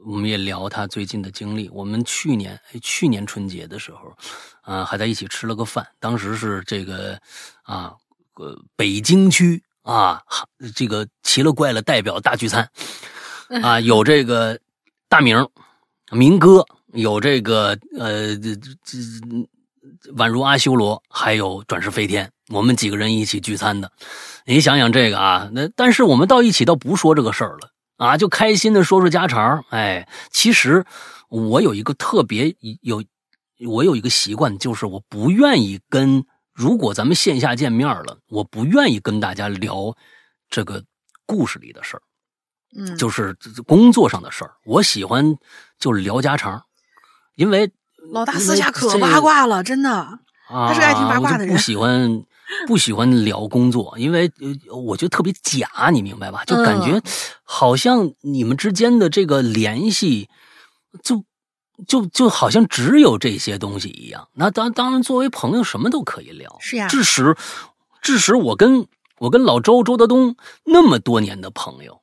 [0.05, 1.69] 我们也聊他最近的经历。
[1.69, 4.15] 我们去年去年春节的时候，
[4.61, 7.19] 啊，还在一起吃了个饭，当时是这个
[7.63, 7.93] 啊。
[8.35, 10.23] 呃，北京区啊，
[10.73, 12.67] 这个奇了怪了代表大聚餐
[13.61, 14.57] 啊，有这个
[15.07, 15.47] 大明、
[16.11, 18.97] 明哥，有这个呃，这这
[20.15, 23.91] 宛如阿修罗，还有转世飞天，我们几个人一起聚餐的。
[24.45, 29.63] 你想想这个啊，那但是我们到一起倒不说这个事儿了啊，就开心的说说家常。
[29.69, 30.85] 哎，其实
[31.29, 33.03] 我有一个特别有，
[33.67, 36.25] 我有一个习惯，就是我不愿意跟。
[36.53, 39.95] 如果咱们线下见面了，我不愿意跟大家聊
[40.49, 40.83] 这个
[41.25, 42.01] 故事里的事儿，
[42.75, 43.35] 嗯，就是
[43.65, 44.53] 工作上的事儿。
[44.65, 45.35] 我喜欢
[45.79, 46.63] 就聊家常，
[47.35, 47.71] 因为
[48.11, 49.91] 老大私下可八卦了，真的。
[50.47, 52.23] 啊，他是爱听八卦的人不喜欢
[52.67, 54.29] 不喜欢聊工作，因为
[54.67, 56.43] 呃我觉得特别假，你明白吧？
[56.45, 57.03] 就感觉嗯
[57.43, 60.29] 好像你们之间的这个联系，
[61.01, 61.23] 就
[61.87, 64.27] 就就好像只有这些东西一样。
[64.33, 66.57] 那当当然，作为朋友，什么都可以聊。
[66.59, 67.35] 是呀致使
[68.01, 68.87] 致使我跟
[69.19, 70.35] 我跟老周周德东
[70.65, 72.00] 那么多年的朋友。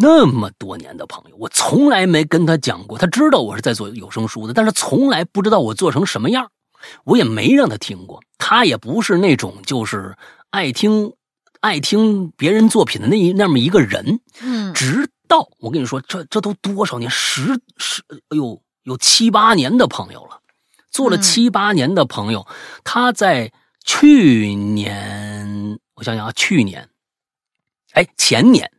[0.00, 2.96] 那么多年的朋友，我从来没跟他讲过。
[2.96, 6.52] 他知道我是在做有声书的，但是从来不知道我做成什么样。
[7.02, 10.16] 我也没让他听过，他也不是那种就是
[10.50, 11.12] 爱听
[11.58, 14.20] 爱听别人作品的那一那么一个人。
[14.40, 20.40] 嗯直到我跟你说，这这都多少年，十十，哎呦，有七八年的朋友了，
[20.92, 22.46] 做了嗯七八年的朋友，
[22.84, 23.52] 他在
[23.84, 26.88] 去年，我想想啊，去年，
[27.94, 28.70] 哎，前年，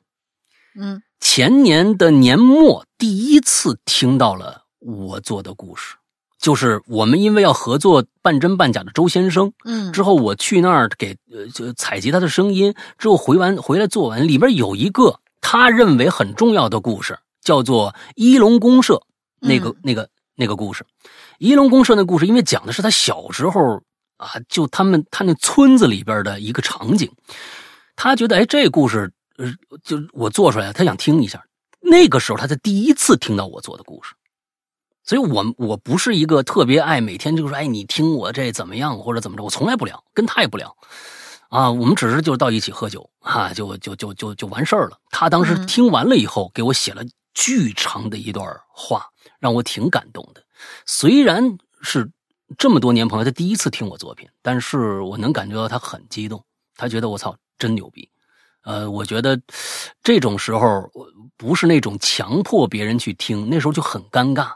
[0.76, 5.96] 嗯前年的年末第一次听到了我做的故事，
[6.40, 19.02] 就是我们因为要合作半真半假的周先生，嗯之后我去那儿给呃就采集他的声音，之后回完回来做完，里边有一个他认为很重要的故事，叫做一龙公社
[19.40, 20.86] 那个、嗯那个那个故事。
[21.38, 23.82] 一龙公社那故事，因为讲的是他小时候
[24.18, 27.12] 啊，就他们他那村子里边的一个场景，
[27.96, 31.44] 他觉得哎这故事呃就我做出来，他想听一下。
[31.82, 34.14] 那个时候他才第一次听到我做的故事。
[35.04, 40.76] 所以我我不是一个特别爱每天就说，哎，你听我这怎么样或者怎么着，我从来不聊，跟他也不聊，
[41.48, 45.00] 啊，我们只是就到一起喝酒啊，就就就就就完事儿了。
[45.10, 47.02] 他当时嗯听完了以后，给我写了
[47.34, 49.08] 巨长的一段话，
[49.40, 50.44] 让我挺感动的。
[50.86, 52.12] 虽然是
[52.58, 56.44] 这么多年朋友，他第一次听我作品，但是我能感觉到他很激动，
[56.76, 58.08] 他觉得我操真牛逼。
[58.64, 59.40] 呃，我觉得
[60.04, 61.08] 这种时候我
[61.38, 64.52] 不是那种强迫别人去听，那时候就很尴尬。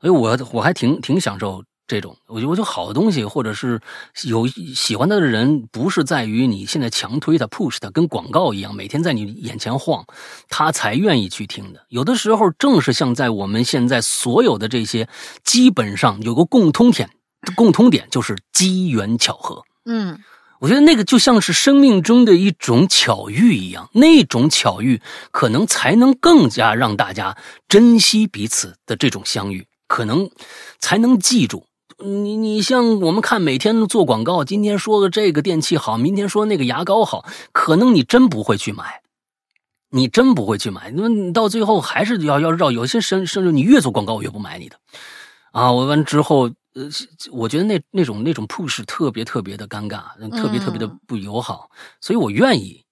[0.00, 3.80] 所以我我还挺挺享受这种，我觉得我觉得好的东西，或者是
[4.24, 10.04] 有喜欢他的人，不是在于你现在强推他、push 他，跟广告一样，每天在你眼前晃，
[10.48, 11.84] 他才愿意去听的。
[11.88, 15.08] 有的时候正是像在我们现在所有的这些，
[15.44, 17.10] 基本上有个共通点，
[17.54, 19.62] 共通点就是机缘巧合。
[19.84, 20.18] 嗯
[20.60, 25.00] 我觉得那个就像是生命中的一种巧遇一样，那种巧遇
[25.30, 27.34] 可能才能更加让大家
[27.66, 30.30] 珍惜彼此的这种相遇，可能
[30.78, 31.64] 才能记住。
[31.98, 39.00] 你你像我们看每天做广告，今天说的这个电器好，明天说那个牙膏好，可能你真不会去买，
[39.90, 42.70] 你真不会去买，那么你到最后还是要要绕。
[42.70, 44.76] 有些甚甚至你越做广告，我越不买你的。
[45.52, 46.44] 啊，我完之后，
[46.74, 46.88] 呃，
[47.32, 51.70] 我觉得那那种那种 push 特别特别的尴尬，特别特别的不友好，
[52.00, 52.84] 所以我愿意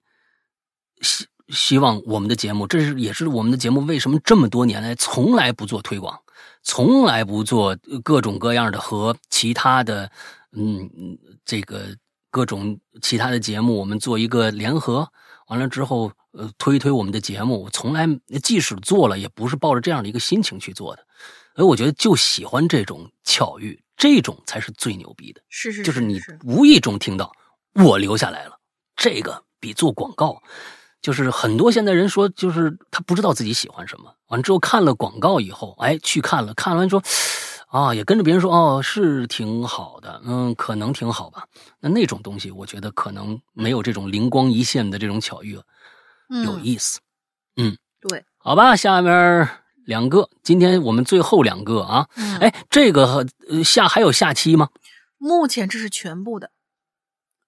[1.01, 6.19] 希希望我们的节目，这是也是我们的节目为什么这么多年来从来不做推广，
[6.61, 10.11] 从来不做各种各样的和其他的
[10.51, 10.89] 嗯
[11.45, 11.85] 这个
[12.29, 15.09] 各种其他的节目，我们做一个联合，
[15.47, 18.05] 完了之后呃推一推我们的节目，我从来
[18.43, 21.05] 即使做了，也不是抱着这样的一个心情去做的。
[21.59, 25.41] 所以我觉得就喜欢这种巧遇，这种才是最牛逼的。
[25.49, 27.29] 是是就是你无意中听到
[27.73, 28.57] 我留下来了，
[28.95, 30.41] 这个比做广告，
[31.01, 37.03] 就是很多现在人说，就是他不知道自己喜欢什么，完之后看了广告以后，哎，去看了，看完说，
[37.67, 41.45] 啊，也跟着别人说，哦，是挺好的，嗯，可能挺好吧。
[41.81, 45.55] 那那种东西，我觉得可能没有这种灵光一现的这种巧遇
[46.45, 47.01] 有嗯意思。
[47.57, 47.77] 嗯，
[48.07, 49.45] 对，好吧，下面
[49.89, 54.69] 两个，今天我们最后两个啊，嗯，哎，这个呃下还有下期吗？
[55.17, 56.51] 目前这是全部的。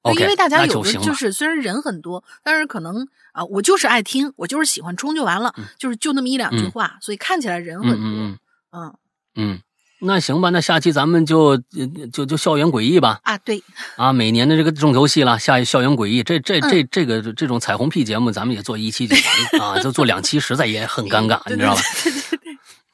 [0.01, 7.99] OK，因为大家有的就是虽然人很多，但是可能啊，我就是爱听，我就是喜欢冲就完了，嗯就是就那么一两句嗯话，所以看起来人很多。
[7.99, 8.39] 嗯
[8.71, 8.95] 嗯
[9.35, 9.61] 嗯。
[10.01, 13.19] 那行吧，那下期咱们就呃就就校园诡异吧。
[13.23, 13.63] 啊，对，
[13.95, 21.81] 啊，每年的这个重头戏了，下校园诡异，这这嗯这这个这种彩虹屁节目，咱们也做一期就完了 啊，就做两期，实在也很尴尬， 你知道吧？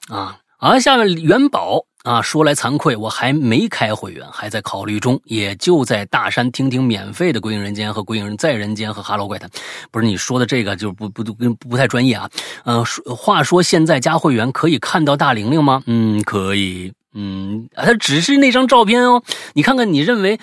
[0.16, 0.38] 啊。
[0.60, 9.48] 好，下面元宝啊，说来惭愧，我还没开会员，还在考虑中，也就在大山听听免费的《鬼影人间》和《鬼影人在人间》和《哈喽怪谈》。
[9.92, 12.28] 不是你说的这个，就不不不不太专业啊。
[12.66, 15.84] 嗯、说话说现在加会员可以看到大玲玲吗？
[15.86, 16.92] 嗯，可以。
[17.19, 19.23] 嗯，啊，它只是那张照片哦。
[19.53, 20.39] 你看看，你认为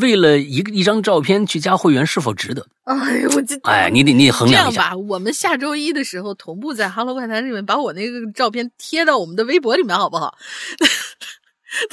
[0.00, 2.66] 为了一个一张照片去加会员是否值得？
[2.84, 4.82] 哎呦，我这哎，你得你得衡量一下。
[4.82, 10.36] 这样吧，我们下周一的时候同步在《哈喽怪谈》里面把我那个照片贴到我们的微博里面，好不好？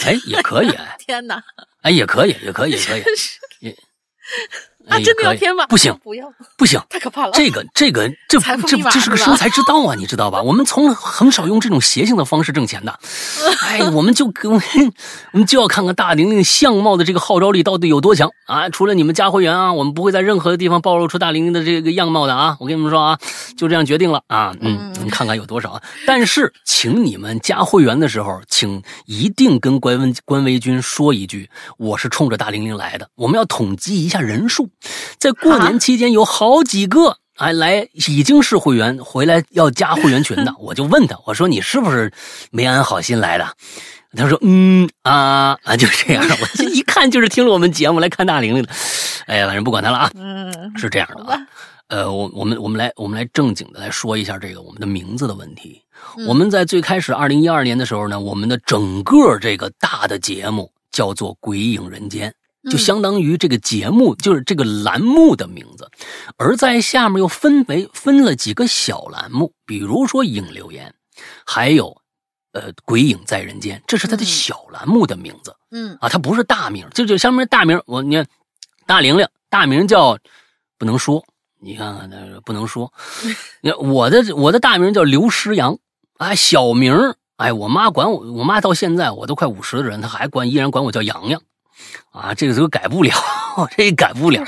[0.04, 1.42] 哎，也可以，哎， 天哪，
[1.84, 3.76] 哎，也可以，也可以，也可以。
[4.88, 5.66] 啊，哎真的要添吗？
[5.68, 7.32] 不行 不要，不行，太可怕了。
[7.34, 10.42] 这个这个这 这这是个生财之道啊，你知道吧？
[10.42, 13.00] 我们从很少用这种邪性的方式挣钱的。
[13.68, 14.62] 哎，我们就我们
[15.34, 18.70] 我们就要看看大玲玲相貌的这个号召力到底有多强啊！
[18.70, 22.58] 除了你们加会员啊，我们不会在任何地方暴露出大玲玲的这个样貌的啊！
[22.60, 23.20] 我跟你们说啊，
[23.58, 25.82] 就这样决定了啊，嗯，你看看有多少啊！
[26.08, 33.10] 但是，请你们加会员的时候，请一定跟关文关维军说一句，我是冲着大玲玲来的。
[33.16, 34.70] 我们要统计一下人数，
[35.18, 37.18] 在过年期间有好几个。
[37.36, 42.12] 哎，来已经是会员回来要加会员群的， 我就问他，我说你是不是
[42.52, 43.48] 没安好心来的？
[44.18, 46.28] 他说嗯啊啊，就这样。
[46.28, 48.70] 我这一看就是听了我们节目来看大玲玲的。
[49.26, 51.40] 哎呀，反正不管他了啊，嗯，是这样的啊。
[51.88, 55.82] 呃，我我们我们来我们来正经的来说一下这个我们的名字的问题。
[56.28, 62.30] 我们在最开始二零一二年的时候呢，我们的整个这个大的节目叫做《鬼影人间》。
[62.70, 65.90] 就相当于这个节目就是这个栏目的名字，
[66.38, 70.94] 而在下面又分为分了几个小栏目，比如说影留言，
[71.46, 72.02] 还有
[72.54, 75.56] 呃鬼影在人间，这是他的小栏目的名字。
[75.72, 77.82] 嗯啊，他不是大名，这就相当于大名。
[77.86, 78.26] 我你看，
[78.86, 80.18] 大玲玲大名叫
[80.78, 81.24] 不能说，
[81.60, 82.92] 你看看那个不能说。
[83.62, 85.78] 你我的我的大名叫刘诗阳，
[86.18, 91.42] 啊，小名哎，我妈管我，我妈到现在我都快五十的人，她还管依然管我叫洋洋。
[92.12, 93.14] 啊，这个这个改不了，
[93.78, 94.44] 这也改不了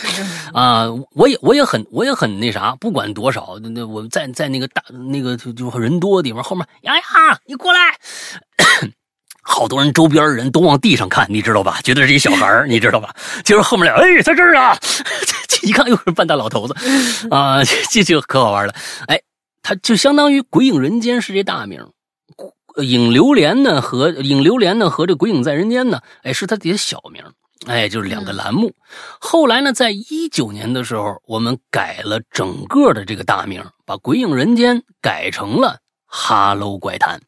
[0.53, 0.87] 啊！
[1.13, 7.03] 我也我也很我也很那啥，不管多少，那我在在那个大那个就就人多的地方，后面洋洋，
[7.45, 7.79] 你过来，
[9.41, 11.79] 好多人周边的人都往地上看，你知道吧？
[11.83, 13.15] 觉得是一小孩儿，你知道吧？
[13.43, 14.77] 就是后面俩，哎，在这儿啊！
[15.63, 16.75] 一看又是半大老头子
[17.29, 18.73] 啊，这就可好玩了。
[19.05, 19.21] 哎，
[19.61, 21.87] 他就相当于《鬼影人间》是这大名。
[22.83, 27.23] 影流连呢和影流连呢和这鬼影在人间呢，哎，是他的小名，
[27.67, 28.73] 哎，就是两个栏目。
[29.19, 37.21] 后来呢，在一九年的时候，我们改了整个的这个大名，把鬼影人间改成了哈喽怪谈。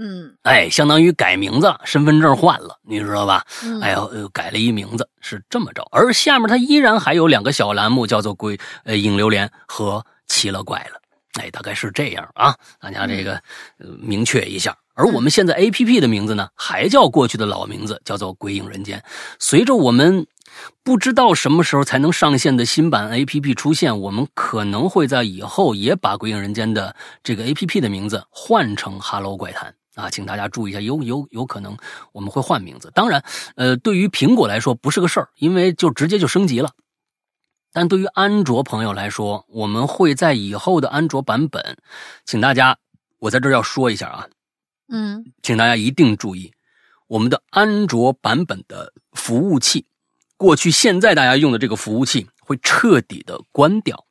[0.00, 3.44] 嗯，哎，相当于改名字，身份证换了，你知道吧？
[3.64, 5.82] 嗯哎呦，改了一名字，是这么着。
[5.90, 11.00] 而下面它依然还有两个小栏目，叫做鬼呃影流连和奇了怪了。
[11.40, 13.34] 哎，大概是这样啊，大家这个、
[13.78, 14.76] 呃、明确一下。
[14.98, 18.98] 而我们现在 A P P 的名字呢，还叫过去的老名字，叫做《鬼影人间》。
[19.38, 20.26] 随着我们
[20.82, 31.76] 不知道什么时候才能上线的新版 A P P 出现，我们可能会在以后也把《鬼影人间》的这个 A P P 的名字换成 “Hello 怪谈”啊，请大家注意一下，有有有可能
[32.10, 32.90] 我们会换名字。
[32.92, 33.22] 当然，
[33.54, 36.72] 呃，对于苹果来说不是个事儿，因为就直接就升级了。
[37.72, 41.76] 但对于安卓朋友来说，我们会在以后的安卓版本，
[42.24, 42.78] 请大家，
[43.20, 44.26] 我在这儿要说一下啊，
[44.88, 46.52] 嗯请大家一定注意，
[47.06, 49.86] 我们的安卓版本的服务器，
[50.36, 54.06] 过去现在大家用的这个服务器会彻底的关掉，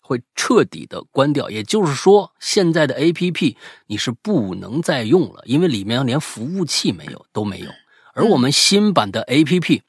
[0.00, 1.50] 会彻底的关掉。
[1.50, 3.56] 也就是说，现在的 APP
[3.86, 7.70] 你是不能再用了，因为里面连服务器没有都没有。
[8.14, 9.82] 而我们新版的 APP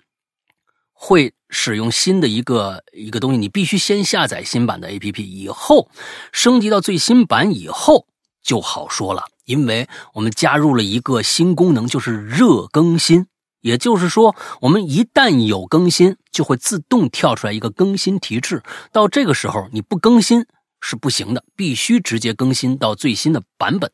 [0.91, 5.89] 会使用新的一个一个东西，你必须先下载新版的 APP，以后
[6.33, 8.05] 升级到最新版以后
[8.43, 13.25] 就好说了，因为我们加入了一个新功能，就是热更新。
[13.61, 18.61] 也就是说，我们一旦有更新，就会自动跳出来一个更新提示。
[18.91, 20.45] 到这个时候，你不更新
[20.79, 23.91] 是不行的，必须直接更新到最新的版本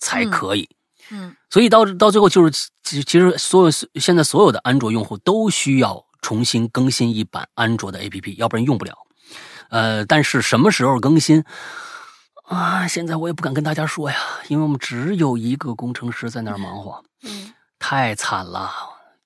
[0.00, 0.68] 才可以。
[1.08, 8.92] 嗯所以到到最后就是，其其实所有现在所有的安卓用户都需要重新更新一版安卓的 APP，要不然用不了。
[9.70, 11.44] 呃，但是什么时候更新
[12.46, 12.86] 啊？
[12.88, 14.16] 现在我也不敢跟大家说呀，
[14.48, 18.70] 因为我们只有一个工程师在那儿忙活，嗯 太惨了，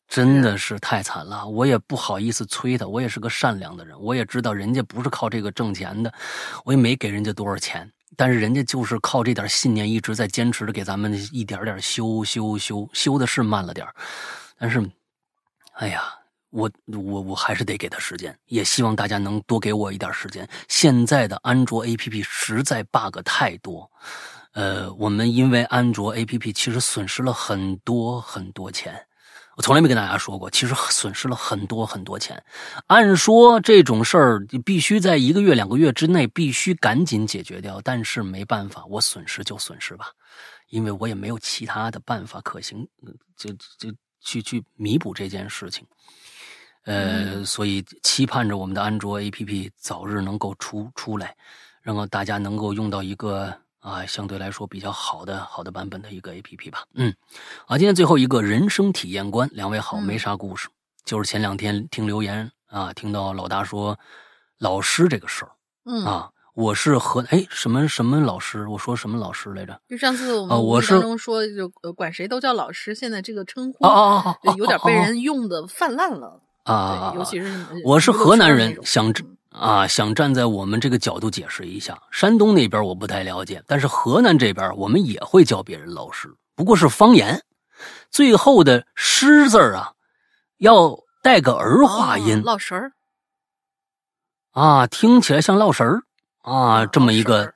[0.09, 1.47] 真的是太惨了。
[1.47, 6.12] 我也不好意思催他，我也是个善良的人，我也知道人家不是靠这个挣钱的，
[6.64, 7.90] 我也没给人家多少钱。
[8.16, 13.94] 但是人家就是靠这点信念一直在坚持着给咱们一点点修修修修的是慢了点儿
[14.59, 14.84] 但是，
[15.74, 16.02] 哎呀，
[16.51, 20.48] 我我我还是得给他时间，也希望大家能多给我一点时间。
[20.68, 23.90] 现在的安卓 APP 实在 bug 太多，
[24.52, 29.06] 呃，我们因为安卓 APP 其实损失了很多很多钱。
[29.56, 32.43] 我从来没跟大家说过，其实损失了很多很多钱。
[32.86, 40.06] 按说这种事儿必须在一个月、两个月之内必须赶紧解决掉，但是没办法，我损失就损失吧，
[40.70, 42.89] 因为我也没有其他的办法可行，
[43.36, 45.86] 就就去去弥补这件事情。
[46.85, 51.36] 呃，所以期盼着我们的安卓 APP 早日能够出出来，
[51.82, 56.85] 然后大家能够用到一个啊相对来说比较好的好的版本的一个 APP 吧。
[56.94, 57.15] 嗯，
[57.66, 60.69] 啊，今天最后一个人生体验官，两位好，嗯没啥故事，
[61.05, 63.98] 就是前两天听留言啊，听到老大说
[64.59, 65.52] 老师这个事儿
[65.85, 68.66] 嗯，啊，我是河哎什么什么老师？
[68.69, 69.81] 我说什么老师来着？
[69.89, 76.43] 就上次我们当中说，就呃管谁都叫老师，现在这个称呼哦哦哦哦，有点被哦人用的泛滥了。
[76.70, 87.42] 啊对，尤其是我是河南人想嗯啊，想站在我们这个角度解释一下，山东那边我不太了解，但是河南这边我们也会叫别人老师，不过是方言。
[88.10, 89.92] 最后的“师”字啊，
[90.59, 92.92] 要带个儿化音哦、落神儿。
[94.52, 96.02] 啊，听起来像落神儿。
[96.42, 97.52] 啊，这么一个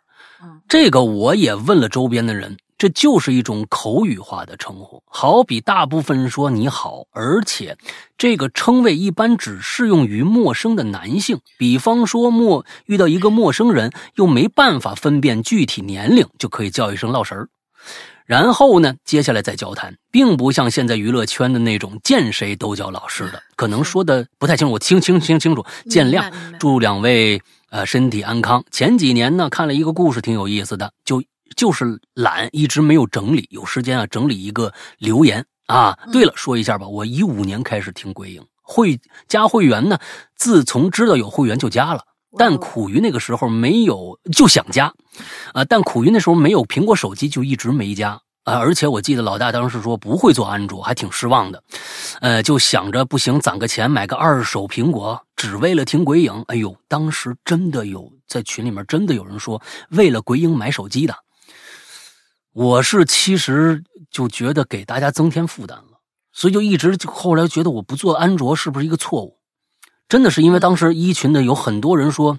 [0.69, 7.79] 这个我也问了周边的人，这就是一种口语化的称呼，好比大部分人说你好，而且
[8.19, 11.41] 这个称谓一般只适用于陌生的男性。
[11.57, 17.49] 比方说陌遇到一个陌生人，又没办法分辨具体年龄，就可以叫一声老神儿。
[18.27, 26.31] 然后呢，接下来再交谈，并不像现在娱乐圈的那种见谁都叫老师的，可能说的不太清楚，我听清清清楚，见谅。
[26.59, 27.41] 祝两位
[27.71, 28.63] 呃身体安康。
[28.71, 31.23] 前几年呢，看了一个故事，挺有意思的，就
[31.57, 35.99] 就是懒，一直没有整理，有时间啊整理一个留言啊。
[36.13, 39.99] 对了，说一下吧，我一五年开始听鬼影，会加会员呢，
[40.37, 42.03] 自从知道有会员就加了。
[42.37, 44.93] 但苦于那个时候没有就想加，
[45.53, 48.59] 啊，但苦于那时候没有苹果手机，就一直没加啊。
[48.59, 51.63] 而且我记得老大当时说不会做安卓，还挺失望的，
[52.21, 56.45] 呃，就想着不行，攒个钱买个二手苹果，只为了听鬼影。
[56.49, 61.15] 哎呦，当时真的有在群里面真的有人说为了鬼影买手机的，
[62.55, 65.99] 我是其实就觉得给大家增添负担了，
[66.33, 69.39] 所以就一直就后来觉得我不做安卓是不是一个错误？
[70.09, 72.39] 真的是因为当时一群的有很多人说，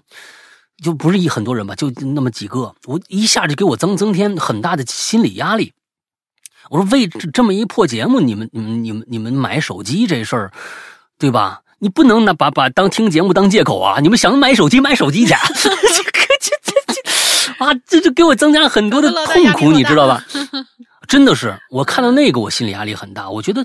[0.82, 5.74] 就不是一很多人吧，就那么几个，我一下就给我增增添很大的心理压力。
[6.70, 10.54] 我说为这这么一破节目，你们你们你们你们买手机这事儿，
[11.20, 11.62] 对吧？
[11.80, 14.00] 你不能拿把把当听节目当借口啊！
[14.00, 15.34] 你们想买手机买手机去，
[17.58, 20.24] 啊，这就给我增加了很多的痛苦，你知道吧？
[21.08, 23.30] 真的是，我看到那个，我心理压力很大。
[23.30, 23.64] 我觉得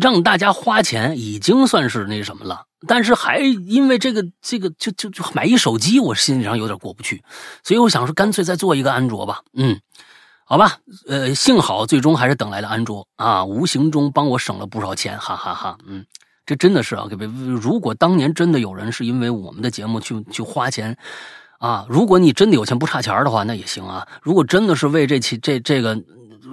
[0.00, 7.24] 让大家花钱已经算是那什么了，但是还因为这个这个就就就买一手机，我心理上有点过不去，
[7.64, 9.40] 所以我想说，干脆再做一个安卓吧。
[9.54, 9.80] 嗯，
[10.44, 16.06] 好吧，呃，幸好最终还是等来了安卓啊，无形中帮我省了不少钱，哈哈哈嗯，
[16.46, 20.96] 这真的是啊，各位，如果当年真的有人是因为我们的节目去去花钱。
[21.58, 24.06] 啊，如果你真的有钱不差钱的话，那也行啊。
[24.22, 25.96] 如果真的是为这期这这个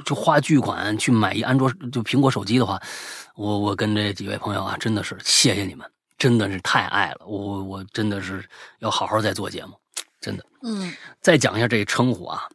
[0.05, 2.81] 就花巨款去买一安卓就苹果手机的话，
[3.35, 7.25] 我我跟这几位朋友啊，真的是谢谢你们，真的是太爱了。
[7.25, 8.43] 我我真的是
[8.80, 9.73] 要好好再做节目，
[10.21, 10.45] 真的。
[10.63, 12.47] 嗯，再讲一下这称呼啊，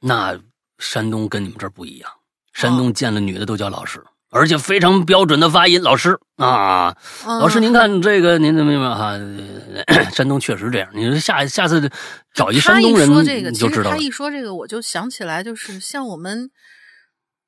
[0.00, 0.38] 那
[0.78, 2.10] 山东跟你们这儿不一样，
[2.52, 4.04] 山东见了女的都叫老师。
[4.30, 6.96] 而且非常标准的发音，老师啊，
[7.26, 9.18] 老师，您看这个，您怎么样哈？
[10.12, 10.88] 山 东确实这样。
[10.94, 11.90] 你说下下次
[12.32, 13.96] 找一山东人，说这个，你就知道了。
[13.96, 16.48] 他一说这个，我就想起来，就是像我们，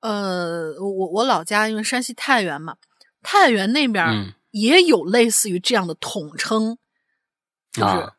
[0.00, 2.74] 呃，我我老家因为山西太原嘛，
[3.22, 6.76] 太原那边嗯也有类似于这样的统称，
[7.72, 8.12] 就是啊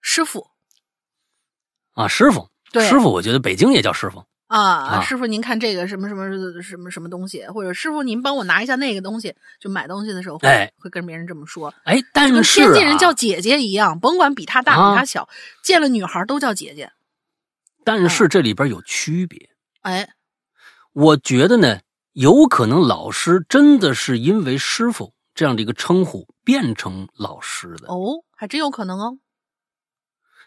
[0.00, 0.46] 师傅
[1.94, 4.24] 啊，师傅，对师傅，我觉得北京也叫师傅。
[4.54, 15.28] 啊，啊师傅您看这个什么什么什么什么东西，或者师傅您帮我拿一下那个东西，就买东西的时候会、哎会跟别人这么说，哎，就跟但是天津人啊叫姐姐一样，甭管比他大啊比他小，
[15.64, 16.92] 见了女孩都叫姐姐。
[17.82, 19.50] 但是这里边有区别。
[19.82, 20.08] 哎，
[20.92, 21.80] 我觉得呢，
[22.12, 27.88] 有可能老师真的是因为师傅这样的一个称呼变成老师的。
[27.88, 29.18] 哦，还真有可能哦。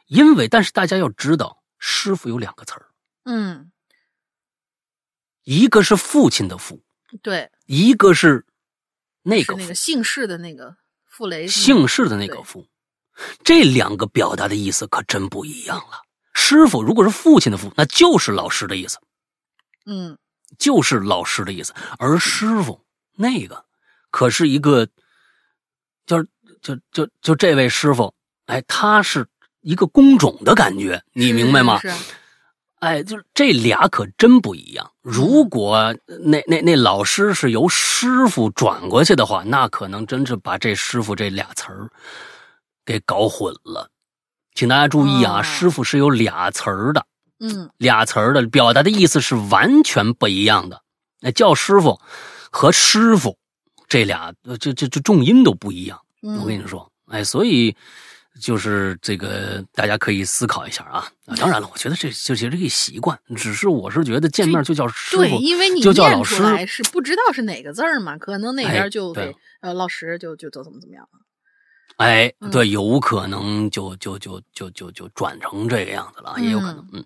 [0.07, 2.85] 因为，但是大家要知道，师傅有两个词儿，
[3.25, 3.69] 嗯，
[5.47, 6.83] 一个是父亲的父，
[7.23, 8.45] 对，一个是
[9.23, 10.75] 那个是那个姓氏的那个
[11.05, 12.67] 傅雷姓氏的那个父，
[13.45, 16.01] 这两个表达的意思可真不一样了。
[16.33, 18.99] 师傅如果是父亲的父，那就是老师的意思，
[19.85, 20.17] 嗯，
[20.59, 21.73] 就是老师的意思。
[21.97, 22.83] 而师傅
[23.15, 23.63] 那个
[24.11, 24.85] 可是一个，
[26.05, 26.27] 就是
[26.61, 28.13] 就就就这位师傅，
[28.47, 29.25] 哎，他是
[29.61, 31.79] 一个工种的感觉，你明白吗？
[31.79, 31.95] 是是
[32.79, 34.91] 哎，就是这俩可真不一样。
[35.01, 41.89] 如果那那那老师是由师傅转过去的话，那可能真是把这师傅这俩词儿
[42.85, 43.89] 给搞混了。
[44.53, 47.05] 请大家注意啊，哦师傅是有俩词儿的，
[47.39, 50.81] 嗯俩词儿的表达的意思是完全不一样的。
[51.19, 51.99] 那叫师傅
[52.51, 53.37] 和师傅
[53.87, 55.99] 这俩，呃这这这重音都不一样。
[56.21, 57.75] 嗯，我跟你说，哎，所以
[58.39, 61.07] 就是这个，大家可以思考一下啊。
[61.25, 66.35] 啊当然了，我觉得这就是这个习惯，只是我是觉得见面就叫师对，傅，因为你就叫念老师。
[66.37, 71.19] 出来是不知道是哪个字儿嘛，可能那哎边就对给呃老师就就就怎么怎么样了。
[71.97, 76.87] 哎，嗯对，有可能就就就就就就转成这个样子了，也有可能。
[76.93, 77.03] 嗯，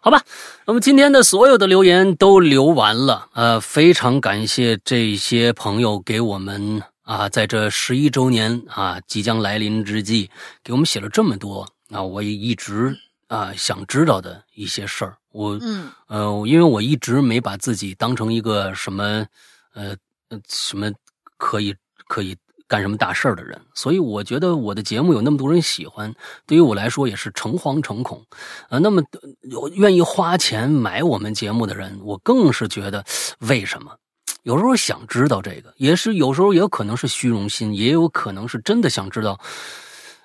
[0.00, 0.22] 好吧，
[0.66, 10.30] 那么今天的所有的留言都留完了，呃，非常感谢这些朋友给我们啊，在这十一周年啊即将来临之际，
[10.62, 12.96] 给我们写了这么多啊，我也一直
[13.26, 19.26] 啊想知道的一些事儿，我嗯呃，因为我一直没把自己当成一个什么
[19.74, 19.96] 呃
[20.28, 20.90] 呃什么
[21.36, 21.74] 可以
[22.06, 22.36] 可以
[22.68, 26.14] 干什么大事儿的人，所以我觉得我的节目有那么多人喜欢，
[26.46, 28.24] 对于我来说也是诚惶诚恐。
[28.70, 29.02] 呃，那么
[29.50, 33.04] 呃愿意花钱买我们节目的人，我更是觉得
[33.40, 33.96] 为什么？
[34.42, 39.38] 有时候想知道这个，也是有时候也有可能是虚荣心，也有可能是真的想知道，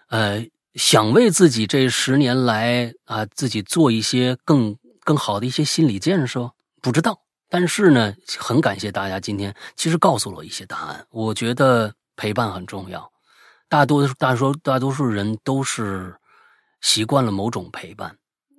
[0.10, 0.45] 呃，
[0.76, 7.22] 想为自己这十年来啊、自己做一些更更好的一些心理建设，不知道。
[7.49, 11.06] 但是呢，很感谢大家今天其实告诉了我一些答案。
[11.11, 13.10] 我觉得陪伴很重要，
[13.69, 16.14] 大多大多大多数人都是
[16.81, 18.18] 习惯了某种陪伴。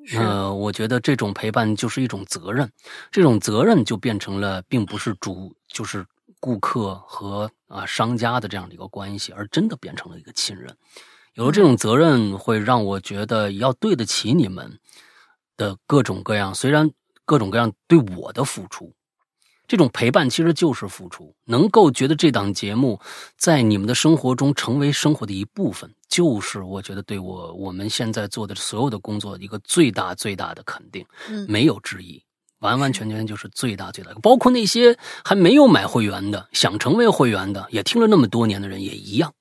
[0.08, 2.70] 是呃，我觉得这种陪伴就是一种责任，
[3.10, 6.06] 这种责任就变成了并不是主就是
[6.40, 10.74] 顾客和啊商家的这样的一个关系，而真的变成了一个亲人。
[11.34, 14.78] 有了这种责任，会让我觉得要对得起你们
[15.56, 16.90] 的各种各样，虽然
[17.24, 18.94] 各种各样对我的付出，
[19.68, 21.32] 这种陪伴其实就是付出。
[21.44, 23.00] 能够觉得这档节目
[23.36, 32.20] 在你们的生活中成为生活的一部分，就是我觉得对我我们现在做的所有的工作一个最大最大的肯定，嗯没有之一。
[32.60, 39.32] 完完全全就是最大最大，包括那些还没有买会员的，想成为会员的，也听了那么多年的人也一样，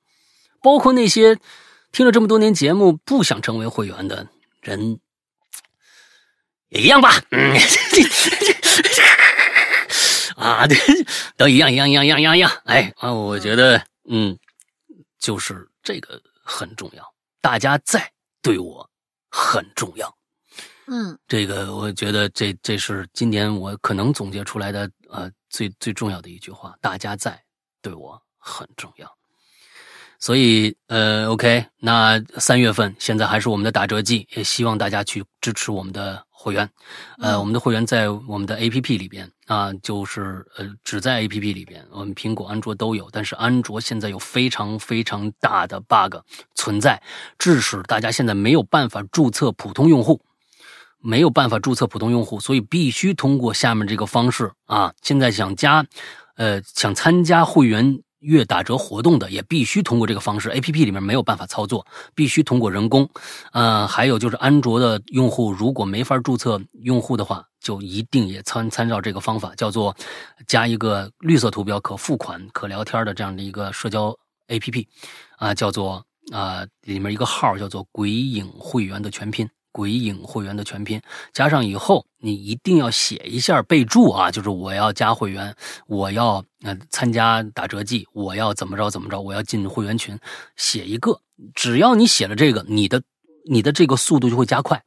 [0.62, 1.40] 包括那些
[1.92, 4.28] 听了这么多年节目不想成为会员的
[4.62, 5.00] 人，
[6.70, 7.10] 也一样吧。
[7.32, 7.56] 嗯，
[10.38, 10.78] 啊，对，
[11.36, 12.52] 都一样，一样，一样，一样，一样，一样。
[12.66, 14.38] 哎啊，我觉得，嗯，
[15.18, 17.04] 就是这个很重要，
[17.42, 18.12] 大家在
[18.44, 18.88] 对我
[19.32, 20.16] 很重要。
[20.90, 27.44] 嗯这个我觉得这这是今年我可能总结出来的呃最最重要的一句话，大家在
[27.82, 29.12] 对我很重要。
[30.20, 36.70] 所以呃，OK，那三月份现在还是我们的打折季，也希望大家去支持我们的会员。
[37.18, 46.18] 呃，嗯我们的会员在我们的 APP 里边啊，就是呃只在 APP 里边，我们苹果、安卓都有，但是安卓现在有非常非常大的 bug
[46.54, 47.02] 存在，
[47.40, 50.22] 致使大家现在没有办法注册普通用户。
[51.00, 54.92] 没有办法注册普通用户，所以必须通过下面这个方式啊。
[55.04, 55.86] 现在想加，
[56.36, 60.50] 呃，想参加会员月打折活动的，也必须通过这个方式。
[60.50, 61.86] A P P 里面没有办法操作，
[62.16, 63.08] 必须通过人工。
[63.52, 69.96] 呃，还有就是安卓的用户如果没法注册用户的话，就一定也参参照这个方法，叫做
[70.48, 74.18] 加一个绿色图标可付款、可聊天的这样的一个社交
[74.48, 74.88] A P P，
[75.38, 79.48] 啊、叫做啊、里面一个号叫做“鬼影会员”的全拼。
[79.72, 81.02] 鬼影会员的全拼
[81.34, 85.56] 加上以后，你一定要写一下备注啊，就是我要加会员，
[85.88, 90.18] 我要呃参加打折季，我要怎么着怎么着，我要进会员群，
[90.56, 91.22] 写一个，
[91.54, 93.02] 只要你写了这个，你的
[93.50, 94.84] 你的这个速度就会加快，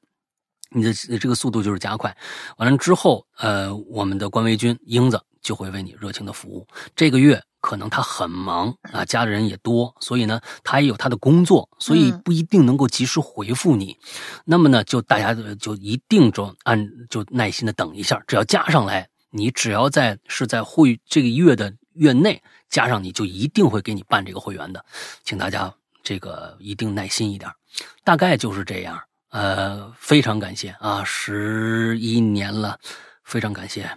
[0.71, 2.17] 你的这个速度就是加快。
[2.57, 6.67] 完了之后，呃，我们的官微君英子就会为你热情的服务。
[6.97, 13.97] 这个月可能他很忙啊，家里人也多，所以呢，他也有他的工作，所以嗯不一定能够及时回复你。
[14.45, 24.85] 那么呢，就大家就一定就按就耐心的等一下，只要加上来，你只要在是在会这个月的月内加上，你就一定会给你办这个会员的，
[25.23, 25.73] 请大家
[26.03, 27.51] 这个一定耐心一点，
[28.05, 29.01] 大概就是这样。
[29.31, 32.81] 呃，非常感谢啊，十一年了，
[33.23, 33.89] 非常感谢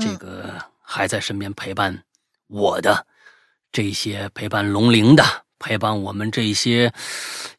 [0.00, 2.04] 这个还在身边陪伴
[2.48, 3.06] 我的
[3.72, 5.22] 这些陪伴龙鳞的，
[5.58, 6.92] 陪伴我们这些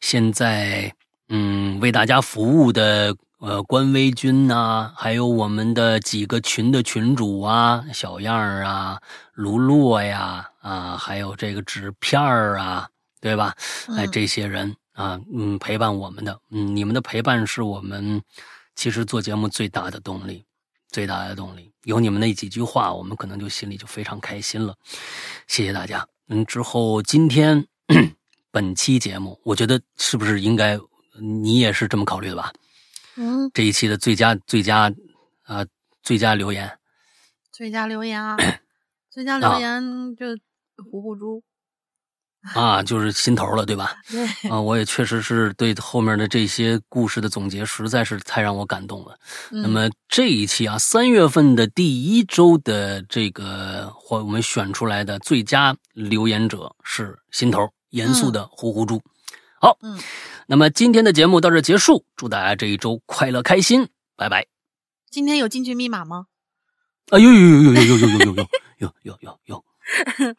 [0.00, 0.94] 现在
[1.28, 9.00] 嗯为大家服务的呃官微君呐、还有我们的几个群的群主啊，小样儿啊，
[9.34, 12.88] 卢洛呀啊，还有这个纸片儿啊，
[13.20, 13.54] 对吧？
[13.96, 18.20] 哎，嗯这些人啊，嗯，陪伴我们的，嗯，你们的陪伴是我们
[18.74, 20.44] 其实做节目最大的动力，
[20.90, 21.70] 最大的动力。
[21.88, 24.76] 有你们那几句话，我们可能就心里就非常开心了。
[25.46, 26.06] 谢谢大家。
[26.28, 27.66] 嗯，之后今天
[28.52, 30.78] 本期节目，我觉得是不是应该
[31.18, 32.52] 你也是这么考虑的吧？
[33.16, 34.92] 嗯，这一期的最佳最佳
[35.44, 35.64] 啊、
[36.02, 36.78] 最佳留言，
[37.50, 38.36] 最佳留言啊，
[39.10, 40.26] 最佳留言就
[40.90, 41.42] 糊糊猪，
[42.54, 43.96] 啊，就是心头了，对吧？
[44.08, 49.18] 对，啊，我也确实是对后面的这些故事的总结，实在是太让我感动了。
[49.50, 59.02] 嗯那么这一期啊，三月份的第一周的这个或我们选出来的最佳留言者是心头严肃的呼呼猪。
[59.60, 59.98] 好，嗯，
[60.46, 64.46] 那么今天的节目到这结束，祝大家这一周快乐开心，拜拜。
[65.10, 66.26] 今天有进群密码吗？
[67.10, 68.46] 啊，有有有有有有有有有有
[68.78, 69.64] 有有有有。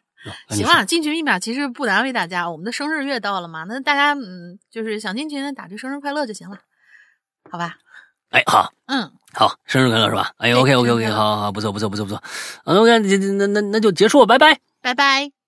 [0.48, 2.50] 行了，进群密码其实不难为大家。
[2.50, 6.58] 我们的生日月到了嘛，那大家嗯，就是想进群打句生日快乐就行了，
[7.50, 7.76] 好吧？
[8.30, 10.32] 哎，好，嗯，好，生日快乐是吧？
[10.38, 12.22] 哎，OK OK OK，好好，不错不错不错不错。
[12.64, 15.39] OK，那那那那就结束，拜拜，拜拜。